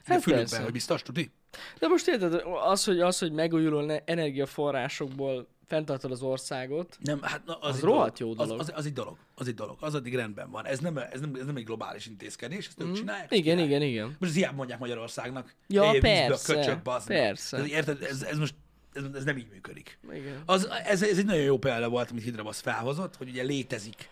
Hát 0.05 0.23
fülükben, 0.23 0.62
hogy 0.62 0.73
biztos, 0.73 1.03
tudni? 1.03 1.33
de 1.79 1.88
most 1.88 2.09
érted, 2.09 2.43
az, 2.64 2.85
hogy, 2.85 3.01
az, 3.01 3.19
hogy 3.19 3.33
megújuló 3.33 3.81
ne- 3.81 4.05
energiaforrásokból 4.05 5.49
fenntartod 5.69 6.11
az 6.11 6.23
országot, 6.23 6.99
Nem, 7.01 7.23
hát 7.23 7.45
na, 7.45 7.55
az, 7.59 7.75
Az 7.75 7.81
rohadt 7.83 8.19
dolog. 8.19 8.37
jó 8.39 8.45
dolog. 8.45 8.61
Az, 8.61 8.69
az, 8.69 8.75
az, 8.79 8.87
egy 8.87 8.93
dolog. 8.93 9.17
Az 9.35 9.49
egy 9.49 9.55
dolog. 9.55 9.77
Az 9.81 9.95
addig 9.95 10.15
rendben 10.15 10.51
van. 10.51 10.67
Ez 10.67 10.79
nem, 10.79 10.97
ez 10.99 11.21
nem, 11.21 11.35
ez 11.35 11.47
nem 11.47 11.57
egy 11.57 11.65
globális 11.65 12.07
intézkedés, 12.07 12.67
ezt 12.67 12.81
ők 12.81 12.95
csinálják. 12.95 13.23
ezt 13.23 13.31
Mhm. 13.31 13.41
igen, 13.41 13.57
csinálják. 13.57 13.83
igen, 13.83 13.89
igen. 14.07 14.17
Most 14.21 14.35
hiába 14.35 14.57
mondják 14.57 14.79
Magyarországnak. 14.79 15.55
Ja, 15.67 15.93
"Éj, 15.93 15.99
persze, 16.01 16.55
köcsög, 16.55 16.83
bazd 16.83 17.09
meg." 17.09 17.19
persze. 17.19 17.57
Ez, 17.57 17.67
érted, 17.69 18.03
ez, 18.03 18.23
ez 18.23 18.39
most 18.39 18.55
ez, 18.93 19.03
ez 19.15 19.25
nem 19.25 19.37
így 19.37 19.49
működik. 19.53 19.99
igen. 20.13 20.43
Az, 20.47 20.69
ez, 20.85 21.03
ez 21.03 21.19
egy 21.19 21.25
nagyon 21.25 21.43
jó 21.43 21.59
példa 21.59 21.89
volt, 21.89 22.11
amit 22.11 22.23
Hidrabasz 22.23 22.61
felhozott, 22.61 23.17
hogy 23.17 23.29
ugye 23.29 23.43
létezik 23.43 24.09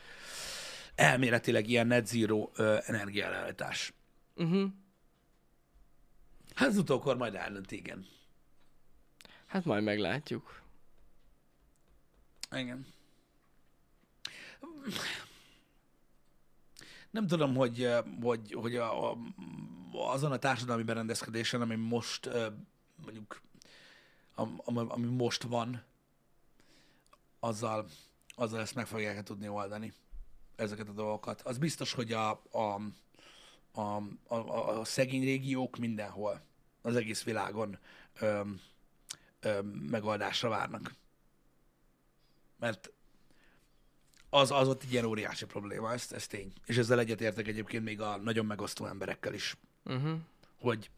elméletileg 0.95 1.69
ilyen 1.69 1.87
net 1.87 2.07
zero 2.07 2.51
ö, 2.55 2.77
energiaellállítás. 2.87 3.93
Uh-huh. 4.37 4.71
Hát 6.55 6.69
az 6.69 6.77
utókor 6.79 7.17
majd 7.17 7.35
eldönt, 7.35 7.73
igen. 7.73 8.07
Hát 9.47 9.65
majd 9.65 9.83
meglátjuk. 9.83 10.63
Igen. 12.51 12.87
Nem 17.11 17.27
tudom, 17.27 17.55
hogy, 17.55 17.83
eh, 17.83 18.03
hogy, 18.23 18.53
hogy 18.53 18.77
a, 18.77 19.11
a, 19.11 19.17
azon 19.93 20.33
a 20.33 20.37
társadalmi 20.39 20.83
berendezkedésen, 20.83 21.61
ami 21.61 21.75
most 21.75 22.27
eh, 22.27 22.53
mondjuk, 23.05 23.43
am- 24.35 24.61
am- 24.65 24.91
ami 24.91 25.07
most 25.07 25.43
van, 25.43 25.83
azzal, 27.41 27.87
azzal 28.35 28.61
ezt 28.61 28.75
meg 28.75 28.87
fogják 28.87 29.23
tudni 29.23 29.49
oldani, 29.49 29.93
ezeket 30.57 30.89
a 30.89 30.93
dolgokat. 30.93 31.41
Az 31.41 31.59
biztos, 31.59 31.93
hogy 31.93 32.13
a, 32.13 32.31
a, 32.51 32.81
a, 33.73 34.03
a, 34.27 34.79
a 34.79 34.85
szegény 34.85 35.23
régiók 35.25 35.77
mindenhol, 35.77 36.41
az 36.83 36.97
egész 36.97 37.23
világon 37.23 37.79
öm, 38.21 38.61
öm, 39.41 39.67
megoldásra 39.67 40.49
várnak 40.49 40.95
mert 42.59 42.91
az, 44.31 44.51
az 44.51 44.69
ott 44.69 44.83
egy 44.83 44.93
ilyen 44.93 45.05
óriási 45.05 45.45
probléma, 45.45 45.93
ez, 45.93 46.07
ez 46.11 46.27
tény. 46.27 46.53
És 46.65 46.77
ezzel 46.77 46.99
egyetértek 46.99 47.49
egyébként 47.49 47.85
még 47.85 48.01
a 48.01 48.17
nagyon 48.17 48.47
megosztó 48.47 48.87
emberekkel 48.87 49.35
is, 49.35 49.57
Uh-huh. 49.87 50.19
hogy, 50.61 50.91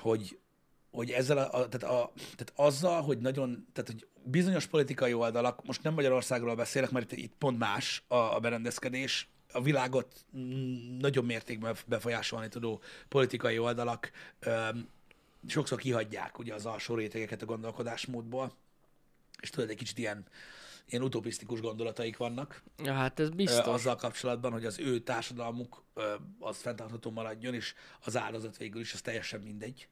hogy, 0.00 0.38
hogy 0.90 1.10
ezzel 1.10 1.38
a, 1.38 1.42
a, 1.42 1.68
tehát, 1.68 1.96
a, 1.96 2.12
tehát 2.14 2.52
azzal, 2.54 3.02
hogy 3.02 3.18
nagyon, 3.18 3.66
tehát 3.72 3.90
hogy 3.90 4.06
bizonyos 4.22 4.66
politikai 4.66 5.12
oldalak, 5.12 5.64
most 5.64 5.82
nem 5.82 5.94
Magyarországról 5.94 6.54
beszélek, 6.54 6.90
mert 6.90 7.12
itt, 7.12 7.18
itt 7.18 7.34
pont 7.38 7.58
más 7.58 8.04
a, 8.08 8.14
a 8.14 8.38
berendezkedés, 8.40 9.28
a 9.52 9.62
világot 9.62 10.24
nagyon 10.98 11.24
mértékben 11.24 11.76
befolyásolni 11.86 12.48
tudó 12.48 12.80
politikai 13.08 13.58
oldalak 13.58 14.10
öm, 14.40 14.88
sokszor 15.46 15.78
kihagyják 15.78 16.38
ugye 16.38 16.54
az 16.54 16.66
alsó 16.66 16.94
rétegeket 16.94 17.42
a 17.42 17.46
gondolkodásmódból, 17.46 18.56
és 19.42 19.50
tudod, 19.50 19.70
egy 19.70 19.76
kicsit 19.76 19.98
ilyen, 19.98 20.26
ilyen 20.88 21.02
utopisztikus 21.02 21.60
gondolataik 21.60 22.16
vannak 22.16 22.62
Ja, 22.84 22.92
hát 22.92 23.20
ez 23.20 23.28
ö, 23.28 23.30
biztos. 23.34 23.66
azzal 23.66 23.96
kapcsolatban, 23.96 24.52
hogy 24.52 24.64
az 24.64 24.78
ő 24.78 24.98
társadalmuk 24.98 25.84
ö, 25.94 26.14
az 26.38 26.56
fenntartható 26.60 27.10
maradjon, 27.10 27.54
és 27.54 27.74
az 28.04 28.16
áldozat 28.16 28.56
végül 28.56 28.80
is 28.80 28.92
az 28.92 29.00
teljesen 29.00 29.40
mindegy. 29.40 29.88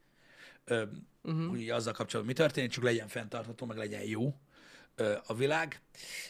Ö, 0.65 0.85
uh-huh. 1.23 1.49
Hogy 1.49 1.61
ugye 1.61 1.75
azzal 1.75 1.93
kapcsolatban 1.93 2.35
mi 2.37 2.41
történik, 2.43 2.71
csak 2.71 2.85
legyen 2.85 3.09
fenntartható, 3.09 3.67
meg 3.67 3.77
legyen 3.77 4.03
jó 4.03 4.35
ö, 4.95 5.17
a 5.27 5.35
világ. 5.35 5.81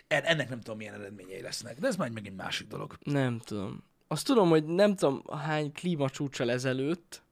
En- 0.07 0.25
Ennek 0.25 0.49
nem 0.49 0.61
tudom, 0.61 0.77
milyen 0.77 0.95
eredményei 0.95 1.41
lesznek, 1.41 1.79
de 1.79 1.87
ez 1.87 1.97
már 1.97 2.11
megint 2.11 2.37
másik 2.37 2.67
dolog. 2.69 2.99
Nem 3.05 3.39
tudom. 3.39 3.85
Azt 4.09 4.27
tudom, 4.27 4.49
hogy 4.49 4.65
nem 4.65 4.95
tudom 4.97 5.23
hány 5.39 5.73
klímacsúcsal 5.73 6.51
ezelőtt 6.51 7.23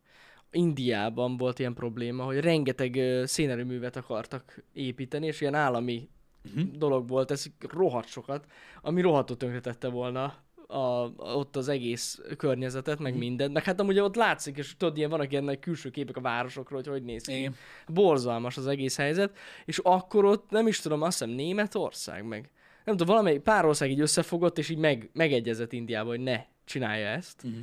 Indiában 0.55 1.37
volt 1.37 1.59
ilyen 1.59 1.75
probléma, 1.75 2.25
hogy 2.25 2.41
rengeteg 2.41 3.01
szénerőművet 3.25 3.97
akartak 3.97 4.63
építeni, 4.73 5.27
és 5.27 5.41
ilyen 5.41 5.55
állami 5.55 6.09
uh-huh. 6.45 6.71
dolog 6.77 7.09
volt, 7.09 7.31
ez 7.31 7.47
rohadt 7.71 8.09
sokat, 8.09 8.47
ami 8.83 9.01
rohadtul 9.01 9.37
tönkretette 9.37 9.89
volna 9.89 10.45
a, 10.67 11.13
ott 11.17 11.57
az 11.57 11.69
egész 11.69 12.21
környezetet, 12.37 12.99
meg 12.99 13.17
mindent. 13.17 13.53
Meg 13.53 13.65
hát 13.65 13.81
amúgy 13.81 13.99
ott 13.99 14.15
látszik, 14.15 14.57
és 14.57 14.77
tudod, 14.77 14.97
ilyen 14.97 15.11
vannak 15.11 15.31
ilyen 15.31 15.45
nagy 15.45 15.59
külső 15.59 15.91
képek 15.91 16.17
a 16.17 16.21
városokról, 16.21 16.81
hogy 16.81 16.89
hogy 16.93 17.05
néz 17.05 17.25
ki. 17.25 17.39
Igen. 17.39 17.55
Borzalmas 17.89 18.57
az 18.57 18.67
egész 18.67 18.97
helyzet, 18.97 19.37
és 19.65 19.79
akkor 19.79 20.25
ott 20.25 20.51
nem 20.51 20.67
is 20.67 20.81
tudom, 20.81 21.03
azt 21.03 21.19
hiszem 21.19 21.35
Németország 21.35 22.25
meg. 22.25 22.51
Nem 22.85 22.97
tudom, 22.97 23.15
valamelyik 23.15 23.41
pár 23.41 23.65
ország 23.65 23.91
így 23.91 24.01
összefogott, 24.01 24.59
és 24.59 24.69
így 24.69 24.79
meg, 24.79 25.11
megegyezett 25.13 25.73
Indiába, 25.73 26.09
hogy 26.09 26.21
ne 26.21 26.45
csinálja 26.65 27.07
ezt. 27.07 27.43
Mhm. 27.43 27.55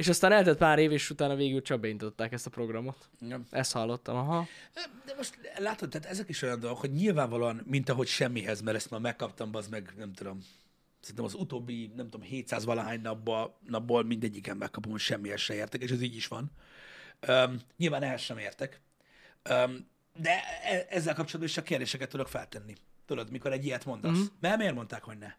És 0.00 0.08
aztán 0.08 0.32
eltelt 0.32 0.58
pár 0.58 0.78
év, 0.78 0.92
és 0.92 1.10
utána 1.10 1.34
végül 1.34 1.62
csak 1.62 1.80
beindították 1.80 2.32
ezt 2.32 2.46
a 2.46 2.50
programot. 2.50 3.08
Igen. 3.20 3.46
Ezt 3.50 3.72
hallottam, 3.72 4.16
aha. 4.16 4.46
De 5.04 5.14
most 5.16 5.38
látod, 5.58 5.88
tehát 5.88 6.06
ezek 6.06 6.28
is 6.28 6.42
olyan 6.42 6.60
dolgok, 6.60 6.80
hogy 6.80 6.92
nyilvánvalóan, 6.92 7.62
mint 7.66 7.88
ahogy 7.88 8.06
semmihez, 8.06 8.60
mert 8.60 8.76
ezt 8.76 8.90
már 8.90 9.00
megkaptam, 9.00 9.50
az 9.52 9.68
meg 9.68 9.92
nem 9.96 10.12
tudom, 10.12 10.38
szerintem 11.00 11.24
az 11.24 11.34
utóbbi, 11.34 11.92
nem 11.96 12.10
tudom, 12.10 12.26
700 12.26 12.64
valahány 12.64 13.00
napból, 13.00 13.58
napból 13.66 14.04
mindegyiken 14.04 14.56
megkapom, 14.56 14.90
hogy 14.90 15.00
semmihez 15.00 15.40
se 15.40 15.54
értek, 15.54 15.82
és 15.82 15.90
ez 15.90 16.02
így 16.02 16.16
is 16.16 16.26
van. 16.26 16.50
Um, 17.28 17.56
nyilván 17.76 18.02
ehhez 18.02 18.20
sem 18.20 18.38
értek. 18.38 18.80
Um, 19.50 19.88
de 20.20 20.30
e- 20.62 20.86
ezzel 20.90 21.14
kapcsolatban 21.14 21.48
is 21.48 21.52
csak 21.52 21.64
kérdéseket 21.64 22.08
tudok 22.08 22.28
feltenni. 22.28 22.74
Tudod, 23.06 23.30
mikor 23.30 23.52
egy 23.52 23.64
ilyet 23.64 23.84
mondasz. 23.84 24.16
Mm-hmm. 24.16 24.34
Mert 24.40 24.56
miért 24.56 24.74
mondták, 24.74 25.02
hogy 25.02 25.18
ne? 25.18 25.32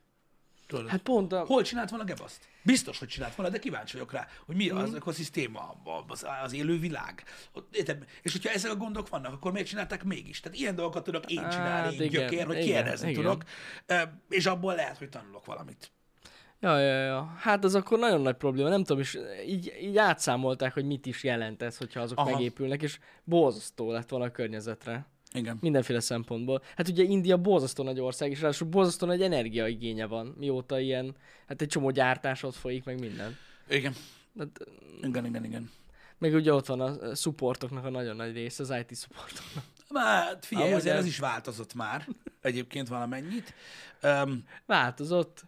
Tudod? 0.72 0.89
Hát 0.89 1.01
pont 1.01 1.34
a... 1.34 1.43
Hol 1.45 1.63
csinált 1.63 1.89
volna 1.89 2.05
Gebaszt? 2.05 2.47
Biztos, 2.63 2.99
hogy 2.99 3.07
csinált 3.07 3.36
volna, 3.36 3.51
de 3.51 3.59
kíváncsi 3.59 3.93
vagyok 3.93 4.11
rá, 4.11 4.28
hogy 4.45 4.55
mi 4.55 4.69
az 4.69 4.93
ökoszisztéma, 4.93 5.82
az, 6.07 6.26
az 6.43 6.53
élő 6.53 6.80
világ. 6.80 7.24
Érted? 7.72 8.05
És 8.22 8.32
hogyha 8.32 8.49
ezek 8.49 8.72
a 8.72 8.76
gondok 8.76 9.09
vannak, 9.09 9.34
akkor 9.34 9.51
miért 9.51 9.67
csinálták 9.67 10.03
mégis? 10.03 10.39
Tehát 10.39 10.57
ilyen 10.57 10.76
dolgokat 10.76 11.03
tudok 11.03 11.32
én 11.32 11.49
csinálni, 11.49 11.84
Hát 11.84 11.91
én 11.91 12.01
igen, 12.01 12.22
gyökér, 12.22 12.45
hogy 12.45 12.55
igen, 12.55 12.67
kérdezni 12.67 13.09
igen. 13.09 13.22
tudok, 13.22 13.43
és 14.30 14.45
abból 14.45 14.76
lehet, 14.76 14.97
hogy 14.97 15.09
tanulok 15.09 15.45
valamit. 15.45 15.91
Ja, 16.59 16.80
ja, 16.80 17.03
ja. 17.03 17.34
Hát 17.38 17.63
az 17.63 17.76
akkor 17.76 17.99
nagyon 17.99 18.22
nagy 18.22 18.36
probléma. 18.36 18.69
Nem 18.69 18.84
tudom, 18.84 19.01
és 19.01 19.19
így, 19.47 19.78
így 19.82 19.97
átszámolták, 19.97 20.74
hogy 20.74 20.86
mit 20.86 21.05
is 21.05 21.24
jelent 21.24 21.61
ez, 21.61 21.78
hogyha 21.78 21.99
azok. 21.99 22.17
Aha. 22.17 22.32
megépülnek, 22.32 22.82
és 22.82 22.99
borzasztó 23.24 23.91
lett 23.91 24.09
volna 24.09 24.26
a 24.26 24.32
környezetre. 24.32 25.05
Igen. 25.34 25.58
Mindenféle 25.62 26.00
szempontból. 26.00 26.62
Hát 26.76 26.88
ugye 26.88 27.04
India 27.04 27.38
borzasztó 27.38 27.84
nagy 27.84 28.00
ország, 28.00 28.32
és 28.32 28.40
ráadásul 28.42 28.68
borzasztó 28.68 29.06
nagy 29.08 29.22
energiaigénye 29.22 30.06
van, 30.06 30.36
mióta 30.38 30.80
ilyen, 30.80 31.16
hát 31.48 31.62
egy 31.62 31.68
csomó 31.68 31.90
gyártás 31.92 32.44
ott 32.44 32.56
folyik, 32.56 32.84
meg 32.84 33.00
minden. 33.00 33.38
Igen. 33.70 33.94
Hát, 34.38 34.60
Igen, 35.02 35.26
igen, 35.26 35.46
igen. 35.46 35.72
meg 36.18 36.34
ugye 36.34 36.54
ott 36.54 36.66
van 36.66 36.80
a 36.82 37.16
supportoknak 37.16 37.86
a 37.86 37.90
nagyon 37.90 38.16
nagy 38.16 38.34
része, 38.34 38.64
az 38.64 38.74
IT 38.90 38.98
supportoknak. 38.98 39.64
Már 39.90 40.38
figyelj, 40.42 40.68
Amúgy 40.68 40.80
azért 40.80 40.96
ez- 40.96 41.02
ez 41.02 41.08
is 41.10 41.20
változott 41.20 41.74
már. 41.74 42.08
egyébként 42.42 42.88
valamennyit. 42.88 43.54
Um, 44.04 44.44
Változott. 44.66 45.44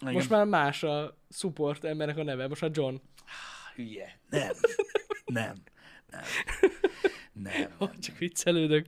igen. 0.00 0.12
Most 0.12 0.30
már 0.30 0.44
más 0.46 0.82
a 0.82 1.18
support 1.30 1.84
embernek 1.84 2.16
a 2.16 2.22
neve, 2.22 2.48
most 2.48 2.60
már 2.60 2.70
John. 2.74 2.94
Hülye. 3.74 4.18
Nem. 4.30 4.52
Nem. 5.24 5.54
Nem. 6.12 6.22
Nem. 7.32 7.68
nem. 7.78 8.00
Csak 8.00 8.18
viccelődök. 8.18 8.86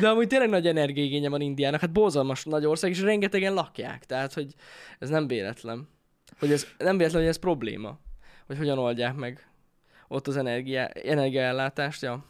De 0.00 0.08
amúgy 0.08 0.26
tényleg 0.26 0.48
nagy 0.48 0.66
energiaigénye 0.66 1.28
van 1.28 1.40
Indiának. 1.40 1.80
Hát 1.80 1.92
borzalmas 1.92 2.44
nagy 2.44 2.66
ország, 2.66 2.90
és 2.90 3.00
rengetegen 3.00 3.54
lakják. 3.54 4.04
Tehát, 4.04 4.32
hogy 4.32 4.54
ez 4.98 5.08
nem 5.08 5.26
véletlen. 5.26 5.88
Hogy 6.38 6.52
ez 6.52 6.66
nem 6.78 6.96
véletlen, 6.96 7.20
hogy 7.20 7.30
ez 7.30 7.38
probléma. 7.38 7.98
Hogy 8.46 8.56
hogyan 8.58 8.78
oldják 8.78 9.14
meg 9.14 9.50
ott 10.08 10.26
az 10.26 10.36
energia, 10.36 10.86
energiaellátást. 10.86 12.02
Ja. 12.02 12.24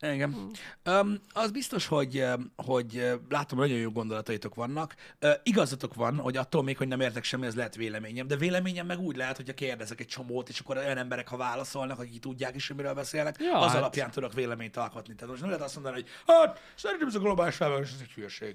Igen. 0.00 0.50
Um, 0.84 1.20
az 1.32 1.50
biztos, 1.50 1.86
hogy, 1.86 2.24
hogy 2.56 3.18
látom, 3.28 3.58
nagyon 3.58 3.78
jó 3.78 3.90
gondolataitok 3.90 4.54
vannak. 4.54 4.94
Uh, 5.20 5.30
igazatok 5.42 5.94
van, 5.94 6.16
hogy 6.16 6.36
attól 6.36 6.62
még, 6.62 6.76
hogy 6.76 6.88
nem 6.88 7.00
értek 7.00 7.24
semmi, 7.24 7.46
ez 7.46 7.54
lehet 7.54 7.74
véleményem. 7.74 8.26
De 8.26 8.36
véleményem 8.36 8.86
meg 8.86 8.98
úgy 8.98 9.16
lehet, 9.16 9.36
hogyha 9.36 9.54
kérdezek 9.54 10.00
egy 10.00 10.06
csomót, 10.06 10.48
és 10.48 10.60
akkor 10.60 10.76
olyan 10.76 10.96
emberek, 10.96 11.28
ha 11.28 11.36
válaszolnak, 11.36 11.98
akik 11.98 12.20
tudják 12.20 12.54
is, 12.54 12.66
hogy 12.66 12.76
miről 12.76 12.94
beszélnek, 12.94 13.36
Ja, 13.38 13.58
az 13.58 13.70
hát. 13.70 13.76
alapján 13.76 14.10
tudok 14.10 14.32
véleményt 14.32 14.76
alkotni. 14.76 15.14
Tehát 15.14 15.28
most 15.30 15.40
nem 15.40 15.50
lehet 15.50 15.64
azt 15.64 15.74
mondani, 15.74 15.94
hogy 15.94 16.08
hát, 16.26 16.60
szerintem 16.74 17.08
ez 17.08 17.14
a 17.14 17.18
globális 17.18 17.56
felmelegedés, 17.56 17.94
ez 17.94 18.00
egy 18.00 18.12
hülyeség. 18.12 18.54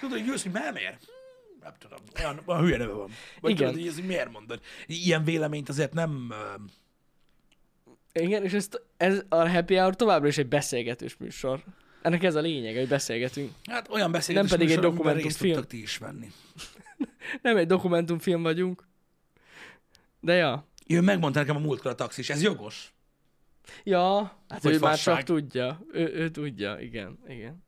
Tudod, 0.00 0.18
hogy 0.18 0.26
jössz, 0.26 0.42
hogy 0.42 0.52
miért? 0.52 1.06
Nem 1.60 1.74
tudom, 1.78 1.98
olyan, 2.18 2.40
olyan 2.44 2.62
hülye 2.62 2.76
neve 2.76 2.92
van. 2.92 3.10
Vagy 3.40 3.50
Igen. 3.50 3.66
tudod, 3.66 3.82
hogy 3.82 3.90
ez 3.98 4.06
miért 4.06 4.32
mondod? 4.32 4.60
Ilyen 4.86 5.24
véleményt 5.24 5.68
azért 5.68 5.92
nem... 5.92 6.32
Igen, 8.20 8.44
és 8.44 8.52
ezt, 8.52 8.82
ez 8.96 9.22
a 9.28 9.48
Happy 9.48 9.74
Hour 9.76 9.96
továbbra 9.96 10.28
is 10.28 10.38
egy 10.38 10.48
beszélgetős 10.48 11.16
műsor. 11.16 11.64
Ennek 12.02 12.22
ez 12.22 12.34
a 12.34 12.40
lényeg, 12.40 12.76
hogy 12.76 12.88
beszélgetünk. 12.88 13.52
hát 13.70 13.88
olyan 13.90 14.12
beszélgetés 14.12 14.50
Nem 14.50 14.58
pedig 14.58 14.74
egy 14.76 14.82
dokumentumfilm. 14.82 15.62
ti 15.62 15.82
is 15.82 15.98
venni. 15.98 16.30
Nem 17.42 17.56
egy 17.56 17.66
dokumentumfilm 17.66 18.42
vagyunk. 18.42 18.86
De 20.20 20.34
ja. 20.34 20.66
Ő 20.86 21.00
megmondta 21.00 21.38
nekem 21.38 21.56
a 21.56 21.58
múltkor 21.58 21.90
a 21.90 21.94
taxis, 21.94 22.30
ez 22.30 22.42
jogos. 22.42 22.94
Ja, 23.84 24.38
hát 24.48 24.62
Hogy 24.62 24.72
ő 24.74 24.78
már 24.78 24.90
fasság. 24.90 25.16
csak 25.16 25.24
tudja. 25.24 25.80
Ő, 25.92 26.12
ő 26.14 26.30
tudja, 26.30 26.78
igen, 26.80 27.18
igen. 27.28 27.64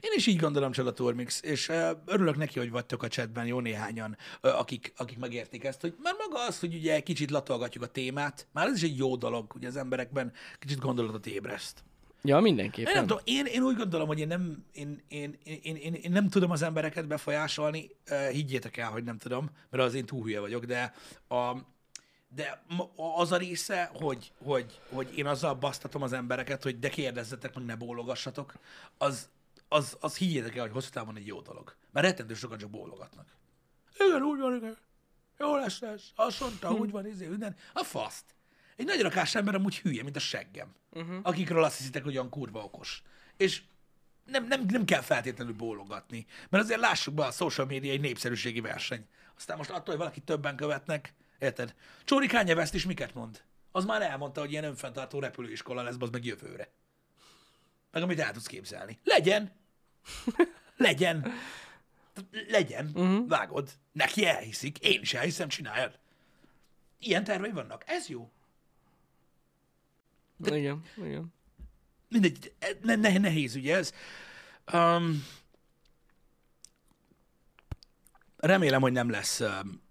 Én 0.00 0.10
is 0.16 0.26
így 0.26 0.38
gondolom, 0.38 0.72
Csaba 0.72 0.92
Turmix, 0.92 1.42
és 1.42 1.70
örülök 2.06 2.36
neki, 2.36 2.58
hogy 2.58 2.70
vagytok 2.70 3.02
a 3.02 3.08
chatben 3.08 3.46
jó 3.46 3.60
néhányan, 3.60 4.16
akik, 4.40 4.92
akik 4.96 5.18
megértik 5.18 5.64
ezt, 5.64 5.80
hogy 5.80 5.94
már 6.02 6.14
maga 6.18 6.46
az, 6.46 6.60
hogy 6.60 6.74
ugye 6.74 7.00
kicsit 7.00 7.30
latolgatjuk 7.30 7.82
a 7.84 7.86
témát, 7.86 8.46
már 8.52 8.66
ez 8.66 8.76
is 8.76 8.82
egy 8.82 8.98
jó 8.98 9.16
dolog, 9.16 9.52
hogy 9.52 9.64
az 9.64 9.76
emberekben 9.76 10.32
kicsit 10.58 10.78
gondolatot 10.78 11.26
ébreszt. 11.26 11.84
Ja, 12.22 12.36
Én 12.36 12.42
mindenképpen. 12.42 12.94
nem 12.94 13.06
tudom, 13.06 13.22
én, 13.24 13.46
én 13.46 13.62
úgy 13.62 13.76
gondolom, 13.76 14.06
hogy 14.06 14.18
én 14.18 14.26
nem, 14.26 14.64
én, 14.72 15.02
én, 15.08 15.38
én, 15.42 15.60
én, 15.62 15.76
én, 15.76 15.94
én 15.94 16.12
nem 16.12 16.28
tudom 16.28 16.50
az 16.50 16.62
embereket 16.62 17.06
befolyásolni, 17.06 17.90
higgyétek 18.30 18.76
el, 18.76 18.90
hogy 18.90 19.04
nem 19.04 19.18
tudom, 19.18 19.50
mert 19.70 19.84
az 19.84 19.94
én 19.94 20.06
túl 20.06 20.22
hülye 20.22 20.40
vagyok, 20.40 20.64
de 20.64 20.94
a, 21.28 21.56
de 22.28 22.62
az 23.16 23.32
a 23.32 23.36
része, 23.36 23.90
hogy, 23.94 24.32
hogy, 24.44 24.80
hogy 24.90 25.18
én 25.18 25.26
azzal 25.26 25.54
basztatom 25.54 26.02
az 26.02 26.12
embereket, 26.12 26.62
hogy 26.62 26.78
de 26.78 26.88
kérdezzetek, 26.88 27.54
meg 27.54 27.64
ne 27.64 27.74
bólogassatok, 27.76 28.54
az, 28.98 29.28
az, 29.72 29.96
az 30.00 30.16
higgyétek 30.16 30.56
el, 30.56 30.62
hogy 30.62 30.72
hosszú 30.72 30.88
távon 30.90 31.16
egy 31.16 31.26
jó 31.26 31.40
dolog. 31.40 31.76
Mert 31.92 32.06
rettentő 32.06 32.34
sokan 32.34 32.58
csak 32.58 32.70
bólogatnak. 32.70 33.36
Igen, 33.98 34.22
úgy 34.22 34.38
van, 34.38 34.56
igen. 34.56 34.76
Jó 35.38 35.56
lesz 35.56 35.82
ez. 35.82 36.02
Azt 36.14 36.40
mondta, 36.40 36.72
úgy 36.72 36.90
van, 36.90 37.06
izé, 37.06 37.26
minden. 37.26 37.56
A 37.72 37.82
faszt. 37.82 38.24
Egy 38.76 38.86
nagy 38.86 39.00
rakás 39.00 39.34
ember 39.34 39.54
amúgy 39.54 39.78
hülye, 39.78 40.02
mint 40.02 40.16
a 40.16 40.20
seggem. 40.20 40.74
Uh-huh. 40.90 41.18
Akikről 41.22 41.64
azt 41.64 41.76
hiszitek, 41.76 42.04
hogy 42.04 42.16
olyan 42.16 42.28
kurva 42.28 42.64
okos. 42.64 43.02
És 43.36 43.62
nem, 44.24 44.46
nem, 44.46 44.64
nem 44.68 44.84
kell 44.84 45.00
feltétlenül 45.00 45.54
bólogatni. 45.54 46.26
Mert 46.48 46.64
azért 46.64 46.80
lássuk 46.80 47.14
be, 47.14 47.24
a 47.24 47.30
social 47.30 47.66
media 47.66 47.92
egy 47.92 48.00
népszerűségi 48.00 48.60
verseny. 48.60 49.06
Aztán 49.36 49.56
most 49.56 49.70
attól, 49.70 49.84
hogy 49.84 49.96
valaki 49.96 50.20
többen 50.20 50.56
követnek, 50.56 51.14
érted? 51.38 51.74
Csóri 52.04 52.26
Kanye 52.26 52.54
West 52.54 52.74
is 52.74 52.84
miket 52.86 53.14
mond? 53.14 53.42
Az 53.72 53.84
már 53.84 54.02
elmondta, 54.02 54.40
hogy 54.40 54.50
ilyen 54.50 54.64
önfenntartó 54.64 55.18
repülőiskola 55.18 55.82
lesz, 55.82 55.96
az 55.98 56.10
meg 56.10 56.24
jövőre. 56.24 56.72
Meg 57.90 58.02
amit 58.02 58.20
el 58.20 58.32
tudsz 58.32 58.46
képzelni. 58.46 58.98
Legyen! 59.04 59.52
Legyen! 60.76 61.32
Legyen! 62.48 62.90
Uh-huh. 62.94 63.28
Vágod. 63.28 63.70
Neki 63.92 64.26
elhiszik. 64.26 64.78
Én 64.78 65.00
is 65.00 65.14
elhiszem, 65.14 65.48
csináljad. 65.48 65.98
Ilyen 66.98 67.24
tervei 67.24 67.50
vannak. 67.50 67.84
Ez 67.86 68.08
jó. 68.08 68.30
Igen, 70.44 70.82
igen. 70.96 71.32
mindegy, 72.08 72.52
ne, 72.82 72.94
ne, 72.94 73.18
nehéz 73.18 73.54
ugye 73.54 73.76
ez. 73.76 73.94
Um, 74.72 75.26
remélem, 78.36 78.80
hogy 78.80 78.92
nem 78.92 79.10
lesz 79.10 79.40
um, 79.40 79.82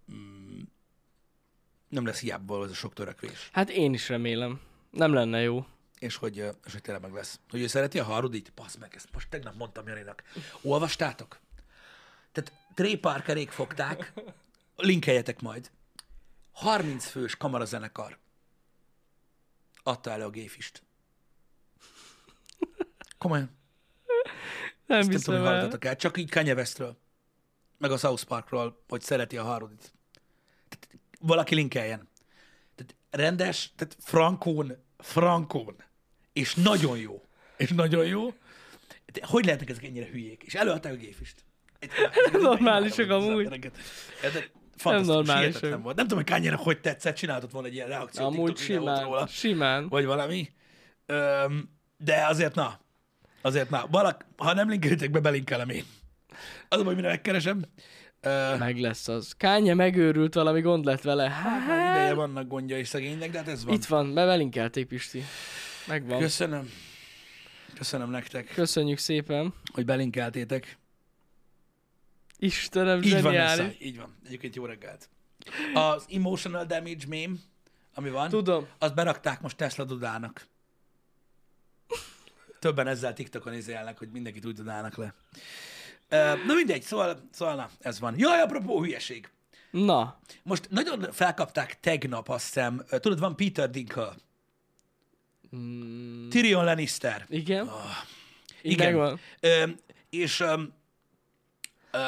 nem 1.89 2.06
lesz 2.06 2.20
hiába 2.20 2.54
való 2.54 2.64
ez 2.64 2.72
a 2.72 2.74
sok 2.74 2.93
törekvés. 2.93 3.50
Hát 3.52 3.70
én 3.70 3.93
is 3.93 4.10
remélem. 4.10 4.62
Nem 4.91 5.14
lenne 5.14 5.41
jó. 5.41 5.66
És 6.00 6.16
hogy, 6.16 6.38
és 6.38 6.72
hogy 6.72 6.82
tényleg 6.82 7.04
meg 7.04 7.14
lesz. 7.14 7.39
Hogy 7.50 7.62
ő 7.62 7.68
szereti 7.68 8.00
a 8.00 8.04
Harudit? 8.04 8.50
Passz 8.50 8.76
meg, 8.76 8.93
ezt 8.95 9.12
most 9.14 9.30
tegnap 9.30 9.56
mondtam 9.56 9.88
Janinak. 9.88 10.24
Olvastátok? 10.62 11.39
Tehát 12.32 12.54
Trey 12.74 12.97
Parkerék 12.97 13.52
fogták, 13.52 14.14
linkeljetek 14.76 15.41
majd. 15.41 15.72
30 16.52 17.06
fős 17.06 17.36
kamarazenekar 17.36 18.18
adta 19.84 20.12
elő 20.12 20.24
a 20.24 20.30
géfist. 20.30 20.84
Komolyan. 23.18 23.58
Nem 24.86 25.00
Ezt 25.00 25.10
nem 25.10 25.20
tudom, 25.20 25.39
hiszem 25.39 25.54
el. 25.54 25.78
el. 25.80 25.95
Csak 25.95 26.18
így 26.18 26.30
Kanye 26.30 26.54
Westről, 26.54 26.97
meg 27.78 27.91
a 27.91 27.97
South 27.97 28.24
Parkról, 28.24 28.84
hogy 28.88 29.02
szereti 29.02 29.38
a 29.38 29.43
Harudit. 29.43 29.93
Tehát 30.70 30.88
valaki 31.20 31.56
linkeljen. 31.56 32.10
Tehát 32.76 32.95
rendes, 33.10 33.74
tehát 33.76 33.97
frankón, 34.00 34.84
frankón, 34.97 35.84
és 36.40 36.56
nagyon 36.56 36.98
jó. 36.98 37.22
És 37.58 37.70
nagyon 37.70 38.06
jó. 38.06 38.34
De 39.14 39.22
hogy 39.22 39.46
lehetnek 39.46 39.70
ezek 39.70 39.84
ennyire 39.84 40.06
hülyék? 40.06 40.44
És 40.44 40.54
előadták 40.56 40.94
a 40.94 40.96
géfist. 40.96 41.36
normálisak 42.42 43.10
amúgy. 43.10 43.48
Fantasztikus, 44.76 45.16
normálisak. 45.16 45.44
hihetetlen 45.44 45.82
volt. 45.82 45.96
Nem 45.96 46.08
tudom, 46.08 46.24
hogy 46.24 46.34
kanye 46.34 46.54
hogy 46.56 46.80
tetszett, 46.82 47.16
csináltott 47.16 47.52
volna 47.52 47.68
egy 47.68 47.74
ilyen 47.74 47.88
reakciót 47.88 48.26
Amúgy 48.34 48.58
simán, 48.58 49.04
róla 49.04 49.28
simán. 49.28 49.88
vagy 49.90 50.06
valami. 50.06 50.50
Öm, 51.06 51.70
de 51.98 52.26
azért 52.26 52.56
na, 52.56 52.80
azért 53.42 53.70
na. 53.70 53.86
Valak, 53.92 54.26
ha 54.38 54.54
nem 54.54 54.70
linkelitek 54.70 55.12
be, 55.12 55.20
belinkelem 55.20 55.70
én. 55.70 55.84
Az 56.70 56.80
a 56.80 56.84
baj, 56.84 56.96
mire 56.96 57.08
megkeresem. 57.08 57.62
Ö, 58.22 58.56
Meg 58.58 58.78
lesz 58.78 59.08
az. 59.08 59.34
Kánye 59.38 59.74
megőrült, 59.74 60.34
valami 60.34 60.62
gond 60.62 60.86
lett 60.86 61.02
vele. 61.02 61.30
hát, 61.30 61.96
ideje 61.96 62.14
vannak 62.14 62.48
gondjai 62.48 62.84
szegénynek, 62.84 63.32
de 63.32 63.38
hát 63.38 63.48
ez 63.48 63.66
van. 63.66 63.74
Itt 63.74 63.86
van, 63.86 64.14
bevelinkelték 64.14 64.88
Pisti. 64.88 65.24
Megvan. 65.90 66.20
Köszönöm. 66.20 66.70
Köszönöm 67.76 68.10
nektek, 68.10 68.54
Köszönjük 68.54 68.98
szépen. 68.98 69.54
hogy 69.74 69.86
belinkeltétek. 69.86 70.78
Istenem, 72.38 73.02
Így 73.02 73.12
van, 73.12 73.22
zseniális. 73.22 73.66
Nessa, 73.66 73.76
így 73.80 73.98
van. 73.98 74.16
Egyébként 74.26 74.56
jó 74.56 74.66
reggelt. 74.66 75.10
Az 75.74 76.06
emotional 76.12 76.66
damage 76.66 77.08
meme, 77.08 77.34
ami 77.94 78.10
van, 78.10 78.30
Tudom. 78.30 78.68
azt 78.78 78.96
berakták 78.96 79.42
most 79.42 79.58
Tesla 79.58 79.84
Dudának. 79.84 80.48
Többen 82.60 82.88
ezzel 82.88 83.14
TikTokon 83.14 83.54
izélnek, 83.54 83.98
hogy 83.98 84.10
mindenkit 84.12 84.46
úgy 84.46 84.56
dudálnak 84.56 84.96
le. 84.98 85.14
Na 86.46 86.54
mindegy, 86.54 86.82
szóval, 86.82 87.28
szóval 87.32 87.56
na, 87.56 87.70
ez 87.80 88.00
van. 88.00 88.14
Jaj, 88.18 88.42
apropó 88.42 88.82
hülyeség. 88.82 89.30
Na, 89.72 90.20
Most 90.44 90.70
nagyon 90.70 91.12
felkapták 91.12 91.80
tegnap, 91.80 92.30
azt 92.30 92.46
hiszem, 92.46 92.84
tudod, 92.90 93.20
van 93.20 93.36
Peter 93.36 93.70
Dinklage, 93.70 94.16
mm, 95.56 96.30
Tyrion 96.30 96.64
Lannister, 96.64 97.26
igen. 97.30 97.68
Ah, 97.68 97.84
igen. 98.62 98.93
megvan. 98.93 99.20
Ö, 99.39 99.64
és 100.10 100.39
ö, 100.39 100.62
ö, 101.91 102.00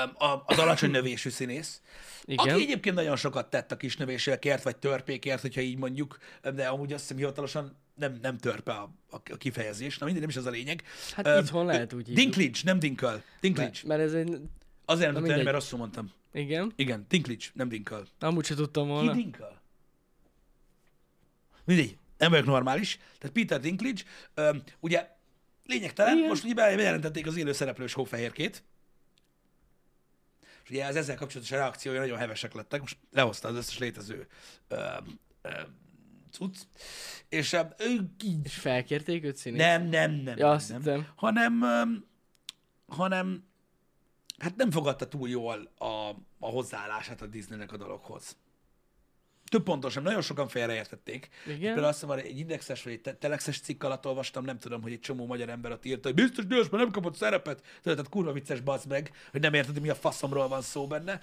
az 0.45 0.57
alacsony 0.57 0.91
növésű 0.91 1.29
színész, 1.29 1.81
Igen. 2.25 2.49
Aki 2.49 2.61
egyébként 2.61 2.95
nagyon 2.95 3.15
sokat 3.15 3.49
tett 3.49 3.71
a 3.71 3.77
kisnövésekért, 3.77 4.63
vagy 4.63 4.77
törpékért, 4.77 5.41
hogyha 5.41 5.61
így 5.61 5.77
mondjuk, 5.77 6.17
de 6.53 6.67
amúgy 6.67 6.93
azt 6.93 7.01
hiszem 7.01 7.17
hivatalosan 7.17 7.77
nem, 7.95 8.17
nem 8.21 8.37
törpe 8.37 8.71
a, 8.71 8.91
a, 9.09 9.37
kifejezés. 9.37 9.97
Na 9.97 10.05
mindegy, 10.05 10.21
nem 10.21 10.31
is 10.31 10.37
az 10.37 10.45
a 10.45 10.49
lényeg. 10.49 10.83
Hát 11.15 11.43
itthon 11.43 11.65
lehet 11.65 11.93
úgy. 11.93 12.13
Dinklage, 12.13 12.59
nem 12.63 12.79
Dinkel. 12.79 13.23
Dinklage. 13.39 13.69
Mert, 13.69 13.83
mert 13.83 14.01
ez 14.01 14.13
egy... 14.13 14.39
Azért 14.85 15.11
nem 15.11 15.21
mindegy. 15.21 15.43
mert 15.43 15.55
rosszul 15.55 15.79
mondtam. 15.79 16.11
Igen. 16.33 16.71
Igen, 16.75 17.05
Dinklage, 17.09 17.45
nem 17.53 17.69
Dinkel. 17.69 18.05
Amúgy 18.19 18.45
se 18.45 18.55
tudtam 18.55 18.83
Ki 18.83 18.89
volna. 18.89 19.13
Dinkel? 19.13 19.61
Mindegy, 21.65 21.97
nem 22.21 22.29
vagyok 22.31 22.45
normális. 22.45 22.99
Tehát 23.19 23.35
Peter 23.35 23.59
Dinklage, 23.59 24.01
ö, 24.33 24.55
ugye 24.79 25.09
lényegtelen, 25.65 26.17
Igen. 26.17 26.29
most 26.29 26.43
ugye 26.43 26.53
be- 26.53 26.75
bejelentették 26.75 27.27
az 27.27 27.35
élő 27.37 27.51
szereplős 27.53 27.93
hófehérkét. 27.93 28.63
És 30.63 30.69
ugye 30.69 30.85
az 30.85 30.95
ezzel 30.95 31.15
kapcsolatos 31.15 31.51
reakciója 31.51 31.99
nagyon 31.99 32.17
hevesek 32.17 32.53
lettek, 32.53 32.79
most 32.79 32.97
lehozta 33.11 33.47
az 33.47 33.55
összes 33.55 33.77
létező 33.77 34.27
ö, 34.67 34.85
ö, 35.41 35.49
cucc. 36.31 36.57
És 37.29 37.53
ö, 37.53 37.59
ő 37.77 38.09
így, 38.23 38.45
És 38.45 38.53
felkérték 38.55 39.23
őt 39.23 39.35
színész? 39.35 39.59
nem, 39.59 39.83
nem, 39.83 40.11
nem. 40.11 40.37
Ja, 40.37 40.51
azt 40.51 40.69
nem. 40.69 40.77
hittem. 40.81 41.07
Hanem, 41.15 41.61
ö, 41.63 41.81
hanem 42.95 43.43
hát 44.37 44.55
nem 44.55 44.71
fogadta 44.71 45.07
túl 45.07 45.29
jól 45.29 45.71
a, 45.77 46.09
a 46.39 46.49
hozzáállását 46.49 47.21
a 47.21 47.25
Disneynek 47.27 47.71
a 47.71 47.77
dologhoz. 47.77 48.35
Több 49.51 49.63
pontosan, 49.63 50.03
nagyon 50.03 50.21
sokan 50.21 50.47
félreértették. 50.47 51.29
Igen? 51.45 51.59
Például 51.59 51.85
azt 51.85 52.01
hiszem, 52.01 52.17
egy 52.17 52.37
indexes 52.39 52.83
vagy 52.83 52.93
egy 52.93 53.01
te- 53.01 53.13
telexes 53.13 53.59
cikk 53.59 53.83
alatt 53.83 54.05
olvastam, 54.05 54.43
nem 54.43 54.57
tudom, 54.59 54.81
hogy 54.81 54.91
egy 54.91 54.99
csomó 54.99 55.25
magyar 55.25 55.49
ember 55.49 55.71
ott 55.71 55.85
írta, 55.85 56.07
hogy 56.07 56.13
biztos 56.13 56.45
mert 56.49 56.71
nem 56.71 56.91
kapott 56.91 57.15
szerepet. 57.15 57.55
Tudod, 57.81 57.97
tehát 57.97 58.09
kurva 58.09 58.31
vicces 58.31 58.59
bazd 58.59 58.87
meg, 58.87 59.11
hogy 59.31 59.41
nem 59.41 59.53
érted, 59.53 59.73
hogy 59.73 59.81
mi 59.81 59.89
a 59.89 59.95
faszomról 59.95 60.47
van 60.47 60.61
szó 60.61 60.87
benne. 60.87 61.19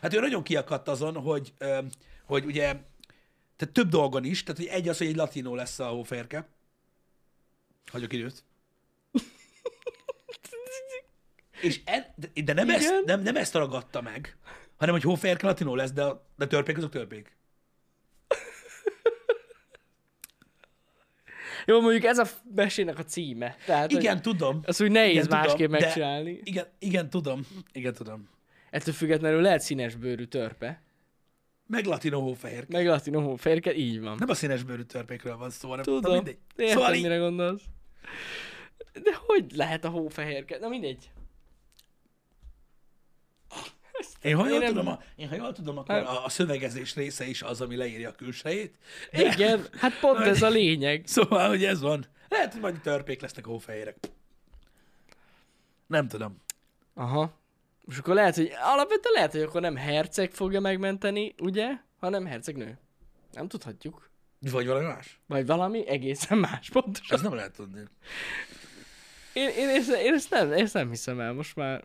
Hát 0.00 0.14
ő 0.14 0.20
nagyon 0.20 0.42
kiakadt 0.42 0.88
azon, 0.88 1.14
hogy, 1.16 1.52
hogy 2.24 2.44
ugye, 2.44 2.62
tehát 3.56 3.74
több 3.74 3.88
dolgon 3.88 4.24
is, 4.24 4.42
tehát 4.42 4.60
hogy 4.60 4.70
egy 4.70 4.88
az, 4.88 4.98
hogy 4.98 5.06
egy 5.06 5.16
latinó 5.16 5.54
lesz 5.54 5.78
a 5.78 5.86
hóférke. 5.86 6.48
Hagyok 7.90 8.12
időt. 8.12 8.44
És 11.60 11.80
en, 11.84 12.14
de- 12.44 12.52
nem 12.52 12.70
ezt, 12.70 12.88
Igen. 12.88 13.02
nem, 13.06 13.20
nem 13.22 13.36
ezt 13.36 13.54
ragadta 13.54 14.00
meg, 14.00 14.36
hanem 14.76 14.94
hogy 14.94 15.02
hóférke 15.04 15.46
latinó 15.46 15.74
lesz, 15.74 15.92
de, 15.92 16.04
a- 16.04 16.26
de 16.36 16.46
törpék 16.46 16.76
azok 16.76 16.90
törpék. 16.90 17.37
Jó, 21.68 21.80
mondjuk 21.80 22.04
ez 22.04 22.18
a 22.18 22.24
mesének 22.54 22.98
a 22.98 23.02
címe. 23.04 23.56
Tehát, 23.66 23.92
Igen, 23.92 24.22
tudom. 24.22 24.60
Azt 24.64 24.82
úgy 24.82 24.90
nehéz 24.90 25.10
Igen, 25.10 25.22
tudom, 25.22 25.38
másképp 25.38 25.70
de- 25.70 25.78
megcsinálni. 25.78 26.40
Igen, 26.44 26.66
igen, 26.78 27.10
tudom. 27.10 27.40
Igen, 27.72 27.92
tudom. 27.94 28.28
Ettől 28.70 28.94
függetlenül 28.94 29.40
lehet 29.40 29.60
színes 29.60 29.94
bőrű 29.94 30.24
törpe. 30.24 30.82
Meg 31.66 31.84
latinó 31.84 32.20
hófehér. 32.20 32.64
Meg 32.68 32.86
latino 32.86 33.36
férke, 33.36 33.74
így 33.74 34.00
van. 34.00 34.16
Nem 34.18 34.28
a 34.28 34.34
színes 34.34 34.62
bőrű 34.62 34.82
törpékről 34.82 35.36
van 35.36 35.50
szó, 35.50 35.68
hanem 35.68 35.84
Tudom. 35.84 36.10
na 36.10 36.16
mindegy. 36.16 36.38
Értem, 36.56 36.76
Szóval 36.76 36.94
így, 36.94 37.02
mire 37.02 37.16
gondolsz. 37.16 37.62
De 38.92 39.10
hogy 39.26 39.44
lehet 39.54 39.84
a 39.84 39.88
hófehérke? 39.88 40.58
Na 40.58 40.68
mindegy. 40.68 41.10
Én, 44.22 44.36
ha 44.36 44.48
jól 44.48 44.64
tudom, 44.64 44.86
a, 44.88 45.00
én 45.16 45.28
ha 45.28 45.34
jól 45.34 45.52
tudom, 45.52 45.78
akkor 45.78 45.94
Hát- 45.94 46.06
a, 46.06 46.24
a 46.24 46.28
szövegezés 46.28 46.94
része 46.94 47.24
is 47.26 47.42
az, 47.42 47.60
ami 47.60 47.76
leírja 47.76 48.08
a 48.08 48.12
külsejét. 48.12 48.74
De, 49.12 49.32
Igen, 49.32 49.66
hát 49.76 49.98
pont 50.00 50.18
ez 50.18 50.42
a 50.42 50.48
lényeg. 50.48 51.02
Szóval, 51.16 51.48
hogy 51.48 51.64
ez 51.64 51.80
van. 51.80 52.06
Lehet, 52.28 52.52
hogy 52.52 52.60
majd 52.60 52.80
törpék 52.80 53.20
lesznek 53.20 53.46
a 53.46 53.50
hófehérek. 53.50 53.96
Nem 55.86 56.08
tudom. 56.08 56.36
Aha. 56.94 57.36
És 57.86 57.98
akkor 57.98 58.14
lehet, 58.14 58.34
hogy 58.34 58.52
alapvetően 58.62 59.14
lehet, 59.14 59.32
hogy 59.32 59.40
akkor 59.40 59.60
nem 59.60 59.76
herceg 59.76 60.32
fogja 60.32 60.60
megmenteni, 60.60 61.34
ugye? 61.38 61.68
Hanem 62.00 62.26
hercegnő. 62.26 62.78
Nem 63.32 63.48
tudhatjuk. 63.48 64.10
Vagy 64.40 64.66
valami 64.66 64.84
más? 64.86 65.20
Vagy 65.26 65.46
valami 65.46 65.88
egészen 65.88 66.38
más 66.38 66.70
pontosan. 66.72 67.16
Ez 67.16 67.22
nem 67.22 67.34
lehet 67.34 67.52
tudni. 67.52 67.80
Én, 69.32 69.48
én, 69.48 69.68
én, 69.68 69.82
én, 70.04 70.12
ezt 70.14 70.30
nem, 70.30 70.52
ezt 70.52 70.74
nem 70.74 70.88
hiszem 70.88 71.20
el 71.20 71.32
most 71.32 71.56
már. 71.56 71.84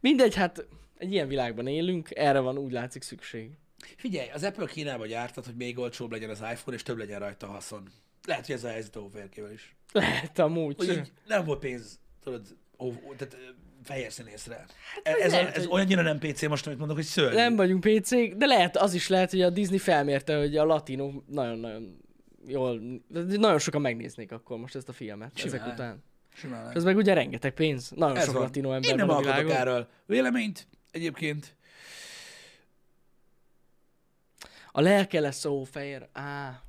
Mindegy, 0.00 0.34
hát 0.34 0.66
egy 0.98 1.12
ilyen 1.12 1.28
világban 1.28 1.66
élünk, 1.66 2.08
erre 2.14 2.38
van 2.38 2.58
úgy 2.58 2.72
látszik 2.72 3.02
szükség. 3.02 3.50
Figyelj, 3.96 4.28
az 4.30 4.42
Apple 4.42 4.66
Kínába 4.66 5.06
gyártat, 5.06 5.44
hogy 5.44 5.56
még 5.56 5.78
olcsóbb 5.78 6.10
legyen 6.12 6.30
az 6.30 6.38
iPhone, 6.52 6.76
és 6.76 6.82
több 6.82 6.98
legyen 6.98 7.18
rajta 7.18 7.46
haszon. 7.46 7.88
Lehet, 8.26 8.46
hogy 8.46 8.54
ez 8.54 8.64
a 8.64 8.68
helyzet 8.68 8.96
a 8.96 9.00
hófehérkével 9.00 9.52
is. 9.52 9.76
Lehet 9.92 10.38
amúgy. 10.38 10.76
Hogy 10.76 11.12
nem 11.26 11.44
volt 11.44 11.58
pénz, 11.58 11.98
tudod, 12.24 12.46
ó, 12.78 12.92
tehát 13.16 13.36
fehér 13.82 14.12
színészre. 14.12 14.66
vagy 15.04 15.14
ez, 15.20 15.32
a, 15.32 15.36
lehet, 15.36 15.56
ez 15.56 15.62
hogy- 15.64 15.72
olyannyira 15.72 16.02
nem 16.02 16.18
PC 16.18 16.46
most, 16.46 16.66
amit 16.66 16.78
mondok, 16.78 16.96
hogy 16.96 17.04
szörnyű. 17.04 17.36
Nem 17.36 17.56
vagyunk 17.56 17.80
pc 17.80 18.10
de 18.36 18.46
lehet, 18.46 18.76
az 18.76 18.94
is 18.94 19.08
lehet, 19.08 19.30
hogy 19.30 19.40
a 19.42 19.50
Disney 19.50 19.78
felmérte, 19.78 20.38
hogy 20.38 20.56
a 20.56 20.64
latino 20.64 21.12
nagyon-nagyon 21.26 21.98
jól, 22.46 22.80
nagyon 23.08 23.58
sokan 23.58 23.80
megnéznék 23.80 24.32
akkor 24.32 24.58
most 24.58 24.74
ezt 24.74 24.88
a 24.88 24.92
filmet 24.92 25.38
Simán. 25.38 25.54
ezek 25.54 25.72
után. 25.72 26.02
Simán 26.36 26.60
lehet. 26.60 26.76
Ez 26.76 26.84
meg 26.84 26.96
ugye 26.96 27.14
rengeteg 27.14 27.52
pénz. 27.52 27.90
Nagyon 27.90 28.16
Ez 28.16 28.24
sok 28.24 28.32
van. 28.34 28.42
latino 28.42 28.72
ember 28.72 28.90
Én 28.90 28.96
nem 28.96 29.06
van 29.06 29.16
a 29.16 29.18
alkotok 29.18 29.40
világon. 29.42 29.60
erről 29.60 29.88
véleményt 30.06 30.66
egyébként. 30.90 31.56
A 34.72 34.80
lelke 34.80 35.20
lesz 35.20 35.44
a 35.44 35.48
hófehér. 35.48 36.08
Á, 36.12 36.62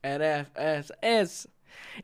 erre, 0.00 0.50
ez, 0.52 0.86
ez, 1.00 1.44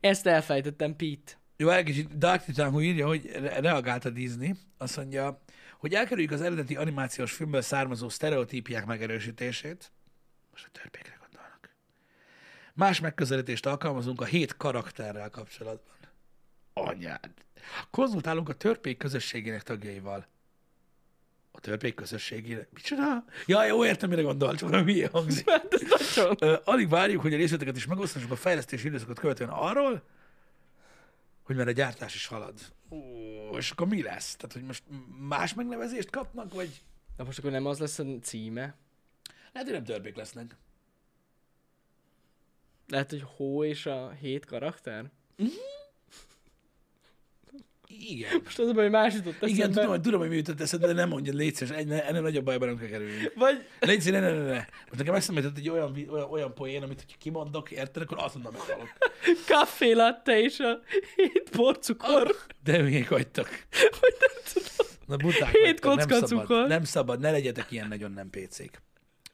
ezt 0.00 0.26
elfejtettem, 0.26 0.96
Pete. 0.96 1.32
Jó, 1.56 1.68
egy 1.68 1.84
kicsit 1.84 2.18
Dark 2.18 2.44
Titan 2.44 2.82
írja, 2.82 3.06
hogy 3.06 3.26
re- 3.32 3.60
reagált 3.60 4.04
a 4.04 4.10
Disney. 4.10 4.54
Azt 4.78 4.96
mondja, 4.96 5.40
hogy 5.78 5.94
elkerüljük 5.94 6.30
az 6.30 6.40
eredeti 6.40 6.76
animációs 6.76 7.32
filmből 7.32 7.60
származó 7.60 8.08
sztereotípiák 8.08 8.84
megerősítését. 8.86 9.92
Most 10.50 10.66
a 10.66 10.78
törpékre 10.78 11.16
gondolnak. 11.20 11.74
Más 12.74 13.00
megközelítést 13.00 13.66
alkalmazunk 13.66 14.20
a 14.20 14.24
hét 14.24 14.56
karakterrel 14.56 15.30
kapcsolatban. 15.30 15.94
Anyád. 16.78 17.30
Konzultálunk 17.90 18.48
a 18.48 18.54
törpék 18.54 18.96
közösségének 18.96 19.62
tagjaival. 19.62 20.26
A 21.52 21.60
törpék 21.60 21.94
közösségére? 21.94 22.68
Micsoda? 22.70 23.24
Ja, 23.46 23.64
jó, 23.64 23.84
értem, 23.84 24.08
mire 24.08 24.22
gondol, 24.22 24.54
csak 24.54 24.84
mi 24.84 25.02
hangzik. 25.02 25.50
Hát 25.50 25.74
ez 25.74 25.82
nagyon... 26.16 26.60
Alig 26.64 26.88
várjuk, 26.88 27.22
hogy 27.22 27.34
a 27.34 27.36
részleteket 27.36 27.76
is 27.76 27.86
megosztassuk 27.86 28.30
a 28.30 28.36
fejlesztési 28.36 28.86
időszakot 28.86 29.18
követően 29.18 29.50
arról, 29.50 30.02
hogy 31.42 31.56
már 31.56 31.68
a 31.68 31.72
gyártás 31.72 32.14
is 32.14 32.26
halad. 32.26 32.54
Ó, 32.90 32.98
és 33.56 33.70
akkor 33.70 33.86
mi 33.86 34.02
lesz? 34.02 34.36
Tehát, 34.36 34.52
hogy 34.52 34.62
most 34.64 34.82
más 35.28 35.54
megnevezést 35.54 36.10
kapnak, 36.10 36.54
vagy 36.54 36.82
De 37.16 37.24
most 37.24 37.38
akkor 37.38 37.50
nem 37.50 37.66
az 37.66 37.78
lesz 37.78 37.98
a 37.98 38.04
címe? 38.22 38.74
lehet, 39.52 39.68
hogy 39.68 39.72
nem 39.72 39.84
törpék 39.84 40.16
lesznek. 40.16 40.56
Lehet, 42.88 43.10
hogy 43.10 43.22
Hó 43.36 43.64
és 43.64 43.86
a 43.86 44.10
hét 44.10 44.44
karakter? 44.44 45.10
Igen. 47.88 48.40
Most 48.44 48.58
az 48.58 48.68
a 48.68 48.72
baj, 48.72 48.82
hogy 48.82 48.92
más 48.92 49.14
jutott 49.14 49.32
eszembe. 49.34 49.54
Igen, 49.54 49.70
tudom, 49.70 49.88
hogy, 49.88 50.00
tudom, 50.00 50.20
hogy 50.20 50.28
mi 50.28 50.36
jutott 50.36 50.60
eszedbe, 50.60 50.86
de 50.86 50.92
nem 50.92 51.08
mondjad, 51.08 51.34
légy 51.34 51.54
szíves, 51.54 51.76
ennél, 51.76 51.98
ennél 51.98 52.20
nagyobb 52.20 52.44
bajban 52.44 52.68
nem 52.68 52.78
kell 52.78 52.88
kerüljünk. 52.88 53.32
Vagy 53.34 53.66
Légy 53.80 54.00
szíves, 54.00 54.20
ne, 54.20 54.30
ne, 54.30 54.38
ne, 54.42 54.48
ne. 54.50 54.54
Most 54.56 54.96
nekem 54.96 55.14
eszembe 55.14 55.40
jutott 55.40 55.56
egy 55.58 55.68
olyan, 55.68 56.06
olyan, 56.10 56.30
olyan 56.30 56.54
poén, 56.54 56.82
amit 56.82 57.00
hogyha 57.00 57.16
kimondok, 57.20 57.70
érted, 57.70 58.02
akkor 58.02 58.18
azt 58.20 58.34
mondom, 58.34 58.52
meghalok. 58.52 58.88
kaffé 59.46 59.92
latte 60.02 60.40
és 60.40 60.58
a 60.58 60.80
hét 61.16 61.48
porcukor. 61.50 62.36
De 62.64 62.78
hülyék 62.78 63.08
vagytok. 63.08 63.48
Vagy 64.00 64.14
nem 64.20 64.42
tudom. 64.52 64.86
Na 65.06 65.16
buták 65.16 65.50
Hét 65.50 65.62
vagytok, 65.62 65.94
nem 65.96 66.08
kocka 66.08 66.26
szabad, 66.26 66.46
cukor. 66.46 66.68
nem 66.68 66.84
szabad, 66.84 67.20
ne 67.20 67.30
legyetek 67.30 67.70
ilyen 67.70 67.88
nagyon 67.88 68.12
nem 68.12 68.30
pécék. 68.30 68.82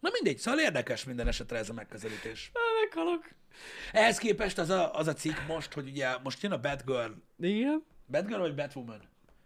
Na 0.01 0.09
mindegy, 0.13 0.39
szóval 0.39 0.61
érdekes 0.61 1.05
minden 1.05 1.29
esetre 1.29 1.59
ez 1.59 1.69
a 1.69 1.73
megközelítés. 1.73 2.51
Á, 2.55 2.61
Meghalok. 2.85 3.25
Ehhez 3.93 4.19
képest 4.19 4.59
az 4.59 4.71
a, 4.71 4.95
az 4.95 5.07
a 5.07 5.13
cikk 5.13 5.37
most, 5.49 5.73
hogy 5.73 5.89
ugye 5.89 6.09
most 6.23 6.43
jön 6.43 6.53
a 6.53 6.59
Batgirl, 6.59 7.13
Igen. 7.41 7.85
Batgirl 8.07 8.41
vagy 8.41 8.55
Batwoman 8.55 9.01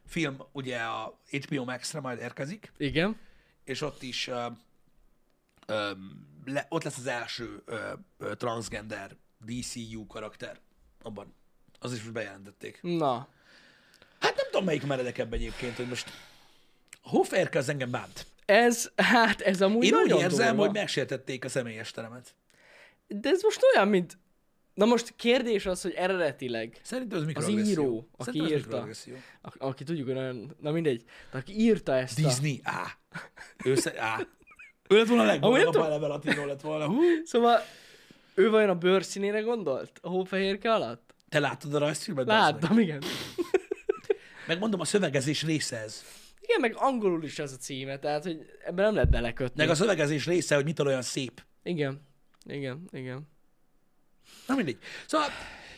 film 0.06 0.42
ugye 0.52 0.78
a 0.78 1.18
HBO 1.30 1.64
Max-re 1.64 2.00
majd 2.00 2.18
érkezik, 2.18 2.72
Igen. 2.76 3.16
és 3.64 3.80
ott 3.80 4.02
is 4.02 4.26
ö, 4.28 4.46
ö, 5.66 5.90
le, 6.44 6.66
ott 6.68 6.82
lesz 6.82 6.98
az 6.98 7.06
első 7.06 7.62
ö, 7.64 7.92
transgender 8.36 9.16
DCU 9.46 10.06
karakter 10.06 10.58
abban. 11.02 11.34
Az 11.78 11.92
is 11.92 12.02
bejelentették. 12.02 12.78
Na. 12.82 13.28
Hát 14.20 14.36
nem 14.36 14.44
tudom, 14.50 14.64
melyik 14.64 14.86
meredekebb 14.86 15.32
egyébként, 15.32 15.76
hogy 15.76 15.88
most 15.88 16.10
a 17.02 17.08
hófehérke 17.08 17.58
az 17.58 17.68
engem 17.68 17.90
bánt. 17.90 18.26
Ez, 18.44 18.90
hát 18.96 19.40
ez 19.40 19.62
amúgy 19.62 19.84
Én 19.84 19.94
úgy 19.94 20.10
érzem, 20.10 20.46
durva. 20.48 20.62
hogy 20.64 20.72
megsértették 20.74 21.44
a 21.44 21.48
személyes 21.48 21.90
teremet. 21.90 22.34
De 23.06 23.28
ez 23.28 23.42
most 23.42 23.60
olyan, 23.74 23.88
mint... 23.88 24.18
Na 24.76 24.84
most 24.84 25.12
kérdés 25.16 25.66
az, 25.66 25.82
hogy 25.82 25.92
eredetileg, 25.92 26.78
Szerintem 26.82 27.18
az 27.34 27.44
az 27.44 27.48
író, 27.48 28.08
aki 28.16 28.24
Szerintem 28.24 28.44
az 28.44 28.50
írta, 28.52 28.66
mikroagresszió. 28.66 29.14
a- 29.42 29.54
aki 29.58 29.84
tudjuk, 29.84 30.06
hogy 30.06 30.16
olyan, 30.16 30.56
na 30.60 30.70
mindegy, 30.70 31.04
de 31.30 31.38
aki 31.38 31.60
írta 31.60 31.94
ezt 31.94 32.18
a... 32.18 32.22
Disney, 32.22 32.60
á. 32.62 32.86
Ő, 33.64 33.74
sze- 33.74 33.98
á. 33.98 34.26
Ő 34.88 34.96
lett 34.96 35.06
volna 35.06 35.22
a 35.22 35.26
legboldogabb, 35.26 35.74
ha 35.74 35.84
eleve 35.86 36.06
latinó 36.06 36.44
lett 36.44 36.60
volna. 36.60 36.86
Hú. 36.86 37.00
Szóval 37.24 37.60
ő 38.34 38.50
vajon 38.50 38.68
a 38.68 38.74
bőrszínére 38.74 39.40
gondolt? 39.40 39.98
A 40.02 40.08
hófehérke 40.08 40.72
alatt? 40.72 41.14
Te 41.28 41.38
láttad 41.38 41.74
a 41.74 41.78
rajzfilmet? 41.78 42.26
Láttam, 42.26 42.78
igen. 42.78 43.02
Megmondom, 44.46 44.80
a 44.80 44.84
szövegezés 44.84 45.42
része 45.42 45.76
ez. 45.76 46.04
Igen, 46.40 46.60
meg 46.60 46.74
angolul 46.76 47.24
is 47.24 47.38
ez 47.38 47.52
a 47.52 47.56
címe, 47.56 47.98
tehát 47.98 48.22
hogy 48.22 48.46
ebben 48.64 48.84
nem 48.84 48.94
lehet 48.94 49.10
belekötni. 49.10 49.60
Meg 49.62 49.70
a 49.70 49.74
szövegezés 49.74 50.26
része, 50.26 50.54
hogy 50.54 50.64
mitől 50.64 50.86
olyan 50.86 51.02
szép. 51.02 51.42
Igen, 51.62 52.00
igen, 52.44 52.84
igen. 52.92 53.28
Na 54.46 54.54
mindegy. 54.54 54.78
Szóval 55.06 55.28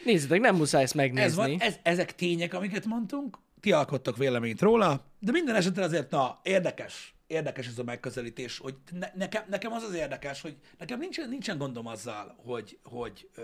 Nézzétek, 0.04 0.40
nem 0.40 0.56
muszáj 0.56 0.82
ezt 0.82 0.92
ez 0.92 0.98
megnézni. 0.98 1.36
van, 1.36 1.60
ez, 1.60 1.76
ezek 1.82 2.14
tények, 2.14 2.54
amiket 2.54 2.84
mondtunk. 2.84 3.38
Ti 3.60 3.72
alkottak 3.72 4.16
véleményt 4.16 4.60
róla, 4.60 5.04
de 5.18 5.32
minden 5.32 5.54
esetre 5.54 5.82
azért, 5.82 6.10
na, 6.10 6.40
érdekes. 6.42 7.14
Érdekes 7.26 7.66
ez 7.66 7.78
a 7.78 7.82
megközelítés, 7.84 8.58
hogy 8.58 8.74
ne, 8.90 9.10
nekem, 9.14 9.44
nekem 9.48 9.72
az 9.72 9.82
az 9.82 9.94
érdekes, 9.94 10.40
hogy 10.40 10.56
nekem 10.78 10.98
nincsen, 10.98 11.28
nincsen 11.28 11.58
gondom 11.58 11.86
azzal, 11.86 12.36
hogy, 12.44 12.78
hogy, 12.82 13.28
ö, 13.34 13.42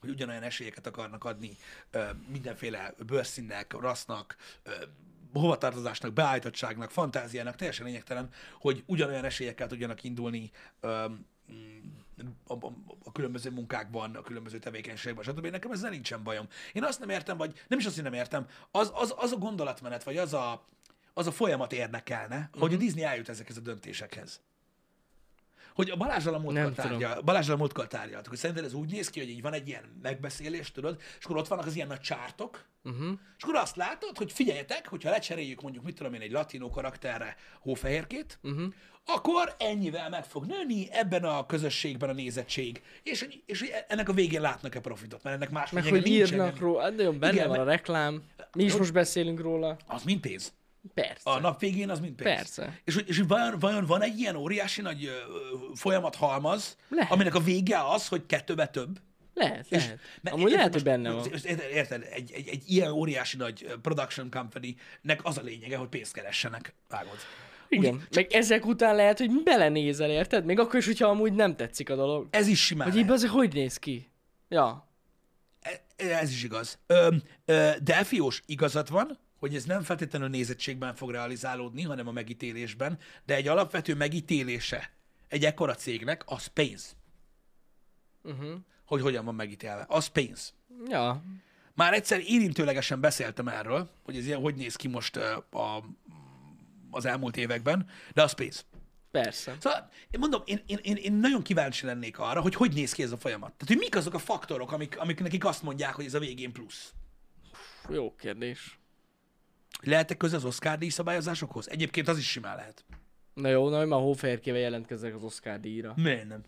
hogy 0.00 0.10
ugyanolyan 0.10 0.42
esélyeket 0.42 0.86
akarnak 0.86 1.24
adni 1.24 1.56
ö, 1.90 2.02
mindenféle 2.28 2.94
bőrszínnek, 3.06 3.72
rassznak, 3.80 4.36
ö, 4.62 4.70
hovatartozásnak, 5.32 6.12
beállítottságnak, 6.12 6.90
fantáziának, 6.90 7.56
teljesen 7.56 7.86
lényegtelen, 7.86 8.28
hogy 8.60 8.82
ugyanolyan 8.86 9.24
esélyekkel 9.24 9.66
tudjanak 9.66 10.04
indulni 10.04 10.50
ö, 10.80 11.04
a, 12.46 12.52
a, 12.52 12.72
a 13.04 13.12
különböző 13.12 13.50
munkákban, 13.50 14.14
a 14.14 14.22
különböző 14.22 14.58
tevékenységben, 14.58 15.24
stb. 15.24 15.46
Nekem 15.46 15.70
ezzel 15.70 15.90
nincsen 15.90 16.22
bajom. 16.22 16.48
Én 16.72 16.84
azt 16.84 17.00
nem 17.00 17.08
értem, 17.08 17.36
vagy 17.36 17.64
nem 17.68 17.78
is 17.78 17.86
azt, 17.86 17.94
hogy 17.94 18.04
nem 18.04 18.12
értem, 18.12 18.46
az, 18.70 18.92
az, 18.94 19.14
az 19.16 19.32
a 19.32 19.36
gondolatmenet, 19.36 20.02
vagy 20.02 20.16
az 20.16 20.34
a, 20.34 20.66
az 21.14 21.26
a 21.26 21.32
folyamat 21.32 21.72
érdekelne, 21.72 22.36
uh-huh. 22.36 22.60
hogy 22.60 22.74
a 22.74 22.76
Disney 22.76 23.04
eljut 23.04 23.28
ezekhez 23.28 23.56
a 23.56 23.60
döntésekhez. 23.60 24.40
Hogy 25.74 25.90
a 25.90 25.96
Balázsral 25.96 26.34
a 26.34 26.38
múltkor, 26.38 26.72
tárgyal, 26.72 27.20
Balázsral 27.20 27.56
a 27.56 27.58
múltkor 27.58 27.86
tárgyaltuk, 27.86 28.28
hogy 28.28 28.38
szerinted 28.38 28.64
ez 28.64 28.74
úgy 28.74 28.90
néz 28.90 29.10
ki, 29.10 29.20
hogy 29.20 29.28
így 29.28 29.42
van 29.42 29.52
egy 29.52 29.68
ilyen 29.68 29.98
megbeszélés, 30.02 30.72
tudod, 30.72 31.00
és 31.18 31.24
akkor 31.24 31.36
ott 31.36 31.48
vannak 31.48 31.66
az 31.66 31.74
ilyen 31.74 31.88
nagy 31.88 32.00
csártok, 32.00 32.68
Uh-huh. 32.84 33.10
és 33.36 33.42
akkor 33.42 33.54
azt 33.54 33.76
látod, 33.76 34.16
hogy 34.16 34.32
figyeljetek, 34.32 34.88
hogyha 34.88 35.10
lecseréljük 35.10 35.60
mondjuk, 35.62 35.84
mit 35.84 35.94
tudom 35.96 36.14
én, 36.14 36.20
egy 36.20 36.30
latinó 36.30 36.70
karakterre 36.70 37.36
hófehérkét, 37.60 38.38
uh-huh. 38.42 38.72
akkor 39.06 39.54
ennyivel 39.58 40.08
meg 40.08 40.24
fog 40.24 40.46
nőni 40.46 40.88
ebben 40.90 41.24
a 41.24 41.46
közösségben 41.46 42.08
a 42.08 42.12
nézettség, 42.12 42.82
és, 43.02 43.28
és 43.46 43.60
hogy 43.60 43.70
ennek 43.88 44.08
a 44.08 44.12
végén 44.12 44.40
látnak-e 44.40 44.80
profitot, 44.80 45.22
mert 45.22 45.36
ennek 45.36 45.50
más 45.50 45.70
Meg 45.70 45.82
hogy 45.82 46.02
nincsen. 46.02 46.12
írnak 46.12 46.58
róla, 46.58 46.82
hát 46.82 46.96
nagyon 46.96 47.18
benne 47.18 47.32
Igen, 47.32 47.48
van 47.48 47.58
a 47.58 47.64
reklám. 47.64 48.22
Mi 48.52 48.64
is 48.64 48.76
most 48.76 48.92
beszélünk 48.92 49.40
róla. 49.40 49.76
Az 49.86 50.02
mind 50.02 50.20
pénz. 50.20 50.52
Persze. 50.94 51.30
A 51.30 51.40
nap 51.40 51.60
végén 51.60 51.90
az 51.90 52.00
mind 52.00 52.14
pénz. 52.14 52.36
Persze. 52.36 52.80
És, 52.84 52.96
és 53.06 53.22
vajon, 53.28 53.58
vajon 53.58 53.84
van 53.86 54.02
egy 54.02 54.18
ilyen 54.18 54.36
óriási 54.36 54.80
nagy 54.82 55.04
ö, 55.04 55.10
folyamat 55.74 56.14
halmaz, 56.14 56.76
Lehet. 56.88 57.12
aminek 57.12 57.34
a 57.34 57.40
vége 57.40 57.84
az, 57.88 58.08
hogy 58.08 58.26
kettőbe 58.26 58.66
több? 58.66 58.98
Lehet, 59.34 59.66
És- 59.68 59.82
lehet. 59.82 59.98
mert 60.22 60.36
Amúgy 60.36 60.50
lehet, 60.50 60.72
hogy 60.72 60.82
benne 60.82 61.10
van. 61.10 61.26
Érted, 61.72 62.06
egy, 62.12 62.32
egy, 62.32 62.48
egy 62.48 62.62
ilyen 62.66 62.90
óriási 62.90 63.36
nagy 63.36 63.66
production 63.82 64.30
company-nek 64.30 65.20
az 65.22 65.38
a 65.38 65.42
lényege, 65.42 65.76
hogy 65.76 65.88
pénzt 65.88 66.12
keressenek. 66.12 66.74
Vágod. 66.88 67.16
Igen. 67.68 68.06
Meg 68.14 68.32
ezek 68.32 68.66
után 68.66 68.94
lehet, 68.94 69.18
hogy 69.18 69.42
belenézel, 69.44 70.10
érted? 70.10 70.44
Még 70.44 70.58
akkor 70.58 70.74
is, 70.78 70.86
hogyha 70.86 71.08
amúgy 71.08 71.32
nem 71.32 71.56
tetszik 71.56 71.90
a 71.90 71.94
dolog. 71.96 72.26
Ez 72.30 72.46
is 72.46 72.64
simán 72.64 72.90
Hogy 72.90 73.00
így 73.00 73.10
azért 73.10 73.32
hogy 73.32 73.52
néz 73.52 73.76
ki? 73.76 74.10
Ja. 74.48 74.88
E- 75.60 75.80
Ez 75.96 76.30
is 76.30 76.44
igaz. 76.44 76.78
Ö, 76.86 77.14
ö, 77.44 77.70
Delfiós 77.82 78.42
igazat 78.46 78.88
van, 78.88 79.18
hogy 79.40 79.54
ez 79.54 79.64
nem 79.64 79.82
feltétlenül 79.82 80.28
nézettségben 80.28 80.94
fog 80.94 81.10
realizálódni, 81.10 81.82
hanem 81.82 82.08
a 82.08 82.12
megítélésben, 82.12 82.98
de 83.24 83.34
egy 83.34 83.48
alapvető 83.48 83.94
megítélése 83.94 84.90
egy 85.28 85.44
ekkora 85.44 85.74
cégnek, 85.74 86.22
az 86.26 86.46
pénz. 86.46 86.96
Uh-huh. 88.22 88.54
Hogy 88.84 89.00
hogyan 89.00 89.24
van 89.24 89.34
megítélve. 89.34 89.84
Az 89.88 90.06
pénz. 90.06 90.54
Ja. 90.88 91.22
Már 91.74 91.92
egyszer 91.92 92.20
érintőlegesen 92.20 93.00
beszéltem 93.00 93.48
erről, 93.48 93.90
hogy 94.02 94.16
ez 94.16 94.26
ilyen 94.26 94.40
hogy 94.40 94.54
néz 94.54 94.76
ki 94.76 94.88
most 94.88 95.16
a, 95.16 95.84
az 96.90 97.04
elmúlt 97.04 97.36
években, 97.36 97.88
de 98.14 98.22
az 98.22 98.32
pénz. 98.32 98.64
Persze. 99.10 99.56
Szóval 99.60 99.90
én 100.10 100.20
mondom, 100.20 100.42
én, 100.44 100.62
én, 100.66 100.78
én, 100.82 100.96
én 100.96 101.12
nagyon 101.12 101.42
kíváncsi 101.42 101.86
lennék 101.86 102.18
arra, 102.18 102.40
hogy 102.40 102.54
hogy 102.54 102.72
néz 102.72 102.92
ki 102.92 103.02
ez 103.02 103.12
a 103.12 103.16
folyamat. 103.16 103.52
Tehát, 103.52 103.66
hogy 103.66 103.76
mik 103.76 103.96
azok 103.96 104.14
a 104.14 104.18
faktorok, 104.18 104.72
amik, 104.72 104.98
amik 104.98 105.20
nekik 105.20 105.44
azt 105.44 105.62
mondják, 105.62 105.94
hogy 105.94 106.04
ez 106.04 106.14
a 106.14 106.18
végén 106.18 106.52
plusz. 106.52 106.92
Jó 107.88 108.14
kérdés. 108.14 108.79
Lehet-e 109.82 110.16
köze 110.16 110.36
az 110.36 110.44
Oscar 110.44 110.78
díj 110.78 110.88
szabályozásokhoz? 110.88 111.70
Egyébként 111.70 112.08
az 112.08 112.18
is 112.18 112.30
simán 112.30 112.56
lehet. 112.56 112.84
Na 113.34 113.48
jó, 113.48 113.68
na, 113.68 113.78
hogy 113.78 113.86
már 113.86 114.00
hófehérkével 114.00 114.60
jelentkeznek 114.60 115.14
az 115.14 115.22
Oscar 115.22 115.60
díjra. 115.60 115.92
Miért 115.96 116.28
nem? 116.28 116.42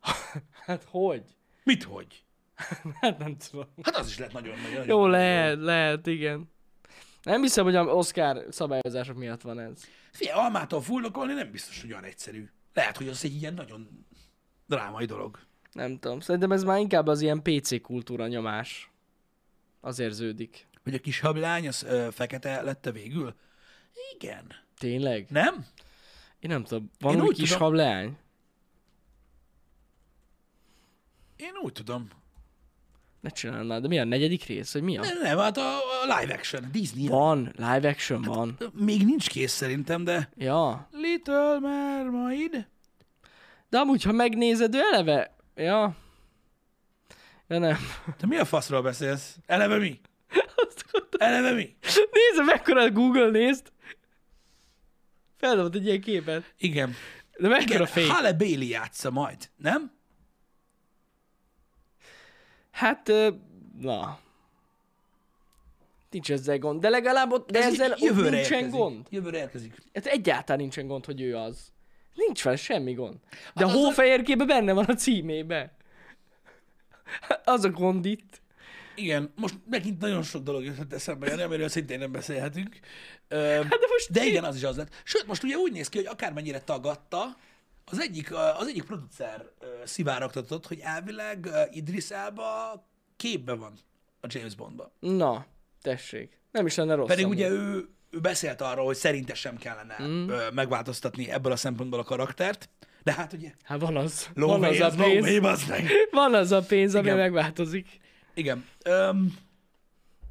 Hát 0.66 0.84
hogy? 0.88 1.22
Mit 1.64 1.82
hogy? 1.82 2.22
Hát 3.00 3.18
nem 3.18 3.36
tudom. 3.36 3.66
Hát 3.82 3.96
az 3.96 4.08
is 4.08 4.18
lehet 4.18 4.32
nagyon-nagyon. 4.32 4.86
Jó, 4.86 5.06
lehet, 5.06 5.58
lehet, 5.58 6.06
igen. 6.06 6.50
Nem 7.22 7.42
hiszem, 7.42 7.64
hogy 7.64 7.76
az 7.76 7.86
Oscar 7.86 8.44
szabályozások 8.50 9.16
miatt 9.16 9.40
van 9.40 9.58
ez. 9.58 9.84
Figyelj, 10.12 10.38
almától 10.38 10.82
fullokolni 10.82 11.32
nem 11.32 11.50
biztos, 11.50 11.80
hogy 11.80 11.90
olyan 11.90 12.04
egyszerű. 12.04 12.50
Lehet, 12.74 12.96
hogy 12.96 13.08
az 13.08 13.24
egy 13.24 13.34
ilyen 13.34 13.54
nagyon 13.54 14.06
drámai 14.66 15.04
dolog. 15.04 15.38
Nem 15.72 15.98
tudom. 15.98 16.20
Szerintem 16.20 16.52
ez 16.52 16.64
már 16.64 16.78
inkább 16.78 17.06
az 17.06 17.20
ilyen 17.20 17.42
PC 17.42 17.80
kultúra 17.82 18.26
nyomás. 18.26 18.90
Az 19.80 19.98
érződik. 19.98 20.67
Hogy 20.88 20.96
a 20.96 21.00
kis 21.00 21.20
hablány 21.20 21.68
az 21.68 21.82
ö, 21.82 22.08
fekete 22.12 22.62
lett 22.62 22.86
a 22.86 22.92
végül? 22.92 23.34
Igen. 24.14 24.52
Tényleg? 24.78 25.26
Nem? 25.30 25.66
Én 26.38 26.50
nem 26.50 26.64
tudom. 26.64 26.90
Van 26.98 27.14
Én 27.14 27.20
úgy 27.20 27.36
kis 27.36 27.48
tudom- 27.48 27.62
hableány? 27.62 28.16
Én 31.36 31.52
úgy 31.62 31.72
tudom. 31.72 32.08
Ne 33.20 33.30
csinálj 33.30 33.66
már, 33.66 33.80
de 33.80 33.88
mi 33.88 33.98
a 33.98 34.04
negyedik 34.04 34.44
rész, 34.44 34.72
vagy 34.72 34.82
mi 34.82 34.96
a? 34.98 35.00
Nem, 35.00 35.18
nem 35.22 35.38
hát 35.38 35.56
a, 35.56 35.76
a 35.76 36.18
live 36.18 36.34
action, 36.34 36.68
Disney. 36.72 37.06
Van, 37.06 37.52
live 37.56 37.88
action 37.88 38.22
van. 38.22 38.58
Még 38.72 39.04
nincs 39.04 39.28
kész 39.28 39.52
szerintem, 39.52 40.04
de... 40.04 40.30
Ja. 40.36 40.88
Little 40.92 41.58
Mermaid. 41.58 42.66
De 43.68 43.78
amúgy, 43.78 44.02
ha 44.02 44.12
megnézed, 44.12 44.74
ő 44.74 44.78
eleve... 44.92 45.36
Ja. 45.54 45.96
Ja 47.48 47.58
nem. 47.58 47.76
Te 48.18 48.26
mi 48.26 48.36
a 48.36 48.44
faszról 48.44 48.82
beszélsz? 48.82 49.36
Eleve 49.46 49.78
mi? 49.78 50.00
Eleve 51.18 51.52
mi? 51.52 51.76
Nézd, 51.82 52.44
mekkora 52.46 52.90
Google 52.90 53.30
nézd. 53.30 53.72
Feldobott 55.36 55.74
egy 55.74 55.86
ilyen 55.86 56.00
képet. 56.00 56.54
Igen. 56.58 56.94
De 57.38 57.48
mekkora 57.48 57.86
fény. 57.86 58.08
Halle 58.10 58.32
Bailey 58.32 58.68
játsza 58.68 59.10
majd, 59.10 59.50
nem? 59.56 59.92
Hát, 62.70 63.12
na. 63.80 64.18
Nincs 66.10 66.30
ezzel 66.30 66.58
gond. 66.58 66.80
De 66.80 66.88
legalább 66.88 67.32
ott, 67.32 67.50
de 67.50 67.58
Ez 67.58 67.72
ezzel 67.72 67.90
ott 67.92 67.98
jövőre 67.98 68.30
nincsen 68.30 68.52
érkezik. 68.58 68.78
gond. 68.78 69.06
Jövőre 69.10 69.38
érkezik. 69.38 69.74
Hát 69.94 70.06
egyáltalán 70.06 70.60
nincsen 70.60 70.86
gond, 70.86 71.04
hogy 71.04 71.20
ő 71.20 71.36
az. 71.36 71.72
Nincs 72.14 72.42
vele 72.44 72.56
semmi 72.56 72.92
gond. 72.92 73.16
De 73.30 73.36
Hát 73.54 73.62
a 73.64 73.66
az 73.66 73.74
a- 73.74 73.76
hófehérkébe 73.78 74.44
benne 74.44 74.72
van 74.72 74.84
a 74.84 74.94
címébe. 74.94 75.76
Az 77.44 77.64
a 77.64 77.70
gond 77.70 78.04
itt. 78.04 78.40
Igen, 78.98 79.32
most 79.36 79.54
megint 79.70 80.00
nagyon 80.00 80.22
sok 80.22 80.42
dolog 80.42 80.64
jött 80.64 80.92
eszembe, 80.92 81.26
Jani, 81.26 81.42
amiről 81.42 81.68
szintén 81.68 81.98
nem 81.98 82.12
beszélhetünk. 82.12 82.78
Hát 83.28 83.68
de 83.68 83.86
most 83.90 84.12
de 84.12 84.24
igen, 84.24 84.44
az 84.44 84.56
is 84.56 84.62
az 84.62 84.76
lett. 84.76 85.02
Sőt, 85.04 85.26
most 85.26 85.42
ugye 85.42 85.56
úgy 85.56 85.72
néz 85.72 85.88
ki, 85.88 85.96
hogy 85.96 86.06
akármennyire 86.06 86.60
tagadta, 86.60 87.36
az 87.84 88.00
egyik, 88.00 88.34
az 88.34 88.66
egyik 88.66 88.84
producer 88.84 89.44
szivárogtatott, 89.84 90.66
hogy 90.66 90.78
elvileg 90.82 91.48
Idris 91.70 92.10
Elba 92.10 92.84
képbe 93.16 93.54
van 93.54 93.72
a 94.20 94.26
James 94.30 94.54
Bondba. 94.54 94.92
Na, 95.00 95.46
tessék. 95.82 96.40
Nem 96.52 96.66
is 96.66 96.74
lenne 96.74 96.94
rossz. 96.94 97.06
Pedig 97.08 97.24
amúgy. 97.24 97.36
ugye 97.36 97.48
ő, 97.48 97.88
ő 98.10 98.20
beszélt 98.20 98.60
arról, 98.60 98.84
hogy 98.84 98.96
szerinte 98.96 99.34
sem 99.34 99.56
kellene 99.56 99.96
mm. 100.02 100.30
megváltoztatni 100.54 101.30
ebből 101.30 101.52
a 101.52 101.56
szempontból 101.56 101.98
a 101.98 102.04
karaktert, 102.04 102.68
de 103.02 103.12
hát 103.12 103.32
ugye 103.32 103.52
Hát 103.62 103.80
van 103.80 103.96
az. 103.96 104.28
van 104.34 104.64
az 104.64 104.80
a 104.80 104.90
pénz. 104.96 105.38
bazd 105.38 105.68
meg. 105.68 105.86
Van 106.10 106.34
az 106.34 106.52
a 106.52 106.62
pénz, 106.62 106.94
ami 106.94 107.04
Igen. 107.06 107.18
megváltozik. 107.18 107.98
Igen. 108.38 108.64
Um, 108.88 109.38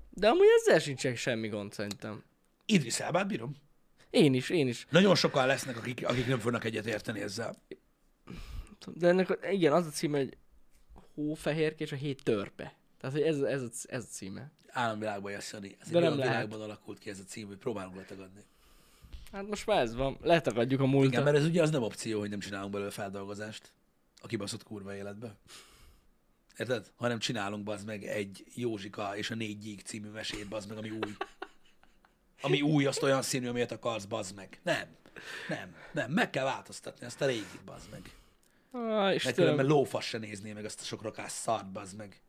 De 0.09 0.27
amúgy 0.27 0.47
ezzel 0.59 0.79
sincsen 0.79 1.15
semmi 1.15 1.47
gond 1.47 1.73
szerintem. 1.73 2.23
Idris 2.65 2.99
Elbát 2.99 3.27
bírom. 3.27 3.55
Én 4.09 4.33
is, 4.33 4.49
én 4.49 4.67
is. 4.67 4.87
Nagyon 4.89 5.15
sokan 5.15 5.47
lesznek, 5.47 5.77
akik, 5.77 6.07
akik 6.07 6.27
nem 6.27 6.39
fognak 6.39 6.63
egyet 6.63 6.85
érteni 6.85 7.21
ezzel. 7.21 7.55
De 8.93 9.07
ennek, 9.07 9.47
igen, 9.51 9.73
az 9.73 9.85
a 9.85 9.89
címe, 9.89 10.17
hogy 10.17 10.37
hófehérke 11.13 11.83
és 11.83 11.91
a 11.91 11.95
hét 11.95 12.23
törpe. 12.23 12.75
Tehát, 12.99 13.15
hogy 13.15 13.25
ez, 13.25 13.39
ez, 13.39 13.61
a, 13.61 13.69
ez 13.87 14.03
a 14.03 14.07
címe. 14.07 14.51
Államvilágban 14.67 15.31
jössz, 15.31 15.51
Jani. 15.51 15.75
Ez 15.79 15.87
De 15.89 15.97
egy 15.97 16.03
nem 16.03 16.03
olyan 16.03 16.17
lehet. 16.17 16.33
világban 16.33 16.61
alakult 16.61 16.99
ki 16.99 17.09
ez 17.09 17.19
a 17.19 17.23
cím, 17.23 17.47
hogy 17.47 17.57
próbálunk 17.57 17.95
letagadni. 17.95 18.41
Hát 19.31 19.47
most 19.47 19.65
már 19.65 19.81
ez 19.81 19.95
van. 19.95 20.17
Letagadjuk 20.21 20.79
a 20.81 20.85
múltat. 20.85 21.11
Igen, 21.11 21.23
mert 21.23 21.37
ez 21.37 21.45
ugye 21.45 21.61
az 21.61 21.69
nem 21.69 21.83
opció, 21.83 22.19
hogy 22.19 22.29
nem 22.29 22.39
csinálunk 22.39 22.71
belőle 22.71 22.91
feldolgozást 22.91 23.71
a 24.21 24.27
kibaszott 24.27 24.63
kurva 24.63 24.95
életbe. 24.95 25.35
Érted? 26.57 26.91
Hanem 26.95 27.19
csinálunk 27.19 27.63
bazd 27.63 27.85
meg 27.85 28.03
egy 28.03 28.43
Józsika 28.55 29.17
és 29.17 29.31
a 29.31 29.35
négy 29.35 29.57
gyík 29.57 29.81
című 29.81 30.09
mesét, 30.09 30.47
bazd 30.47 30.69
meg, 30.69 30.77
ami 30.77 30.89
új. 30.89 31.15
Ami 32.41 32.61
új, 32.61 32.85
azt 32.85 33.03
olyan 33.03 33.21
színű, 33.21 33.47
amilyet 33.47 33.71
akarsz, 33.71 34.05
bazd 34.05 34.35
meg. 34.35 34.59
Nem. 34.63 34.95
Nem. 35.49 35.75
Nem. 35.91 36.11
Meg 36.11 36.29
kell 36.29 36.43
változtatni 36.43 37.05
ezt 37.05 37.21
a 37.21 37.25
régit, 37.25 37.63
bazd 37.65 37.89
meg. 37.91 38.01
Ah, 38.71 39.23
Mert 39.23 39.33
különben 39.33 39.65
lófasz 39.65 40.05
se 40.05 40.17
nézné 40.17 40.53
meg 40.53 40.65
azt 40.65 40.81
a 40.81 40.83
sok 40.83 41.01
rakás 41.01 41.31
szart, 41.31 41.71
bazd 41.71 41.95
meg. 41.97 42.21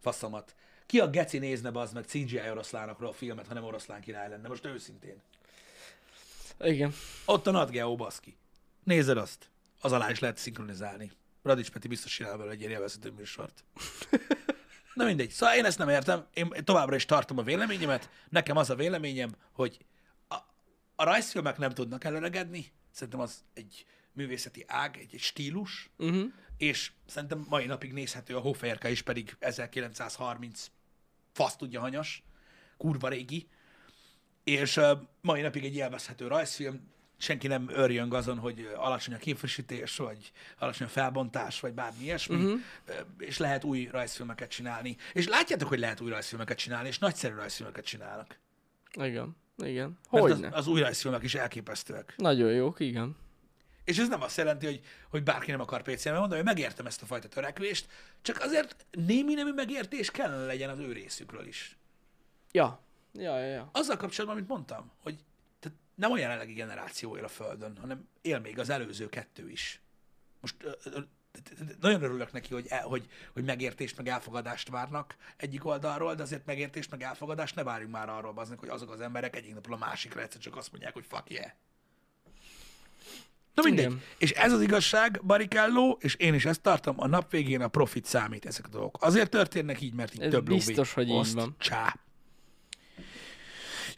Faszomat. 0.00 0.54
Ki 0.86 1.00
a 1.00 1.10
geci 1.10 1.38
nézne, 1.38 1.70
bazd 1.70 1.94
meg 1.94 2.04
CGI 2.04 2.50
oroszlánokról 2.50 3.08
a 3.08 3.12
filmet, 3.12 3.46
ha 3.46 3.54
nem 3.54 3.64
oroszlán 3.64 4.00
király 4.00 4.28
lenne? 4.28 4.48
Most 4.48 4.64
őszintén. 4.64 5.22
Igen. 6.60 6.94
Ott 7.24 7.46
a 7.46 7.50
Nat 7.50 7.70
Geo, 7.70 7.96
baszki. 7.96 8.36
Nézed 8.84 9.16
azt. 9.16 9.50
Az 9.80 9.92
alá 9.92 10.10
is 10.10 10.18
lehet 10.18 10.36
szinkronizálni. 10.36 11.10
Radics 11.42 11.70
Peti 11.70 11.88
biztos 11.88 12.14
csinál 12.14 12.36
belőle 12.36 12.52
egy 12.52 12.60
ilyen 12.60 12.72
élvezhető 12.72 13.10
műsort. 13.10 13.64
Na 14.94 15.04
mindegy. 15.04 15.30
Szóval 15.30 15.56
én 15.56 15.64
ezt 15.64 15.78
nem 15.78 15.88
értem. 15.88 16.26
Én 16.34 16.52
továbbra 16.64 16.94
is 16.94 17.04
tartom 17.04 17.38
a 17.38 17.42
véleményemet. 17.42 18.10
Nekem 18.28 18.56
az 18.56 18.70
a 18.70 18.74
véleményem, 18.74 19.34
hogy 19.52 19.78
a, 20.28 20.34
a 20.94 21.04
rajzfilmek 21.04 21.58
nem 21.58 21.70
tudnak 21.70 22.04
előregedni. 22.04 22.72
Szerintem 22.90 23.20
az 23.20 23.44
egy 23.54 23.86
művészeti 24.12 24.64
ág, 24.66 24.96
egy, 24.96 25.14
egy 25.14 25.20
stílus, 25.20 25.90
Uh-huh. 25.96 26.32
és 26.56 26.92
szerintem 27.06 27.46
mai 27.48 27.66
napig 27.66 27.92
nézhető 27.92 28.36
a 28.36 28.40
Hófehérke 28.40 28.90
is, 28.90 29.02
pedig 29.02 29.36
1930 29.38 30.70
fasz 31.32 31.56
tudja 31.56 31.80
hanyas, 31.80 32.22
kurva 32.76 33.08
régi, 33.08 33.48
és 34.44 34.76
uh, 34.76 34.98
mai 35.20 35.40
napig 35.40 35.64
egy 35.64 35.74
élvezhető 35.74 36.26
rajzfilm, 36.26 36.92
senki 37.22 37.46
nem 37.46 37.68
örjön 37.68 38.12
azon, 38.12 38.38
hogy 38.38 38.68
alacsony 38.76 39.14
a 39.14 39.18
képfrissítés, 39.18 39.96
vagy 39.96 40.32
alacsony 40.58 40.86
a 40.86 40.90
felbontás, 40.90 41.60
vagy 41.60 41.72
bármi 41.72 42.02
ilyesmi, 42.02 42.36
uh-huh. 42.36 42.60
és 43.18 43.38
lehet 43.38 43.64
új 43.64 43.88
rajzfilmeket 43.90 44.50
csinálni. 44.50 44.96
És 45.12 45.28
látjátok, 45.28 45.68
hogy 45.68 45.78
lehet 45.78 46.00
új 46.00 46.10
rajzfilmeket 46.10 46.58
csinálni, 46.58 46.88
és 46.88 46.98
nagyszerű 46.98 47.34
rajzfilmeket 47.34 47.84
csinálnak. 47.84 48.38
Igen. 48.92 49.36
Igen. 49.56 49.98
Mert 50.10 50.24
az, 50.24 50.46
az 50.50 50.66
új 50.66 50.80
rajzfilmek 50.80 51.22
is 51.22 51.34
elképesztőek. 51.34 52.14
Nagyon 52.16 52.52
jók, 52.52 52.80
igen. 52.80 53.16
És 53.84 53.98
ez 53.98 54.08
nem 54.08 54.22
azt 54.22 54.36
jelenti, 54.36 54.66
hogy, 54.66 54.80
hogy 55.10 55.22
bárki 55.22 55.50
nem 55.50 55.60
akar 55.60 55.82
PC-n 55.82 56.08
mondani, 56.08 56.34
hogy 56.34 56.44
megértem 56.44 56.86
ezt 56.86 57.02
a 57.02 57.06
fajta 57.06 57.28
törekvést, 57.28 57.86
csak 58.22 58.40
azért 58.40 58.86
némi 58.90 59.34
nemű 59.34 59.52
megértés 59.52 60.10
kellene 60.10 60.44
legyen 60.44 60.70
az 60.70 60.78
ő 60.78 60.92
részükről 60.92 61.46
is. 61.46 61.76
Ja. 62.52 62.80
Ja, 63.12 63.38
ja, 63.38 63.46
ja. 63.46 63.68
Azzal 63.72 63.96
kapcsolatban, 63.96 64.38
amit 64.38 64.48
mondtam, 64.48 64.90
hogy 65.02 65.18
nem 66.02 66.12
a 66.12 66.18
jelenlegi 66.18 66.52
generáció 66.52 67.16
él 67.16 67.24
a 67.24 67.28
Földön, 67.28 67.76
hanem 67.80 68.08
él 68.22 68.38
még 68.38 68.58
az 68.58 68.68
előző 68.68 69.08
kettő 69.08 69.50
is. 69.50 69.80
Most 70.40 70.56
nagyon 71.80 72.02
örülök 72.02 72.32
neki, 72.32 72.54
hogy, 72.54 72.66
el, 72.68 72.82
hogy, 72.82 73.08
hogy 73.32 73.44
megértést, 73.44 73.96
meg 73.96 74.08
elfogadást 74.08 74.68
várnak 74.68 75.16
egyik 75.36 75.64
oldalról, 75.64 76.14
de 76.14 76.22
azért 76.22 76.46
megértést, 76.46 76.90
meg 76.90 77.02
elfogadást 77.02 77.54
ne 77.54 77.62
várjunk 77.62 77.92
már 77.92 78.08
arról, 78.08 78.32
baznak, 78.32 78.58
hogy 78.58 78.68
azok 78.68 78.90
az 78.90 79.00
emberek 79.00 79.36
egyik 79.36 79.54
napról 79.54 79.76
a 79.76 79.78
másikra 79.78 80.20
egyszer 80.20 80.40
csak 80.40 80.56
azt 80.56 80.70
mondják, 80.70 80.92
hogy 80.92 81.04
fuck 81.08 81.30
yeah. 81.30 81.50
Na 83.54 83.62
mindegy. 83.62 83.84
Igen. 83.84 84.02
És 84.18 84.30
ez 84.30 84.52
az 84.52 84.60
igazság, 84.60 85.20
Barikelló, 85.24 85.98
és 86.00 86.14
én 86.14 86.34
is 86.34 86.44
ezt 86.44 86.60
tartom, 86.60 87.00
a 87.00 87.06
nap 87.06 87.30
végén 87.30 87.60
a 87.60 87.68
profit 87.68 88.04
számít 88.04 88.46
ezek 88.46 88.64
a 88.64 88.68
dolgok. 88.68 89.02
Azért 89.02 89.30
történnek 89.30 89.80
így, 89.80 89.94
mert 89.94 90.14
így 90.14 90.22
Ez 90.22 90.30
több 90.30 90.48
lóvé 90.48 90.64
biztos, 90.64 90.92
hogy 90.92 91.08
így 91.08 91.14
oszt, 91.14 91.34
van. 91.34 91.54
Csá. 91.58 91.96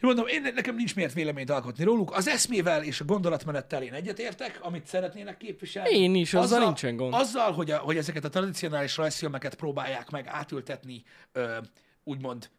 Mondom, 0.05 0.27
én, 0.27 0.41
nekem 0.41 0.75
nincs 0.75 0.95
miért 0.95 1.13
véleményt 1.13 1.49
alkotni 1.49 1.83
róluk. 1.83 2.11
Az 2.11 2.27
eszmével 2.27 2.83
és 2.83 3.01
a 3.01 3.05
gondolatmenettel 3.05 3.83
én 3.83 3.93
egyetértek, 3.93 4.59
amit 4.61 4.85
szeretnének 4.85 5.37
képviselni. 5.37 5.89
Én 5.89 6.15
is, 6.15 6.33
azzal 6.33 6.59
nincsen 6.59 6.95
gond. 6.95 7.13
Azzal, 7.13 7.51
hogy, 7.51 7.71
a, 7.71 7.77
hogy 7.77 7.97
ezeket 7.97 8.23
a 8.23 8.29
tradicionális 8.29 8.97
rajzfilmeket 8.97 9.55
próbálják 9.55 10.09
meg 10.09 10.27
átültetni, 10.27 11.03
ö, 11.31 11.57
úgymond, 12.03 12.49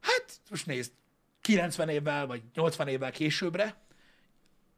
hát 0.00 0.24
most 0.50 0.66
nézd, 0.66 0.92
90 1.40 1.88
évvel 1.88 2.26
vagy 2.26 2.42
80 2.54 2.88
évvel 2.88 3.10
későbbre, 3.10 3.76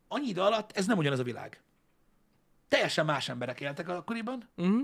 annyi 0.08 0.28
idő 0.28 0.40
alatt 0.40 0.72
ez 0.72 0.86
nem 0.86 0.98
ugyanaz 0.98 1.18
a 1.18 1.22
világ. 1.22 1.60
Teljesen 2.68 3.04
más 3.04 3.28
emberek 3.28 3.60
éltek 3.60 3.88
akkoriban, 3.88 4.48
Uh-huh. 4.56 4.80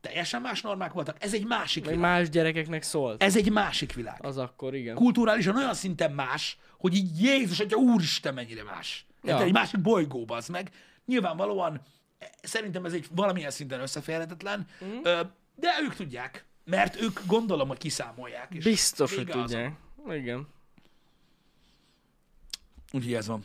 Teljesen 0.00 0.40
más 0.40 0.62
normák 0.62 0.92
voltak. 0.92 1.16
Ez 1.20 1.34
egy 1.34 1.46
másik 1.46 1.84
Meg 1.84 1.94
világ. 1.94 2.10
más 2.10 2.28
gyerekeknek 2.28 2.82
szólt. 2.82 3.22
Ez 3.22 3.36
egy 3.36 3.50
másik 3.50 3.92
világ. 3.92 4.24
Az 4.24 4.38
akkor, 4.38 4.74
igen. 4.74 4.94
Kulturálisan 4.94 5.56
olyan 5.56 5.74
szinten 5.74 6.12
más, 6.12 6.58
hogy 6.78 6.94
így 6.94 7.22
Jézus, 7.22 7.60
atya 7.60 7.76
úristen, 7.76 8.34
mennyire 8.34 8.62
más. 8.62 9.06
Ja. 9.22 9.42
Egy 9.42 9.52
másik 9.52 9.80
bolygóba 9.80 10.36
az 10.36 10.48
meg. 10.48 10.70
Nyilvánvalóan 11.06 11.80
szerintem 12.42 12.84
ez 12.84 12.92
egy 12.92 13.06
valamilyen 13.10 13.50
szinten 13.50 13.80
összeférhetetlen, 13.80 14.66
mm. 14.84 15.02
de 15.54 15.68
ők 15.82 15.94
tudják, 15.94 16.44
mert 16.64 17.00
ők 17.00 17.20
gondolom, 17.26 17.68
hogy 17.68 17.78
kiszámolják. 17.78 18.54
És 18.54 18.64
Biztos, 18.64 19.14
hogy 19.14 19.26
tudják. 19.26 19.72
Igen. 20.10 20.48
Úgyhogy 22.92 23.14
ez 23.14 23.26
van. 23.26 23.44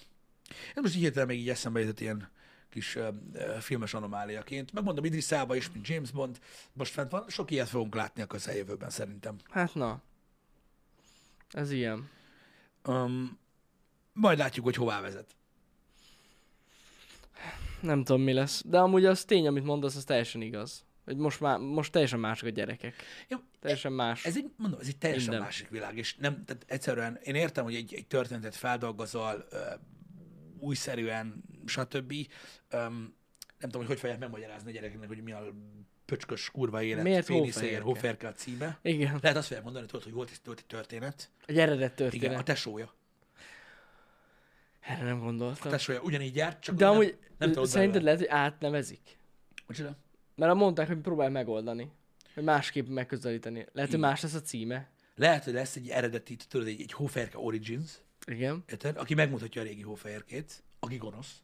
Ez 0.76 0.82
most 0.82 0.96
így 0.96 1.02
hirtelen 1.02 1.28
még 1.28 1.40
így 1.40 1.50
eszembe 1.50 1.80
jutott 1.80 2.00
ilyen 2.00 2.32
kis 2.74 2.96
uh, 2.96 3.08
uh, 3.34 3.58
filmes 3.58 3.94
anomáliaként. 3.94 4.74
Megmondom, 4.74 5.06
Idris 5.06 5.32
Elba 5.32 5.56
is, 5.56 5.72
mint 5.72 5.88
James 5.88 6.12
Bond, 6.12 6.40
most 6.74 6.94
fent 6.94 7.12
van. 7.12 7.26
Sok 7.28 7.52
ilyet 7.52 7.70
fogunk 7.70 7.96
látni 7.96 8.22
a 8.22 8.26
közeljövőben 8.26 8.90
szerintem. 8.90 9.36
Hát 9.50 9.76
na. 9.76 10.02
Ez 11.52 11.72
ilyen. 11.72 12.10
Um, 12.86 13.40
majd 14.14 14.38
látjuk, 14.38 14.66
hogy 14.66 14.76
hová 14.76 15.02
vezet. 15.02 15.36
Nem 17.82 18.04
tudom, 18.04 18.22
mi 18.22 18.34
lesz. 18.34 18.64
De 18.66 18.80
amúgy 18.80 19.06
az 19.06 19.26
tény, 19.26 19.48
amit 19.48 19.64
mondasz, 19.64 19.96
az 19.96 20.04
teljesen 20.04 20.42
igaz. 20.42 20.86
Hogy 21.06 21.18
most, 21.18 21.40
már, 21.40 21.60
most 21.60 21.92
teljesen 21.92 22.20
mások 22.20 22.48
a 22.48 22.52
gyerekek. 22.52 22.96
Jó, 23.28 23.38
Teljesen 23.64 23.92
más. 23.92 24.26
Ez 24.26 24.38
egy, 24.38 24.52
mondom, 24.58 24.80
ez 24.80 24.88
egy 24.88 24.98
teljesen 24.98 25.30
Minden. 25.30 25.46
másik 25.46 25.70
világ, 25.70 25.98
és 25.98 26.16
nem, 26.16 26.46
tehát 26.46 26.66
egyszerűen 26.68 27.20
én 27.24 27.36
értem, 27.36 27.64
hogy 27.64 27.76
egy, 27.76 27.94
egy 27.94 28.08
történetet 28.08 28.56
feldolgozol 28.56 29.46
ö, 29.50 29.58
újszerűen, 30.64 31.44
stb. 31.66 32.14
Öm, 32.70 33.16
nem 33.60 33.70
tudom, 33.72 33.82
hogy 33.82 33.88
hogy 33.88 34.00
fogják 34.00 34.20
megmagyarázni 34.20 34.70
a 34.70 34.74
gyerekeknek, 34.74 35.08
hogy 35.08 35.24
mi 35.24 35.32
a 35.32 35.54
pöcskös 36.06 36.52
kurva 36.52 36.82
élet, 36.84 37.04
Miért 37.04 37.26
féniszér, 37.26 37.82
hóférke 37.82 38.28
a 38.28 38.32
címe. 38.32 38.80
Igen. 38.82 39.20
Lehet 39.22 39.38
azt 39.38 39.48
fogják 39.48 39.64
mondani, 39.66 39.86
tudod, 39.86 40.04
hogy 40.04 40.14
volt, 40.14 40.30
egy- 40.30 40.40
volt 40.44 40.60
egy 40.60 40.66
történet. 40.66 41.30
Egy 41.46 41.58
eredet 41.60 42.00
Igen, 42.00 42.10
történet. 42.10 42.40
a 42.40 42.44
tesója. 42.44 42.94
Erre 44.80 45.04
nem 45.04 45.22
A 45.22 45.24
gondoltam. 45.24 45.72
tesója 45.72 46.02
ugyanígy 46.02 46.36
járt, 46.36 46.62
csak 46.64 46.76
De 46.76 46.86
nem, 46.86 46.94
amúgy 46.94 47.18
nem 47.38 47.52
tudod 47.52 47.68
szerinted 47.68 48.04
belőle. 48.04 48.18
lehet, 48.20 48.30
hogy 48.32 48.40
átnevezik? 48.40 49.18
Micsoda? 49.68 49.98
Mert 50.36 50.54
mondták, 50.54 50.88
hogy 50.88 50.98
próbálj 50.98 51.32
megoldani. 51.32 51.92
Hogy 52.34 52.44
másképp 52.44 52.88
megközelíteni. 52.88 53.56
Lehet, 53.58 53.90
hogy 53.90 54.00
Igen. 54.00 54.00
más 54.00 54.22
lesz 54.22 54.34
a 54.34 54.42
címe. 54.42 54.90
Lehet, 55.16 55.44
hogy 55.44 55.54
lesz 55.54 55.76
egy 55.76 55.90
eredeti, 55.90 56.36
tudod, 56.36 56.68
egy, 56.68 56.82
egy 56.82 56.92
hóférke 56.92 57.38
Origins, 57.38 57.92
Igen. 58.26 58.64
érted? 58.68 58.98
Aki 58.98 59.14
megmutatja 59.14 59.62
a 59.62 59.64
régi 59.64 59.82
hófehérkét, 59.82 60.64
aki 60.80 60.98
gonosz, 60.98 61.42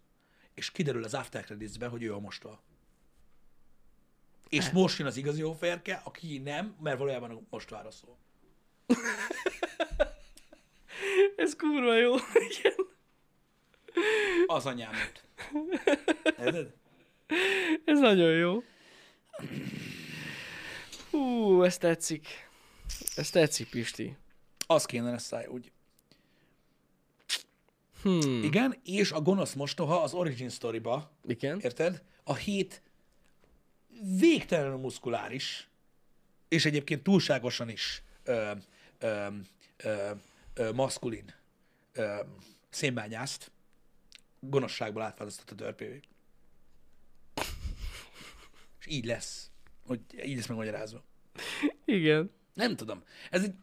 és 0.54 0.72
kiderül 0.72 1.04
az 1.04 1.14
after 1.14 1.44
credits 1.44 1.84
hogy 1.84 2.04
ő 2.04 2.14
a 2.14 2.20
mostoha. 2.20 2.64
És 4.50 4.64
Hát. 4.64 4.74
most 4.74 4.98
jön 4.98 5.08
az 5.08 5.18
igazi 5.18 5.42
hófehérke, 5.42 6.02
aki 6.04 6.38
nem, 6.38 6.76
mert 6.80 6.98
valójában 6.98 7.32
a 7.32 7.40
mostohára 7.50 7.92
szól. 7.92 8.18
Ez 11.36 11.56
kurva 11.56 11.96
jó. 11.96 12.16
Igen. 12.50 12.74
Az 14.46 14.66
anyámot. 14.66 15.24
Érted? 16.24 16.74
Ez 17.86 18.00
nagyon 18.00 18.32
jó. 18.32 18.64
Hú, 21.12 21.64
ez 21.64 21.78
tetszik. 21.78 22.28
Ez 23.16 23.30
tetszik, 23.30 23.70
Pisti. 23.70 24.18
Az 24.68 24.86
kéne 24.86 25.12
lesz 25.12 25.26
száj, 25.26 25.46
úgy. 25.46 25.72
Hmm. 28.02 28.44
Igen, 28.44 28.76
és 28.84 29.12
a 29.12 29.22
gonosz 29.22 29.54
mostoha 29.54 30.02
az 30.02 30.14
Origin 30.14 30.50
Story-ba, 30.50 31.12
Igen. 31.28 31.60
érted? 31.60 32.04
A 32.24 32.36
hét 32.36 32.82
végtelenül 34.20 34.78
muszkuláris, 34.78 35.70
és 36.48 36.66
egyébként 36.66 37.04
túlságosan 37.04 37.70
is 37.70 38.04
ö, 38.24 38.52
ö, 39.00 39.28
ö, 39.78 40.12
ö, 40.54 40.72
maszkulin 40.72 41.34
ö, 41.94 42.20
szénbányászt, 42.70 43.52
gonoszságból 44.40 45.02
átváltoztatta 45.02 45.56
törpévé. 45.56 46.00
És 48.80 48.88
így 48.88 49.06
lesz. 49.06 49.52
Hogy 49.86 50.00
így 50.26 50.36
lesz 50.36 50.48
megmagyarázva. 50.48 51.04
Igen. 51.86 52.32
Nem 52.54 52.76
tudom. 52.76 53.04
Ez 53.30 53.44
egy... 53.44 53.54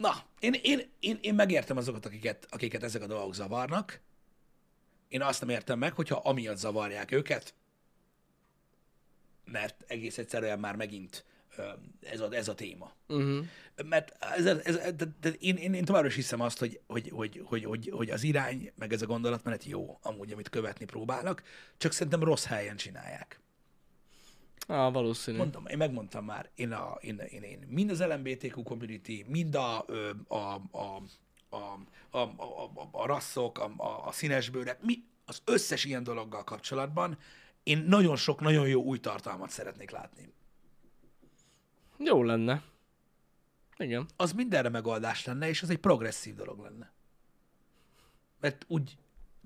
Na, 0.00 0.22
én, 0.38 0.54
én, 0.62 0.90
én, 1.00 1.18
én 1.20 1.34
megértem 1.34 1.76
azokat, 1.76 2.06
akiket, 2.06 2.46
akiket 2.50 2.82
ezek 2.82 3.02
a 3.02 3.06
dolgok 3.06 3.34
zavarnak. 3.34 4.00
Én 5.08 5.22
azt 5.22 5.40
nem 5.40 5.48
értem 5.48 5.78
meg, 5.78 5.92
hogyha 5.92 6.16
amiatt 6.16 6.56
zavarják 6.56 7.10
őket, 7.10 7.54
mert 9.44 9.84
egész 9.86 10.18
egyszerűen 10.18 10.58
már 10.58 10.76
megint 10.76 11.24
ez 12.00 12.20
a, 12.20 12.32
ez 12.32 12.48
a 12.48 12.54
téma. 12.54 12.92
Uh-huh. 13.08 13.46
Mert 13.84 14.16
ez, 14.20 14.46
ez, 14.46 14.94
de, 14.94 15.04
de 15.20 15.30
én, 15.38 15.56
én, 15.56 15.74
én 15.74 15.84
továbbra 15.84 16.08
is 16.08 16.14
hiszem 16.14 16.40
azt, 16.40 16.58
hogy, 16.58 16.80
hogy, 16.86 17.10
hogy, 17.14 17.42
hogy, 17.44 17.64
hogy, 17.64 17.90
hogy 17.92 18.10
az 18.10 18.22
irány, 18.22 18.72
meg 18.76 18.92
ez 18.92 19.02
a 19.02 19.06
gondolatmenet 19.06 19.64
jó, 19.64 19.98
amúgy, 20.02 20.32
amit 20.32 20.48
követni 20.48 20.84
próbálnak, 20.84 21.42
csak 21.76 21.92
szerintem 21.92 22.24
rossz 22.24 22.44
helyen 22.44 22.76
csinálják. 22.76 23.40
Ah, 24.66 24.92
valószínű. 24.92 25.36
Mondom, 25.36 25.66
én 25.66 25.76
megmondtam 25.76 26.24
már, 26.24 26.50
én, 26.54 26.72
a, 26.72 26.98
én, 27.00 27.18
én, 27.18 27.42
én 27.42 27.66
mind 27.68 27.90
az 27.90 28.02
LMBTQ 28.02 28.62
community, 28.62 29.24
mind 29.26 29.54
a, 29.54 29.84
a, 30.28 30.34
a, 30.36 30.62
a, 30.70 31.02
a, 31.50 32.18
a, 32.18 32.18
a, 32.18 32.88
a 32.90 33.06
rasszok, 33.06 33.58
a, 33.58 33.72
a, 33.76 34.06
a 34.06 34.12
színesbőrek, 34.12 34.82
mi, 34.82 35.04
az 35.24 35.42
összes 35.44 35.84
ilyen 35.84 36.02
dologgal 36.02 36.44
kapcsolatban 36.44 37.18
én 37.62 37.78
nagyon 37.78 38.16
sok, 38.16 38.40
nagyon 38.40 38.68
jó 38.68 38.82
új 38.82 38.98
tartalmat 38.98 39.50
szeretnék 39.50 39.90
látni. 39.90 40.32
Jó 41.98 42.22
lenne. 42.22 42.62
Igen. 43.76 44.08
Az 44.16 44.32
mindenre 44.32 44.68
megoldás 44.68 45.24
lenne, 45.24 45.48
és 45.48 45.62
az 45.62 45.70
egy 45.70 45.78
progresszív 45.78 46.34
dolog 46.34 46.58
lenne. 46.58 46.92
Mert 48.40 48.64
úgy, 48.68 48.96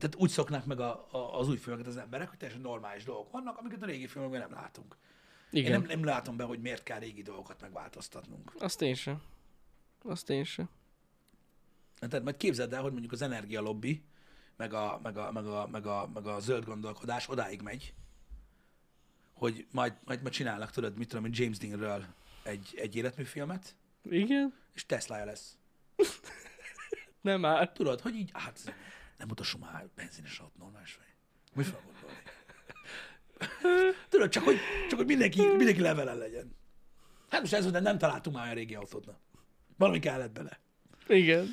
tehát 0.04 0.20
úgy 0.20 0.30
szoknák 0.30 0.64
meg 0.64 0.80
a, 0.80 1.06
a, 1.10 1.38
az 1.38 1.48
új 1.48 1.56
filmeket 1.56 1.86
az 1.86 1.96
emberek, 1.96 2.28
hogy 2.28 2.38
teljesen 2.38 2.62
normális 2.62 3.04
dolgok 3.04 3.32
vannak, 3.32 3.58
amiket 3.58 3.82
a 3.82 3.86
régi 3.86 4.06
filmekben 4.06 4.40
nem 4.40 4.52
látunk. 4.52 4.96
Igen. 5.50 5.72
Én 5.72 5.78
nem, 5.78 5.86
nem 5.88 6.04
látom 6.04 6.36
be, 6.36 6.44
hogy 6.44 6.60
miért 6.60 6.82
kell 6.82 6.98
régi 6.98 7.22
dolgokat 7.22 7.60
megváltoztatnunk. 7.60 8.52
Azt 8.58 8.82
én 8.82 8.94
sem. 8.94 9.22
Azt 10.02 10.30
én 10.30 10.44
sem. 10.44 10.68
Tehát 11.98 12.24
majd 12.24 12.36
képzeld 12.36 12.72
el, 12.72 12.82
hogy 12.82 12.90
mondjuk 12.90 13.12
az 13.12 13.22
energialobbi, 13.22 14.04
meg 14.56 14.72
a, 14.72 15.00
meg 15.02 15.16
a, 15.16 15.32
meg 15.32 15.46
a, 15.46 15.66
meg 15.66 15.86
a, 15.86 16.10
meg 16.14 16.26
a 16.26 16.40
zöld 16.40 16.64
gondolkodás 16.64 17.28
odáig 17.28 17.62
megy, 17.62 17.94
hogy 19.32 19.66
majd, 19.70 19.92
majd, 20.04 20.20
majd 20.20 20.34
csinálnak, 20.34 20.70
tudod, 20.70 20.96
mit 20.96 21.08
tudom, 21.08 21.26
James 21.30 21.58
Deanről 21.58 22.04
egy, 22.42 22.74
egy 22.76 22.96
életműfilmet, 22.96 23.76
Igen? 24.02 24.54
és 24.74 24.86
Teslája 24.86 25.24
lesz. 25.24 25.58
Nem 27.20 27.44
áll. 27.44 27.72
Tudod, 27.72 28.00
hogy 28.00 28.14
így, 28.14 28.30
hát 28.32 28.74
nem 29.18 29.30
utasson 29.30 29.60
már 29.60 29.88
benzines 29.94 30.38
autó, 30.38 30.52
normális 30.58 30.96
vagy. 30.96 31.06
Mi 31.54 31.62
felgondolni? 31.62 32.16
Tudod, 34.08 34.28
csak 34.28 34.44
hogy, 34.44 34.58
csak 34.88 34.98
hogy 34.98 35.06
mindenki, 35.06 35.46
mindenki 35.46 35.80
levelen 35.80 36.16
legyen. 36.16 36.56
Hát 37.28 37.40
most 37.40 37.52
ez, 37.52 37.70
hogy 37.70 37.82
nem 37.82 37.98
találtunk 37.98 38.36
már 38.36 38.44
olyan 38.44 38.56
régi 38.56 38.74
autót. 38.74 39.06
Na. 39.06 39.18
Valami 39.76 39.98
kellett 39.98 40.32
bele. 40.32 40.60
Igen. 41.08 41.46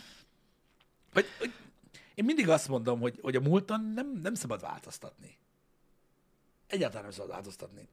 Vagy, 1.13 1.25
hogy 1.39 1.53
én 2.15 2.25
mindig 2.25 2.49
azt 2.49 2.67
mondom, 2.67 2.99
hogy, 2.99 3.19
hogy 3.21 3.35
a 3.35 3.39
múlton 3.39 3.91
nem, 3.95 4.19
nem 4.21 4.33
szabad 4.33 4.61
változtatni. 4.61 5.37
Egyáltalán 6.67 7.03
nem 7.03 7.11
szabad 7.11 7.29
változtatni. 7.29 7.87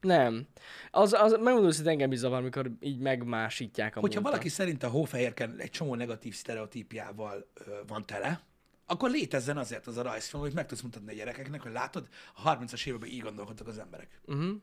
Nem. 0.00 0.46
Az, 0.90 1.12
az 1.12 1.32
megmondom, 1.32 1.64
hogy 1.64 1.86
engem 1.86 2.12
is 2.12 2.18
zavar, 2.18 2.38
amikor 2.38 2.70
így 2.80 2.98
megmásítják 2.98 3.96
a 3.96 4.00
Hogyha 4.00 4.20
múltat. 4.20 4.32
valaki 4.32 4.48
szerint 4.48 4.82
a 4.82 4.88
hófehérken 4.88 5.58
egy 5.58 5.70
csomó 5.70 5.94
negatív 5.94 6.34
sztereotípiával 6.34 7.50
ö, 7.54 7.80
van 7.86 8.06
tele, 8.06 8.40
akkor 8.86 9.10
létezzen 9.10 9.56
azért 9.56 9.86
az 9.86 9.96
a 9.96 10.02
rajzfilm, 10.02 10.42
hogy 10.42 10.52
meg 10.52 10.66
tudsz 10.66 10.80
mutatni 10.80 11.12
a 11.12 11.14
gyerekeknek, 11.14 11.62
hogy 11.62 11.72
látod, 11.72 12.08
a 12.34 12.56
30-as 12.56 12.86
években 12.86 13.08
így 13.08 13.20
gondolkodtak 13.20 13.66
az 13.66 13.78
emberek. 13.78 14.20
Uh-huh. 14.24 14.54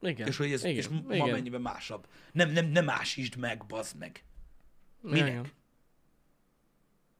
Igen. 0.00 0.26
És 0.26 0.36
hogy 0.36 0.52
ez 0.52 0.64
igen. 0.64 0.76
és 0.76 0.88
ma 0.88 1.14
igen. 1.14 1.30
mennyiben 1.30 1.60
másabb. 1.60 2.06
Nem, 2.32 2.50
nem, 2.50 2.66
nem 2.66 2.84
másítsd 2.84 3.36
meg, 3.36 3.66
bazd 3.66 3.96
meg. 3.96 4.24
Minek? 5.00 5.28
Igen. 5.28 5.50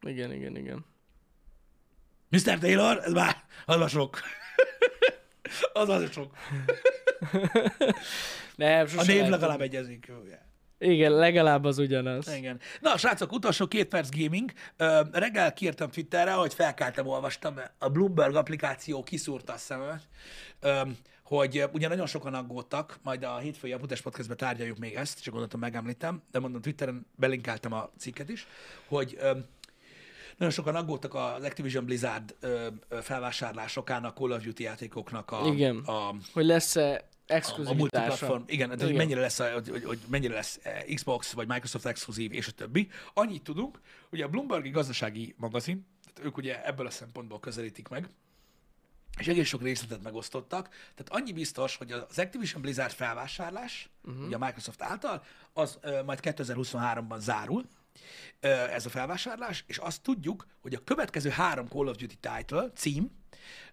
Igen, 0.01 0.33
igen, 0.33 0.57
igen. 0.57 0.85
Mr. 2.29 2.59
Taylor, 2.59 2.99
ez 2.99 3.12
már, 3.12 3.45
az 3.66 3.77
már 3.77 3.89
sok. 3.89 4.20
az 5.72 5.89
az 5.89 6.12
sok. 6.12 6.37
Nem, 8.57 8.85
A 8.85 8.89
sose 8.89 9.12
név 9.12 9.29
legalább 9.29 9.61
egyezik. 9.61 10.07
Yeah. 10.07 10.41
Igen, 10.85 11.12
legalább 11.12 11.64
az 11.64 11.78
ugyanaz. 11.78 12.35
Igen. 12.37 12.61
Na, 12.80 12.97
srácok, 12.97 13.32
utolsó 13.32 13.66
két 13.66 13.89
perc 13.89 14.09
gaming. 14.16 14.53
Ö, 14.76 15.01
reggel 15.12 15.53
kiírtam 15.53 15.91
Twitterre, 15.91 16.32
hogy 16.32 16.55
felkeltem, 16.55 17.07
olvastam, 17.07 17.55
a 17.78 17.89
Bloomberg 17.89 18.35
applikáció 18.35 19.03
kiszúrta 19.03 19.53
a 19.53 19.57
szememet, 19.57 20.03
ö, 20.61 20.80
hogy 21.22 21.64
ugye 21.72 21.89
nagyon 21.89 22.07
sokan 22.07 22.35
aggódtak, 22.35 22.99
majd 23.03 23.22
a 23.22 23.39
hétfői 23.39 23.72
Aputás 23.72 24.01
Podcastben 24.01 24.37
tárgyaljuk 24.37 24.78
még 24.78 24.95
ezt, 24.95 25.22
csak 25.22 25.32
gondoltam 25.32 25.61
megemlítem, 25.61 26.22
de 26.30 26.39
mondom, 26.39 26.61
Twitteren 26.61 27.07
belinkeltem 27.16 27.72
a 27.72 27.91
cikket 27.99 28.28
is, 28.28 28.47
hogy 28.89 29.16
ö, 29.20 29.32
nagyon 30.37 30.55
sokan 30.55 30.74
aggódtak 30.74 31.14
az 31.14 31.45
Activision 31.45 31.85
Blizzard 31.85 32.35
ö, 32.41 32.66
ö, 32.89 32.99
felvásárlásokán 33.03 34.05
a 34.05 34.12
Call 34.12 34.30
of 34.30 34.43
Duty 34.43 34.62
játékoknak 34.62 35.30
a, 35.30 35.47
Igen. 35.47 35.76
a, 35.76 36.14
Hogy 36.32 36.45
lesz-e 36.45 37.09
a, 37.27 37.33
a 37.33 37.37
exkluzivitása. 37.37 37.77
multiplatform, 37.77 38.43
igen, 38.47 38.68
de 38.68 38.85
Igen. 38.85 38.97
mennyire 38.97 39.20
lesz, 39.20 39.39
a- 39.39 39.53
hogy, 39.53 39.68
hogy, 39.68 39.85
hogy 39.85 39.99
mennyire 40.09 40.35
lesz 40.35 40.59
eh, 40.62 40.83
Xbox 40.95 41.33
vagy 41.33 41.49
Microsoft 41.49 41.87
exkluzív, 41.87 42.33
és 42.33 42.49
a 42.49 42.53
többi. 42.53 42.89
Annyit 43.14 43.43
tudunk, 43.43 43.81
hogy 44.09 44.20
a 44.20 44.29
Bloombergi 44.29 44.70
gazdasági 44.70 45.35
magazin, 45.39 45.87
tehát 46.05 46.29
ők 46.29 46.37
ugye 46.37 46.64
ebből 46.64 46.87
a 46.87 46.91
szempontból 46.91 47.41
közelítik 47.41 47.89
meg, 47.89 48.09
és 49.18 49.27
egész 49.27 49.49
sok 49.49 49.62
részletet 49.62 50.03
megosztottak. 50.03 50.68
Tehát 50.68 51.22
annyi 51.22 51.33
biztos, 51.33 51.77
hogy 51.77 51.93
az 51.93 52.18
Activision 52.18 52.62
Blizzard 52.62 52.93
felvásárlás, 52.93 53.91
uh-huh. 54.05 54.27
ugye 54.27 54.37
a 54.37 54.39
Microsoft 54.39 54.83
által, 54.83 55.25
az 55.53 55.79
ö, 55.81 56.03
majd 56.03 56.18
2023-ban 56.22 57.18
zárul, 57.18 57.64
ö, 58.41 58.49
ez 58.49 58.87
a 58.87 58.91
felvásárlás, 58.91 59.64
és 59.66 59.79
azt 59.79 60.03
tudjuk, 60.03 60.47
hogy 60.61 60.75
a 60.75 60.85
következő 60.85 61.31
három 61.31 61.68
Call 61.68 61.87
of 61.87 61.97
Duty 61.97 62.16
title, 62.20 62.70
cím, 62.75 63.11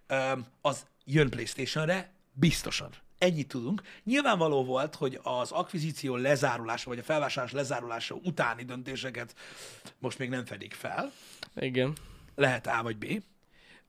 ö, 0.08 0.32
az 0.62 0.86
jön 1.06 1.30
PlayStation-re 1.30 2.14
biztosan. 2.34 2.90
Ennyit 3.22 3.48
tudunk. 3.48 3.82
Nyilvánvaló 4.04 4.64
volt, 4.64 4.96
hogy 4.96 5.20
az 5.24 5.52
akvizíció 5.52 6.16
lezárulása, 6.16 6.90
vagy 6.90 7.00
a 7.00 7.04
felvásárlás 7.04 7.54
lezárulása 7.54 8.16
utáni 8.16 8.64
döntéseket 8.64 9.36
most 10.00 10.18
még 10.18 10.30
nem 10.30 10.46
fedik 10.46 10.74
fel, 10.74 11.12
Igen. 11.56 11.94
lehet 12.36 12.68
A 12.68 12.80
vagy 12.84 12.98
B, 12.98 13.24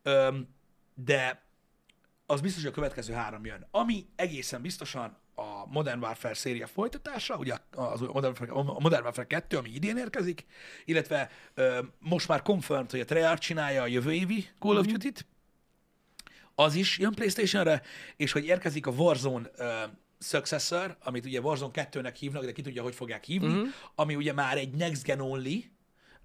Öm, 0.02 0.48
de 0.94 1.42
az 2.26 2.40
biztos, 2.40 2.62
hogy 2.62 2.70
a 2.70 2.74
következő 2.74 3.12
három 3.12 3.44
jön. 3.44 3.66
Ami 3.70 4.06
egészen 4.16 4.62
biztosan 4.62 5.16
a 5.34 5.66
Modern 5.66 6.00
Warfare 6.00 6.34
széria 6.34 6.66
folytatása, 6.66 7.36
ugye 7.36 7.54
az 7.70 8.00
Modern 8.00 8.24
Warfare, 8.24 8.52
a 8.52 8.62
Modern 8.62 9.02
Warfare 9.02 9.26
2, 9.26 9.56
ami 9.56 9.70
idén 9.70 9.96
érkezik, 9.96 10.46
illetve 10.84 11.30
ö, 11.54 11.78
most 11.98 12.28
már 12.28 12.42
confirmed, 12.42 12.90
hogy 12.90 13.00
a 13.00 13.04
Treyarch 13.04 13.42
csinálja 13.42 13.82
a 13.82 13.86
jövő 13.86 14.12
évi 14.12 14.48
Call 14.58 14.76
of 14.76 14.86
Duty-t, 14.86 15.26
az 16.54 16.74
is 16.74 16.98
jön 16.98 17.12
PlayStation-re, 17.12 17.82
és 18.16 18.32
hogy 18.32 18.44
érkezik 18.44 18.86
a 18.86 18.90
Warzone 18.90 19.50
ö, 19.56 19.72
Successor, 20.18 20.96
amit 21.00 21.24
ugye 21.24 21.40
Warzone 21.40 21.72
2-nek 21.74 22.14
hívnak, 22.18 22.44
de 22.44 22.52
ki 22.52 22.62
tudja, 22.62 22.82
hogy 22.82 22.94
fogják 22.94 23.24
hívni, 23.24 23.48
uh-huh. 23.48 23.68
ami 23.94 24.14
ugye 24.14 24.32
már 24.32 24.56
egy 24.56 24.70
next 24.70 25.04
gen 25.04 25.20
only 25.20 25.70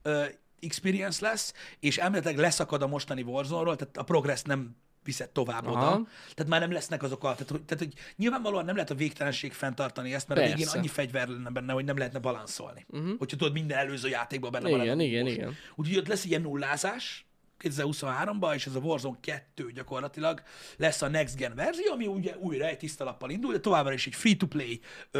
ö, 0.01 0.25
experience 0.59 1.27
lesz, 1.27 1.53
és 1.79 1.97
elméletileg 1.97 2.37
leszakad 2.37 2.81
a 2.81 2.87
mostani 2.87 3.21
Warzone-ról, 3.21 3.75
tehát 3.75 3.97
a 3.97 4.03
progress 4.03 4.41
nem 4.41 4.75
viszed 5.07 5.29
tovább 5.29 5.67
Aha. 5.67 5.91
oda. 5.91 6.07
Tehát 6.35 6.51
már 6.51 6.59
nem 6.59 6.71
lesznek 6.71 7.03
azok 7.03 7.23
a... 7.23 7.33
Tehát 7.33 7.49
hogy, 7.49 7.63
tehát, 7.63 7.83
hogy 7.83 7.93
nyilvánvalóan 8.15 8.65
nem 8.65 8.75
lehet 8.75 8.89
a 8.89 8.95
végtelenség 8.95 9.53
fenntartani 9.53 10.13
ezt, 10.13 10.27
mert 10.27 10.39
a 10.39 10.43
végén 10.43 10.57
Persze. 10.57 10.77
annyi 10.77 10.87
fegyver 10.87 11.27
lenne 11.27 11.49
benne, 11.49 11.73
hogy 11.73 11.85
nem 11.85 11.97
lehetne 11.97 12.19
balanszolni. 12.19 12.85
Uh-huh. 12.89 13.17
Hogyha 13.17 13.37
tudod, 13.37 13.53
minden 13.53 13.77
előző 13.77 14.09
játékban 14.09 14.51
benne 14.51 14.69
van. 14.69 14.79
Igen, 14.79 14.93
ebben 14.93 15.05
igen, 15.05 15.23
most. 15.23 15.35
igen. 15.35 15.55
Úgyhogy 15.75 15.97
ott 15.97 16.07
lesz 16.07 16.25
ilyen 16.25 16.41
nullázás, 16.41 17.26
2023-ban, 17.63 18.53
és 18.53 18.65
ez 18.65 18.75
a 18.75 18.79
Warzone 18.79 19.17
2 19.21 19.71
gyakorlatilag 19.71 20.41
lesz 20.77 21.01
a 21.01 21.07
Next 21.07 21.35
Gen 21.35 21.55
verzió, 21.55 21.91
ami 21.91 22.07
ugye 22.07 22.37
újra 22.37 22.65
egy 22.65 22.77
tiszta 22.77 23.03
lappal 23.03 23.29
indul, 23.29 23.51
de 23.51 23.59
továbbra 23.59 23.93
is 23.93 24.07
egy 24.07 24.15
free-to-play 24.15 24.79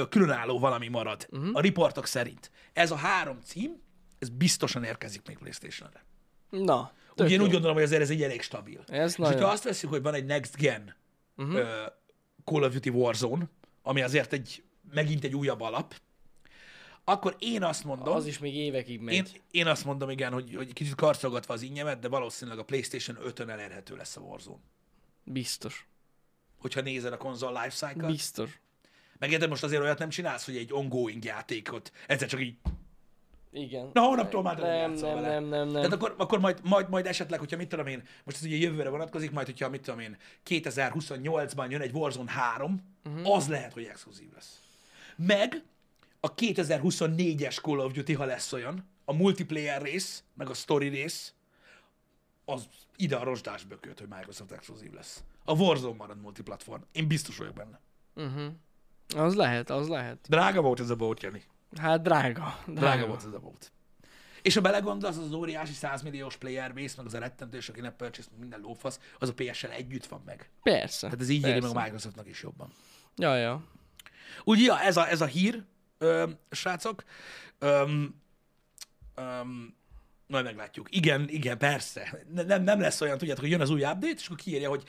különálló 0.10 0.60
valami 0.60 0.88
marad, 0.88 1.28
uh-huh. 1.32 1.50
a 1.54 1.60
riportok 1.60 2.06
szerint. 2.06 2.52
Ez 2.74 2.92
a 2.92 2.96
három 2.96 3.40
cím, 3.44 3.82
ez 4.20 4.30
biztosan 4.30 4.84
érkezik 4.84 5.28
még 5.28 5.38
PlayStation-re. 5.38 6.06
Na, 6.50 6.92
Ugye 7.16 7.30
én 7.30 7.40
jó. 7.40 7.46
úgy 7.46 7.52
gondolom, 7.52 7.76
hogy 7.76 7.86
azért 7.86 8.02
ez 8.02 8.10
egy 8.10 8.24
elég 8.24 8.42
stabil. 8.42 8.84
Ez 8.88 9.12
és 9.12 9.18
nagyon. 9.18 9.34
hogyha 9.34 9.50
azt 9.50 9.64
veszük, 9.64 9.90
hogy 9.90 10.02
van 10.02 10.14
egy 10.14 10.26
Next 10.26 10.56
Gen 10.58 10.96
uh-huh. 11.38 11.56
ö, 11.56 11.86
Call 12.44 12.64
of 12.64 12.74
Duty 12.74 12.90
Warzone, 12.90 13.50
ami 13.82 14.02
azért 14.02 14.34
egy 14.34 14.64
megint 14.94 15.24
egy 15.24 15.36
újabb 15.36 15.62
alap, 15.62 15.96
akkor 17.10 17.36
én 17.40 17.64
azt 17.64 17.84
mondom, 17.84 18.14
Az 18.16 18.26
is 18.26 18.38
még 18.40 18.56
évekig 18.56 19.00
megy. 19.00 19.14
én, 19.16 19.26
én 19.52 19.68
azt 19.68 19.86
mondom, 19.86 20.10
igen, 20.10 20.34
hogy, 20.34 20.56
hogy 20.56 20.74
kicsit 20.74 20.96
karcolgatva 20.96 21.54
az 21.54 21.62
ingyemet, 21.62 22.00
de 22.00 22.08
valószínűleg 22.08 22.60
a 22.60 22.64
PlayStation 22.64 23.18
5-ön 23.26 23.50
elérhető 23.50 23.96
lesz 23.96 24.18
a 24.18 24.22
Warzone. 24.22 24.58
Biztos. 25.24 25.88
Hogyha 26.58 26.82
nézed 26.82 27.14
a 27.14 27.18
konzol 27.18 27.52
lifecycle-t. 27.64 28.12
Biztos. 28.12 28.60
Megérted, 29.20 29.50
most 29.50 29.64
azért 29.64 29.82
olyat 29.82 30.00
nem 30.00 30.10
csinálsz, 30.10 30.46
hogy 30.46 30.58
egy 30.58 30.74
ongoing 30.74 31.24
játékot 31.24 31.92
egyszer 32.08 32.28
csak 32.28 32.42
így, 32.42 32.56
Igen. 33.52 33.90
na 33.94 34.02
holnaptól 34.02 34.42
már 34.42 34.58
nem, 34.58 34.92
nem, 34.92 35.00
nem, 35.00 35.22
nem, 35.22 35.44
nem, 35.44 35.68
nem. 35.68 35.74
Tehát 35.74 35.94
akkor, 35.94 36.16
akkor 36.18 36.40
majd, 36.40 36.60
majd, 36.64 36.90
majd 36.90 37.06
esetleg, 37.06 37.40
hogyha 37.40 37.58
mit 37.58 37.68
tudom 37.70 37.88
én, 37.88 38.04
most 38.24 38.38
ez 38.38 38.44
ugye 38.44 38.56
jövőre 38.56 38.90
vonatkozik, 38.90 39.32
majd 39.32 39.46
hogyha 39.46 39.70
mit 39.70 39.82
tudom 39.82 40.00
én, 40.00 40.18
2028-ban 40.48 41.70
jön 41.70 41.82
egy 41.82 41.94
Warzone 41.94 42.32
3, 42.32 42.96
Mhm. 43.04 43.18
uh-huh. 43.20 43.36
az 43.36 43.48
lehet, 43.48 43.74
hogy 43.74 43.84
exkluzív 43.84 44.30
lesz. 44.34 44.60
Meg 45.16 45.64
a 46.20 46.34
2024-es 46.34 47.62
Call 47.62 47.80
of 47.80 47.92
Duty, 47.92 48.14
ha 48.14 48.26
lesz 48.26 48.54
olyan, 48.54 48.90
a 49.06 49.14
multiplayer 49.14 49.82
rész, 49.82 50.24
meg 50.34 50.50
a 50.50 50.54
story 50.54 50.88
rész, 50.88 51.34
az 52.46 52.68
ide 52.96 53.16
a 53.16 53.24
rozsdás 53.24 53.64
bököt, 53.64 54.00
hogy 54.00 54.08
Microsoft 54.08 54.52
exkluzív 54.52 54.94
lesz. 54.94 55.24
A 55.46 55.54
Warzone 55.54 55.96
marad 55.96 56.22
multiplatform. 56.22 56.82
Én 56.92 57.08
biztos 57.08 57.38
vagyok 57.38 57.54
benne. 57.54 57.80
Az 59.16 59.36
lehet, 59.36 59.70
az 59.70 59.88
lehet. 59.88 60.20
Drága 60.30 60.62
volt 60.62 60.80
ez 60.80 60.90
a 60.90 60.96
boat, 60.96 61.22
Jani. 61.22 61.44
Hát 61.78 62.02
drága. 62.02 62.60
Drága, 62.66 62.80
Drága 62.80 63.08
volt 63.08 63.26
ez 63.26 63.34
a 63.34 63.40
boat. 63.40 63.72
És 64.42 64.54
ha 64.54 64.62
belegondolsz, 64.62 65.18
az 65.18 65.24
az 65.24 65.34
óriási 65.34 65.74
100 65.74 66.02
milliós 66.02 66.38
player 66.38 66.74
base, 66.74 66.94
meg 66.98 67.06
az 67.06 67.14
a 67.14 67.20
rettentős, 67.20 67.70
aki 67.70 67.82
nem 67.82 67.96
purchase, 67.96 68.28
minden 68.40 68.60
lófasz, 68.60 69.00
az 69.20 69.30
a 69.30 69.34
PS-sel 69.34 69.72
együtt 69.72 70.06
van 70.06 70.22
meg. 70.26 70.50
Persze. 70.64 71.08
Tehát 71.08 71.22
ez 71.22 71.30
így 71.30 71.48
éri 71.48 71.60
meg 71.60 71.76
a 71.76 71.82
Microsoftnak 71.82 72.28
is 72.28 72.42
jobban. 72.42 72.70
Ja, 73.16 73.36
ja. 73.36 73.64
Úgy, 74.44 74.60
ja, 74.60 74.80
ez 74.80 74.98
a, 74.98 75.10
ez 75.10 75.22
a 75.22 75.26
hír, 75.26 75.64
ö, 75.98 76.24
srácok. 76.52 77.04
Öm, 77.60 78.22
öm, 79.16 79.76
majd 80.28 80.44
meglátjuk. 80.46 80.88
Igen, 80.96 81.30
igen, 81.30 81.58
persze. 81.58 82.20
Ne- 82.34 82.44
Nem, 82.44 82.64
nem 82.64 82.80
lesz 82.80 83.02
olyan, 83.02 83.18
tudjátok, 83.18 83.44
hogy 83.44 83.52
jön 83.52 83.62
az 83.62 83.70
új 83.70 83.82
update, 83.84 84.14
és 84.18 84.26
akkor 84.26 84.38
kiírja, 84.38 84.70
hogy 84.70 84.84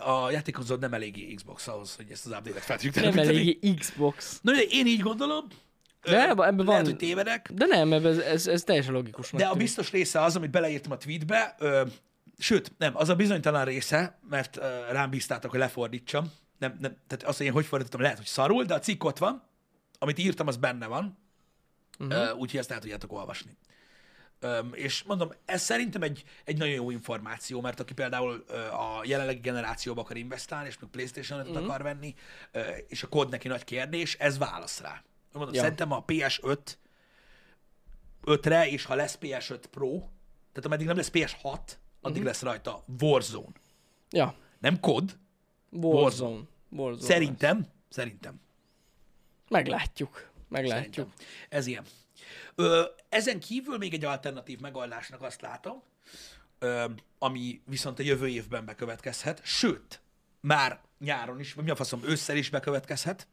a 0.00 0.30
játékozód 0.30 0.80
nem 0.80 0.94
eléggé 0.94 1.34
Xbox 1.34 1.68
ahhoz, 1.68 1.96
hogy 1.96 2.10
ezt 2.10 2.26
az 2.26 2.32
update-et 2.32 2.62
fel 2.62 2.76
tudjuk 2.76 2.94
Nem 2.94 3.02
telepíteni. 3.12 3.38
elég 3.60 3.78
Xbox. 3.78 4.38
Na, 4.42 4.52
én 4.62 4.86
így 4.86 5.00
gondolom. 5.00 5.46
De 6.02 6.22
ebben- 6.28 6.36
lehet, 6.36 6.62
van- 6.64 6.84
hogy 6.84 6.96
tévedek. 6.96 7.50
De 7.52 7.66
nem, 7.66 7.92
ebben 7.92 8.12
ez, 8.12 8.18
ez, 8.18 8.46
ez 8.46 8.62
teljesen 8.62 8.92
logikusnak 8.92 9.40
De 9.40 9.46
a 9.46 9.54
biztos 9.54 9.90
része 9.90 10.20
az, 10.22 10.36
amit 10.36 10.50
beleírtam 10.50 10.92
a 10.92 10.96
tweetbe, 10.96 11.54
ö, 11.58 11.82
sőt, 12.38 12.72
nem, 12.78 12.96
az 12.96 13.08
a 13.08 13.14
bizonytalan 13.14 13.64
része, 13.64 14.18
mert 14.30 14.56
ö, 14.56 14.84
rám 14.92 15.10
bíztátok, 15.10 15.50
hogy 15.50 15.60
lefordítsam. 15.60 16.32
Nem, 16.58 16.76
nem, 16.80 16.96
tehát 17.06 17.24
azt, 17.24 17.36
hogy 17.36 17.46
én 17.46 17.52
hogy 17.52 17.66
fordítottam, 17.66 18.00
lehet, 18.00 18.16
hogy 18.16 18.26
szarul, 18.26 18.64
de 18.64 18.74
a 18.74 18.78
cikk 18.78 19.04
ott 19.04 19.18
van, 19.18 19.42
amit 20.04 20.18
írtam, 20.18 20.46
az 20.46 20.56
benne 20.56 20.86
van, 20.86 21.18
uh-huh. 21.98 22.38
úgyhogy 22.38 22.60
ezt 22.60 22.70
el 22.70 22.78
tudjátok 22.78 23.12
olvasni. 23.12 23.56
Öm, 24.40 24.70
és 24.74 25.02
mondom, 25.02 25.32
ez 25.44 25.62
szerintem 25.62 26.02
egy, 26.02 26.24
egy 26.44 26.58
nagyon 26.58 26.74
jó 26.74 26.90
információ, 26.90 27.60
mert 27.60 27.80
aki 27.80 27.94
például 27.94 28.44
ö, 28.48 28.58
a 28.58 29.00
jelenlegi 29.04 29.40
generációba 29.40 30.00
akar 30.00 30.16
investálni, 30.16 30.68
és 30.68 30.78
még 30.78 30.90
PlayStation 30.90 31.40
5 31.40 31.48
uh-huh. 31.48 31.64
akar 31.64 31.82
venni, 31.82 32.14
ö, 32.52 32.60
és 32.88 33.02
a 33.02 33.08
kód 33.08 33.30
neki 33.30 33.48
nagy 33.48 33.64
kérdés, 33.64 34.14
ez 34.14 34.38
válasz 34.38 34.80
rá. 34.80 35.02
Mondom, 35.32 35.54
ja. 35.54 35.60
Szerintem 35.60 35.92
a 35.92 36.04
PS5 36.04 36.58
5-re, 38.24 38.68
és 38.68 38.84
ha 38.84 38.94
lesz 38.94 39.18
PS5 39.20 39.60
Pro, 39.70 39.98
tehát 40.52 40.64
ameddig 40.64 40.86
nem 40.86 40.96
lesz 40.96 41.10
PS6, 41.12 41.58
addig 42.00 42.22
lesz 42.22 42.42
rajta 42.42 42.84
Warzone. 43.00 43.52
Ja. 44.10 44.34
Nem 44.58 44.80
kod, 44.80 45.18
Warzone. 45.70 46.42
Warzone. 46.70 47.06
szerintem, 47.06 47.66
szerintem. 47.88 48.40
Meglátjuk. 49.48 50.30
Meglátjuk. 50.48 50.94
Szerintem. 50.94 51.26
Ez 51.48 51.66
ilyen. 51.66 51.84
Ö, 52.54 52.84
ezen 53.08 53.40
kívül 53.40 53.78
még 53.78 53.94
egy 53.94 54.04
alternatív 54.04 54.60
megoldásnak 54.60 55.22
azt 55.22 55.40
látom, 55.40 55.82
ö, 56.58 56.84
ami 57.18 57.62
viszont 57.66 57.98
a 57.98 58.02
jövő 58.02 58.28
évben 58.28 58.64
bekövetkezhet, 58.64 59.40
sőt, 59.44 60.00
már 60.40 60.80
nyáron 60.98 61.40
is, 61.40 61.54
vagy 61.54 61.64
mi 61.64 61.70
a 61.70 61.76
faszom, 61.76 62.00
ősszel 62.04 62.36
is 62.36 62.50
bekövetkezhet, 62.50 63.26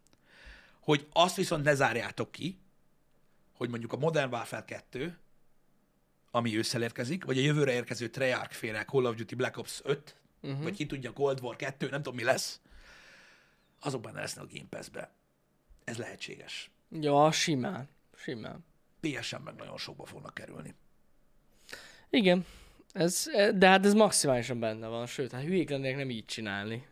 hogy 0.80 1.08
azt 1.14 1.36
viszont 1.36 1.64
ne 1.64 1.74
zárjátok 1.74 2.32
ki, 2.32 2.60
hogy 3.54 3.70
mondjuk 3.70 3.94
a 3.94 3.98
Modern 3.98 4.34
Warfare 4.34 4.66
2, 4.66 5.18
ami 6.32 6.58
ősszel 6.58 6.82
érkezik, 6.82 7.26
vagy 7.26 7.38
a 7.38 7.42
jövőre 7.42 7.72
érkező 7.72 8.10
Treyarch 8.10 8.54
féle 8.54 8.86
Call 8.86 9.06
of 9.06 9.16
Duty 9.16 9.36
Black 9.36 9.58
Ops 9.58 9.82
5, 9.84 10.16
uh-huh. 10.42 10.64
vagy 10.64 10.76
ki 10.76 10.86
tudja, 10.86 11.14
Cold 11.14 11.40
War 11.42 11.56
2, 11.56 11.90
nem 11.90 12.02
tudom 12.02 12.16
mi 12.16 12.24
lesz, 12.24 12.60
azok 13.80 14.02
benne 14.02 14.20
lesznek 14.20 14.44
a 14.44 14.48
Game 14.52 14.68
Pass-be. 14.70 15.12
Ez 15.84 15.98
lehetséges. 15.98 16.72
Ja, 17.00 17.32
simán. 17.32 17.90
Simán. 18.16 18.66
PS-en 19.00 19.42
meg 19.42 19.56
nagyon 19.56 19.78
sokba 19.78 20.06
fognak 20.06 20.34
kerülni. 20.34 20.74
Igen. 22.10 22.46
Ez, 22.94 23.26
de 23.56 23.68
hát 23.68 23.86
ez 23.86 23.94
maximálisan 23.94 24.60
benne 24.60 24.88
van, 24.88 25.06
sőt, 25.06 25.32
hát 25.32 25.44
hülyék 25.44 25.70
lennének 25.70 25.98
nem 25.98 26.10
így 26.10 26.26
csinálni. 26.26 26.88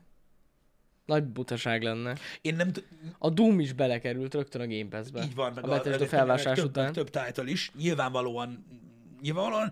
Nagy 1.05 1.23
butaság 1.23 1.83
lenne. 1.83 2.15
Én 2.41 2.55
nem 2.55 2.71
t- 2.71 2.83
A 3.17 3.29
Doom 3.29 3.59
is 3.59 3.73
belekerült 3.73 4.33
rögtön 4.33 4.61
a 4.61 4.67
Game 4.67 4.89
Pass-be. 4.89 5.23
így 5.23 5.35
van, 5.35 5.53
meg 5.53 5.63
a 5.63 5.67
Bethesda 5.67 5.99
meg 5.99 6.07
felvásárlás 6.07 6.57
több, 6.57 6.67
után. 6.67 6.93
több 6.93 7.09
title 7.09 7.51
is. 7.51 7.71
Nyilvánvalóan, 7.75 8.65
nyilvánvalóan, 9.21 9.71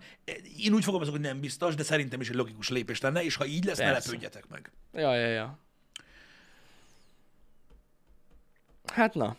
én 0.57 0.73
úgy 0.73 0.83
fogalmazok, 0.83 1.13
hogy 1.13 1.23
nem 1.23 1.39
biztos, 1.39 1.75
de 1.75 1.83
szerintem 1.83 2.21
is 2.21 2.29
egy 2.29 2.35
logikus 2.35 2.69
lépés 2.69 3.01
lenne, 3.01 3.23
és 3.23 3.35
ha 3.35 3.45
így 3.45 3.63
lesz, 3.65 3.77
ne 3.77 3.83
Persze. 3.91 4.07
lepődjetek 4.07 4.47
meg. 4.47 4.71
Ja, 4.93 5.15
ja, 5.15 5.27
ja. 5.27 5.59
Hát 8.93 9.13
na. 9.13 9.35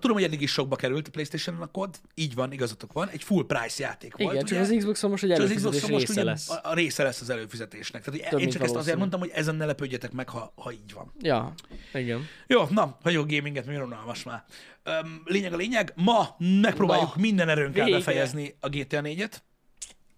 Tudom, 0.00 0.16
hogy 0.16 0.26
eddig 0.26 0.40
is 0.40 0.50
sokba 0.50 0.76
került 0.76 1.06
a 1.06 1.10
playstation 1.10 1.60
a 1.62 1.66
kod, 1.66 2.00
így 2.14 2.34
van, 2.34 2.52
igazatok 2.52 2.92
van, 2.92 3.08
egy 3.08 3.22
full 3.22 3.46
price 3.46 3.82
játék 3.82 4.16
volt, 4.16 4.32
Igen, 4.32 4.44
csak 4.44 4.58
ugye? 4.58 4.68
az 4.68 4.74
Xbox-on 4.78 5.10
most 5.10 5.22
egy 5.22 5.30
És 5.30 5.36
az 5.36 5.42
előfizetés 5.44 5.80
Xbox 5.80 5.92
most 5.92 6.06
része 6.06 6.20
ugye 6.20 6.30
lesz. 6.30 6.50
A, 6.50 6.60
a 6.62 6.74
része 6.74 7.02
lesz 7.02 7.20
az 7.20 7.30
előfizetésnek. 7.30 8.04
Tehát 8.04 8.28
Több, 8.30 8.40
én 8.40 8.48
csak 8.48 8.62
ezt 8.62 8.62
azért 8.62 8.70
valószínű. 8.72 8.98
mondtam, 8.98 9.20
hogy 9.20 9.30
ezen 9.34 9.54
ne 9.54 9.64
lepődjetek 9.64 10.12
meg, 10.12 10.28
ha, 10.28 10.52
ha 10.56 10.72
így 10.72 10.92
van. 10.94 11.12
Ja, 11.20 11.54
igen. 11.94 12.26
Jó, 12.46 12.64
na, 12.70 12.98
hagyjuk 13.02 13.22
a 13.24 13.34
gaminget, 13.34 13.66
mi 13.66 13.76
unalmas 13.76 14.22
már. 14.22 14.44
Öm, 14.82 15.22
lényeg 15.24 15.52
a 15.52 15.56
lényeg, 15.56 15.92
ma 15.96 16.36
megpróbáljuk 16.38 17.14
Ma. 17.14 17.20
minden 17.20 17.48
erőnkkel 17.48 17.84
Végre. 17.84 17.98
befejezni 17.98 18.54
a 18.60 18.68
GTA 18.68 19.00
4-et. 19.02 19.32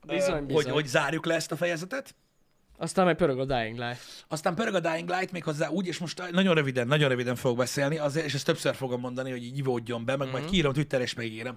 Bizony, 0.07 0.35
Öm, 0.37 0.45
Hogy, 0.45 0.55
bizony. 0.55 0.73
hogy 0.73 0.87
zárjuk 0.87 1.27
le 1.27 1.35
ezt 1.35 1.53
a 1.53 1.57
fejezetet. 1.57 2.15
Aztán 2.77 3.05
meg 3.05 3.17
pörög 3.17 3.39
a 3.39 3.45
Dying 3.45 3.79
Light. 3.79 4.25
Aztán 4.29 4.55
pörög 4.55 4.75
a 4.75 4.81
Dying 4.81 5.09
Light 5.09 5.33
még 5.33 5.45
hozzá 5.45 5.69
úgy, 5.69 5.87
és 5.87 5.99
most 5.99 6.31
nagyon 6.31 6.55
röviden, 6.55 6.87
nagyon 6.87 7.09
röviden 7.09 7.37
fogok 7.37 7.57
beszélni, 7.57 7.99
azért, 7.99 8.27
és 8.27 8.35
ezt 8.35 8.45
többször 8.45 8.75
fogom 8.75 9.01
mondani, 9.01 9.31
hogy 9.31 9.45
így 9.45 9.59
ivódjon 9.59 10.05
be, 10.05 10.17
meg 10.17 10.27
mm-hmm. 10.27 10.37
majd 10.37 10.51
kiírom 10.51 10.73
Twitter 10.73 11.01
és 11.01 11.15
megírom. 11.15 11.57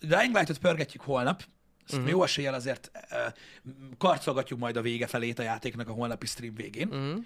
Dying 0.00 0.34
Light-ot 0.34 0.58
pörgetjük 0.58 1.02
holnap, 1.02 1.44
ezt 1.86 1.98
mm-hmm. 1.98 2.08
jó 2.08 2.22
eséllyel 2.22 2.54
azért 2.54 2.90
uh, 2.94 3.18
karcolgatjuk 3.98 4.58
majd 4.58 4.76
a 4.76 4.82
vége 4.82 5.06
felét 5.06 5.38
a 5.38 5.42
játéknak 5.42 5.88
a 5.88 5.92
holnapi 5.92 6.26
stream 6.26 6.54
végén. 6.54 6.88
Mm-hmm. 6.94 7.16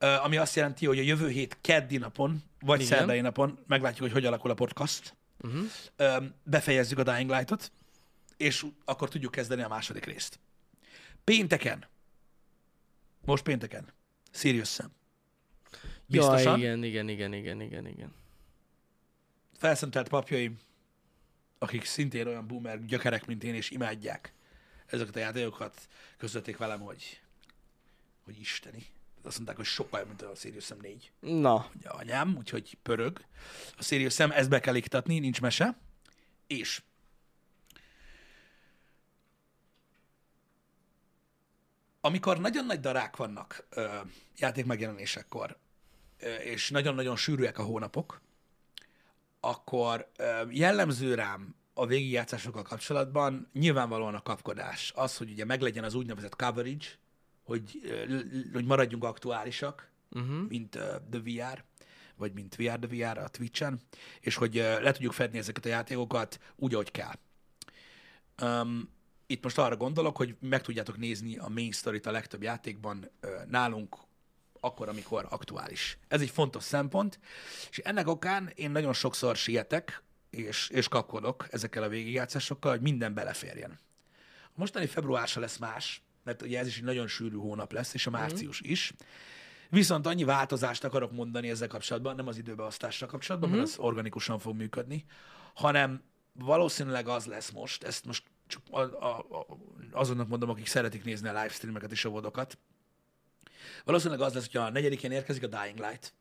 Uh, 0.00 0.24
ami 0.24 0.36
azt 0.36 0.56
jelenti, 0.56 0.86
hogy 0.86 0.98
a 0.98 1.02
jövő 1.02 1.28
hét 1.28 1.58
keddi 1.60 1.96
napon, 1.96 2.42
vagy 2.60 2.80
Igen. 2.80 2.98
szerdai 2.98 3.20
napon 3.20 3.58
meglátjuk, 3.66 4.02
hogy 4.02 4.12
hogy 4.12 4.24
alakul 4.24 4.50
a 4.50 4.54
podcast. 4.54 5.14
Uh-huh. 5.40 5.62
Uh, 5.98 6.24
befejezzük 6.42 6.98
a 6.98 7.02
Dying 7.02 7.30
Light-ot, 7.30 7.72
és 8.36 8.66
akkor 8.84 9.08
tudjuk 9.08 9.32
kezdeni 9.32 9.62
a 9.62 9.68
második 9.68 10.04
részt. 10.04 10.38
Pénteken, 11.24 11.84
most 13.24 13.42
pénteken, 13.42 13.92
Sirius 14.30 14.68
Sam. 14.68 14.92
Biztosan. 16.06 16.58
Ja, 16.60 16.66
igen, 16.66 16.82
igen, 16.82 17.08
igen, 17.08 17.32
igen, 17.32 17.60
igen, 17.60 17.86
igen. 17.86 18.14
felszentelt 19.58 20.08
papjaim, 20.08 20.58
akik 21.58 21.84
szintén 21.84 22.26
olyan 22.26 22.46
boomer 22.46 22.84
gyökerek, 22.84 23.26
mint 23.26 23.44
én, 23.44 23.54
és 23.54 23.70
imádják 23.70 24.32
ezeket 24.86 25.16
a 25.16 25.18
játékokat, 25.18 25.88
közölték 26.16 26.56
velem, 26.56 26.80
hogy, 26.80 27.20
hogy 28.24 28.40
isteni. 28.40 28.86
Azt 29.22 29.36
mondták, 29.36 29.56
hogy 29.56 29.66
sokkal 29.66 30.04
mint 30.04 30.22
a 30.22 30.34
Sirius 30.34 30.64
Sam 30.64 30.78
4. 30.80 31.12
Na, 31.20 31.70
Ugye 31.76 31.88
anyám, 31.88 32.34
úgyhogy 32.38 32.76
pörög. 32.82 33.24
A 33.76 33.82
Sirius 33.82 34.14
Sam, 34.14 34.30
ezt 34.30 34.48
be 34.48 34.60
kell 34.60 34.74
iktatni, 34.74 35.18
nincs 35.18 35.40
mese. 35.40 35.78
És 36.46 36.82
amikor 42.00 42.40
nagyon 42.40 42.66
nagy 42.66 42.80
darák 42.80 43.16
vannak 43.16 43.66
ö, 43.70 43.88
játék 44.36 44.64
megjelenésekkor, 44.64 45.56
ö, 46.18 46.34
és 46.34 46.70
nagyon-nagyon 46.70 47.16
sűrűek 47.16 47.58
a 47.58 47.62
hónapok, 47.62 48.20
akkor 49.40 50.10
ö, 50.16 50.42
jellemző 50.50 51.14
rám 51.14 51.54
a 51.74 51.86
végigjátszásokkal 51.86 52.62
kapcsolatban 52.62 53.48
nyilvánvalóan 53.52 54.14
a 54.14 54.22
kapkodás. 54.22 54.92
Az, 54.96 55.16
hogy 55.16 55.30
ugye 55.30 55.44
meglegyen 55.44 55.84
az 55.84 55.94
úgynevezett 55.94 56.36
coverage, 56.36 56.86
hogy, 57.42 57.80
ö, 57.84 58.20
hogy 58.52 58.64
maradjunk 58.64 59.04
aktuálisak, 59.04 59.90
uh-huh. 60.10 60.48
mint 60.48 60.74
uh, 60.74 60.82
The 61.10 61.20
VR, 61.20 61.64
vagy 62.16 62.32
mint 62.32 62.56
VR 62.56 62.78
The 62.78 62.96
VR 62.96 63.18
a 63.18 63.28
Twitch-en, 63.28 63.80
és 64.20 64.34
hogy 64.34 64.58
uh, 64.58 64.82
le 64.82 64.92
tudjuk 64.92 65.12
fedni 65.12 65.38
ezeket 65.38 65.64
a 65.64 65.68
játékokat 65.68 66.40
úgy, 66.56 66.74
ahogy 66.74 66.90
kell. 66.90 67.18
Um, 68.42 68.88
itt 69.30 69.42
most 69.42 69.58
arra 69.58 69.76
gondolok, 69.76 70.16
hogy 70.16 70.36
meg 70.40 70.62
tudjátok 70.62 70.98
nézni 70.98 71.36
a 71.36 71.48
main 71.48 71.72
story 71.72 72.00
a 72.04 72.10
legtöbb 72.10 72.42
játékban 72.42 73.10
nálunk 73.48 73.96
akkor, 74.60 74.88
amikor 74.88 75.26
aktuális. 75.30 75.98
Ez 76.08 76.20
egy 76.20 76.30
fontos 76.30 76.62
szempont, 76.62 77.18
és 77.70 77.78
ennek 77.78 78.08
okán 78.08 78.52
én 78.54 78.70
nagyon 78.70 78.92
sokszor 78.92 79.36
sietek, 79.36 80.02
és, 80.30 80.68
és 80.68 80.88
kapkodok 80.88 81.46
ezekkel 81.50 81.82
a 81.82 81.88
végigjátszásokkal, 81.88 82.70
hogy 82.70 82.80
minden 82.80 83.14
beleférjen. 83.14 83.78
A 84.44 84.54
mostani 84.54 84.86
február 84.86 85.28
se 85.28 85.40
lesz 85.40 85.56
más, 85.56 86.02
mert 86.24 86.42
ugye 86.42 86.58
ez 86.58 86.66
is 86.66 86.76
egy 86.76 86.84
nagyon 86.84 87.06
sűrű 87.06 87.36
hónap 87.36 87.72
lesz, 87.72 87.94
és 87.94 88.06
a 88.06 88.10
március 88.10 88.60
is. 88.60 88.92
Viszont 89.68 90.06
annyi 90.06 90.24
változást 90.24 90.84
akarok 90.84 91.12
mondani 91.12 91.50
ezzel 91.50 91.68
kapcsolatban, 91.68 92.14
nem 92.14 92.26
az 92.26 92.38
időbeosztással 92.38 93.08
kapcsolatban, 93.08 93.50
uh-huh. 93.50 93.64
mert 93.64 93.78
az 93.78 93.84
organikusan 93.84 94.38
fog 94.38 94.56
működni, 94.56 95.04
hanem 95.54 96.02
valószínűleg 96.32 97.08
az 97.08 97.26
lesz 97.26 97.50
most, 97.50 97.84
ezt 97.84 98.04
most 98.04 98.29
csak 98.50 98.62
a, 98.70 98.80
a, 98.80 99.18
a, 99.18 99.46
azonnak 99.92 100.28
mondom, 100.28 100.50
akik 100.50 100.66
szeretik 100.66 101.04
nézni 101.04 101.28
a 101.28 101.32
livestreameket 101.32 101.90
és 101.90 102.04
a 102.04 102.08
vodokat, 102.08 102.58
valószínűleg 103.84 104.20
az 104.20 104.34
lesz, 104.34 104.46
hogy 104.52 104.60
a 104.60 104.70
negyedikén 104.70 105.10
érkezik 105.10 105.42
a 105.42 105.46
Dying 105.46 105.78
Light 105.78 106.14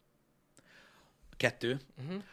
2, 1.38 1.80
uh-huh. 1.97 2.23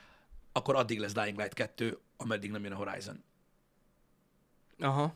akkor 0.52 0.76
addig 0.76 0.98
lesz 0.98 1.12
Dying 1.12 1.38
Light 1.38 1.54
2, 1.54 1.98
ameddig 2.16 2.50
nem 2.50 2.62
jön 2.62 2.72
a 2.72 2.76
Horizon. 2.76 3.22
aha. 4.78 5.14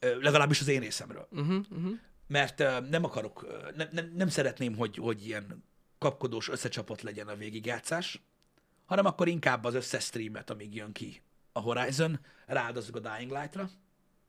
Legalábbis 0.00 0.60
az 0.60 0.68
én 0.68 0.80
részemről. 0.80 1.28
Uh-huh, 1.30 1.64
uh-huh. 1.70 1.98
mert 2.26 2.60
uh, 2.60 2.88
nem 2.88 3.04
akarok, 3.04 3.46
nem, 3.76 3.88
nem, 3.92 4.12
nem 4.14 4.28
szeretném, 4.28 4.76
hogy, 4.76 4.96
hogy 4.96 5.26
ilyen 5.26 5.64
kapkodós, 5.98 6.48
összecsapott 6.48 7.00
legyen 7.00 7.28
a 7.28 7.36
végigjátszás, 7.36 8.22
hanem 8.86 9.06
akkor 9.06 9.28
inkább 9.28 9.64
az 9.64 9.74
összes 9.74 10.04
streamet, 10.04 10.50
amíg 10.50 10.74
jön 10.74 10.92
ki 10.92 11.22
a 11.52 11.60
Horizon, 11.60 12.20
ráadozzuk 12.46 12.96
a 12.96 13.00
Dying 13.00 13.30
Light-ra, 13.30 13.70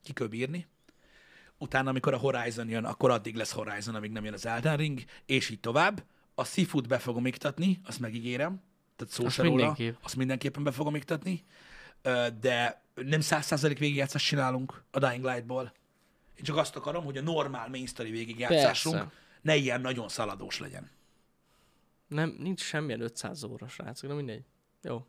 ki 0.04 0.14
kell 0.14 0.28
bírni. 0.28 0.68
Utána, 1.58 1.90
amikor 1.90 2.14
a 2.14 2.18
Horizon 2.18 2.70
jön, 2.70 2.86
akkor 2.86 3.10
addig 3.10 3.36
lesz 3.36 3.52
Horizon, 3.52 3.96
amíg 3.96 4.12
nem 4.12 4.24
jön 4.24 4.34
az 4.34 4.46
Elden 4.46 4.78
Ring, 4.78 5.04
és 5.26 5.50
így 5.50 5.60
tovább. 5.60 6.04
A 6.36 6.44
Seafood 6.44 6.88
be 6.88 6.98
fogom 7.00 7.26
iktatni, 7.26 7.80
azt 7.84 8.00
megígérem, 8.00 8.62
tehát 8.96 9.14
szó 9.14 9.26
Azt 9.26 9.38
róla, 9.38 9.50
mindenképp. 9.50 9.96
azt 10.02 10.16
mindenképpen 10.16 10.64
be 10.64 10.72
fogom 10.72 10.96
iktatni, 10.96 11.44
de 12.40 12.84
nem 12.96 13.22
száz 13.22 13.46
százalék 13.46 13.78
végigjátszást 13.78 14.26
csinálunk 14.26 14.84
a 14.92 15.00
Dying 15.00 15.26
Light-ból. 15.26 15.74
Én 16.36 16.44
csak 16.44 16.58
azt 16.58 16.76
akarom, 16.76 17.04
hogy 17.04 17.18
a 17.18 17.22
normál 17.22 17.70
main 17.70 17.86
story 17.86 18.12
végigjátszásunk 18.12 18.96
Persze. 18.96 19.12
ne 19.42 19.56
ilyen 19.56 19.82
nagyon 19.82 20.10
szaladós 20.10 20.60
legyen. 20.60 20.90
Nem, 22.08 22.36
nincs 22.40 22.62
semmilyen 22.62 23.02
500 23.02 23.44
óra, 23.44 23.68
srácok, 23.68 24.10
de 24.10 24.16
mindegy. 24.16 24.44
Jó. 24.82 25.06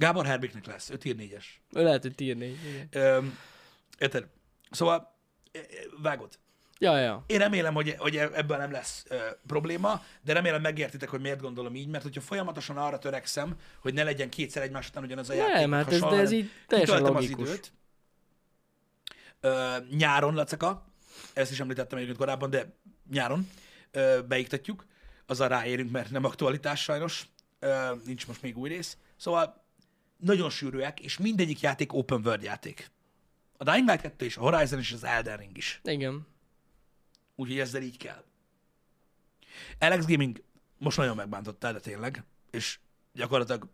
Gábor 0.00 0.26
Herbiknek 0.26 0.66
lesz, 0.66 0.90
5 0.90 1.04
ír 1.04 1.16
4-es. 1.18 1.44
Ő 1.72 1.82
lehet, 1.82 2.02
hogy 2.02 2.14
tier 2.14 2.36
4. 2.36 2.58
Igen. 2.64 2.88
Öm, 3.04 3.38
Érted? 3.98 4.26
Szóval, 4.70 5.16
ö, 5.52 5.58
ö, 5.58 5.62
vágod. 6.02 6.38
Ja, 6.78 6.98
ja. 6.98 7.24
Én 7.26 7.38
remélem, 7.38 7.74
hogy, 7.74 7.94
hogy 7.98 8.16
ebből 8.16 8.56
nem 8.56 8.70
lesz 8.70 9.04
ö, 9.08 9.16
probléma, 9.46 10.02
de 10.22 10.32
remélem 10.32 10.60
megértitek, 10.60 11.08
hogy 11.08 11.20
miért 11.20 11.40
gondolom 11.40 11.74
így, 11.74 11.88
mert 11.88 12.02
hogyha 12.02 12.20
folyamatosan 12.20 12.76
arra 12.76 12.98
törekszem, 12.98 13.56
hogy 13.80 13.94
ne 13.94 14.02
legyen 14.02 14.30
kétszer 14.30 14.62
egymás 14.62 14.88
után 14.88 15.02
ugyanaz 15.04 15.30
a 15.30 15.34
játék. 15.34 15.54
Nem, 15.54 15.72
hát 15.72 15.92
ez, 15.92 16.00
de 16.00 16.16
ez 16.16 16.30
így 16.30 16.50
teljesen 16.66 17.02
logikus. 17.02 17.48
Az 17.48 17.52
időt. 17.52 17.72
Ö, 19.40 19.76
nyáron, 19.96 20.34
Laceka, 20.34 20.84
ezt 21.32 21.50
is 21.50 21.60
említettem 21.60 21.98
egyébként 21.98 22.20
korábban, 22.20 22.50
de 22.50 22.76
nyáron 23.10 23.48
ö, 23.90 24.20
beiktatjuk, 24.28 24.86
azzal 25.26 25.48
ráérünk, 25.48 25.90
mert 25.90 26.10
nem 26.10 26.24
aktualitás 26.24 26.82
sajnos, 26.82 27.26
ö, 27.58 27.94
nincs 28.04 28.26
most 28.26 28.42
még 28.42 28.58
új 28.58 28.68
rész. 28.68 28.96
Szóval 29.16 29.60
nagyon 30.20 30.50
sűrűek, 30.50 31.00
és 31.00 31.18
mindegyik 31.18 31.60
játék 31.60 31.92
open 31.92 32.20
world 32.26 32.42
játék 32.42 32.90
A 33.56 33.64
Dying 33.64 33.88
Light 33.88 34.00
2 34.00 34.24
és 34.24 34.36
a 34.36 34.40
Horizon 34.40 34.78
és 34.78 34.92
az 34.92 35.04
Elden 35.04 35.36
Ring 35.36 35.56
is. 35.56 35.80
Igen. 35.84 36.26
Úgyhogy 37.36 37.58
ezzel 37.58 37.82
így 37.82 37.96
kell. 37.96 38.24
Alex 39.78 40.04
Gaming 40.06 40.42
most 40.78 40.96
nagyon 40.96 41.16
megbántottál, 41.16 41.72
de 41.72 41.80
tényleg, 41.80 42.24
és 42.50 42.78
gyakorlatilag 43.12 43.68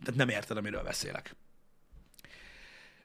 tehát 0.00 0.14
nem 0.14 0.28
érted, 0.28 0.56
amiről 0.56 0.82
beszélek. 0.82 1.36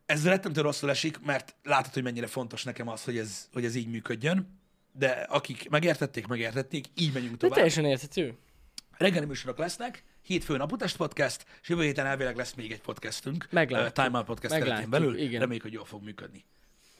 Ez 0.05 0.25
rettentő 0.25 0.61
rosszul 0.61 0.89
esik, 0.89 1.19
mert 1.19 1.55
látod, 1.63 1.93
hogy 1.93 2.03
mennyire 2.03 2.27
fontos 2.27 2.63
nekem 2.63 2.87
az, 2.87 3.03
hogy 3.03 3.17
ez, 3.17 3.49
hogy 3.53 3.65
ez 3.65 3.75
így 3.75 3.87
működjön, 3.87 4.59
de 4.91 5.09
akik 5.09 5.69
megértették, 5.69 6.27
megértették, 6.27 6.85
így 6.95 7.13
megyünk 7.13 7.31
De 7.31 7.37
tovább. 7.37 7.55
teljesen 7.55 7.85
érthető. 7.85 8.37
Reggeli 8.91 9.25
műsorok 9.25 9.57
lesznek, 9.57 10.03
hétfőn 10.21 10.57
naputest 10.57 10.97
podcast, 10.97 11.45
és 11.61 11.69
jövő 11.69 11.83
héten 11.83 12.05
elvileg 12.05 12.35
lesz 12.35 12.53
még 12.53 12.71
egy 12.71 12.81
podcastünk. 12.81 13.47
Meglátjuk. 13.49 13.93
Time 13.93 14.17
Out 14.17 14.25
Podcast 14.25 14.53
keretén 14.53 14.67
Meglátjuk, 14.73 14.89
belül. 14.89 15.17
igen. 15.17 15.39
Reméljük, 15.39 15.63
hogy 15.63 15.73
jól 15.73 15.85
fog 15.85 16.03
működni. 16.03 16.45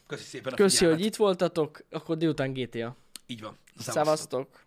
Köszi 0.07 0.23
szépen 0.23 0.53
a 0.53 0.55
Köszi, 0.55 0.75
figyelmet. 0.75 0.99
hogy 0.99 1.07
itt 1.07 1.15
voltatok, 1.15 1.81
akkor 1.89 2.17
délután 2.17 2.53
GTA. 2.53 2.95
Így 3.25 3.41
van. 3.41 3.57
Szevasztok. 3.77 4.65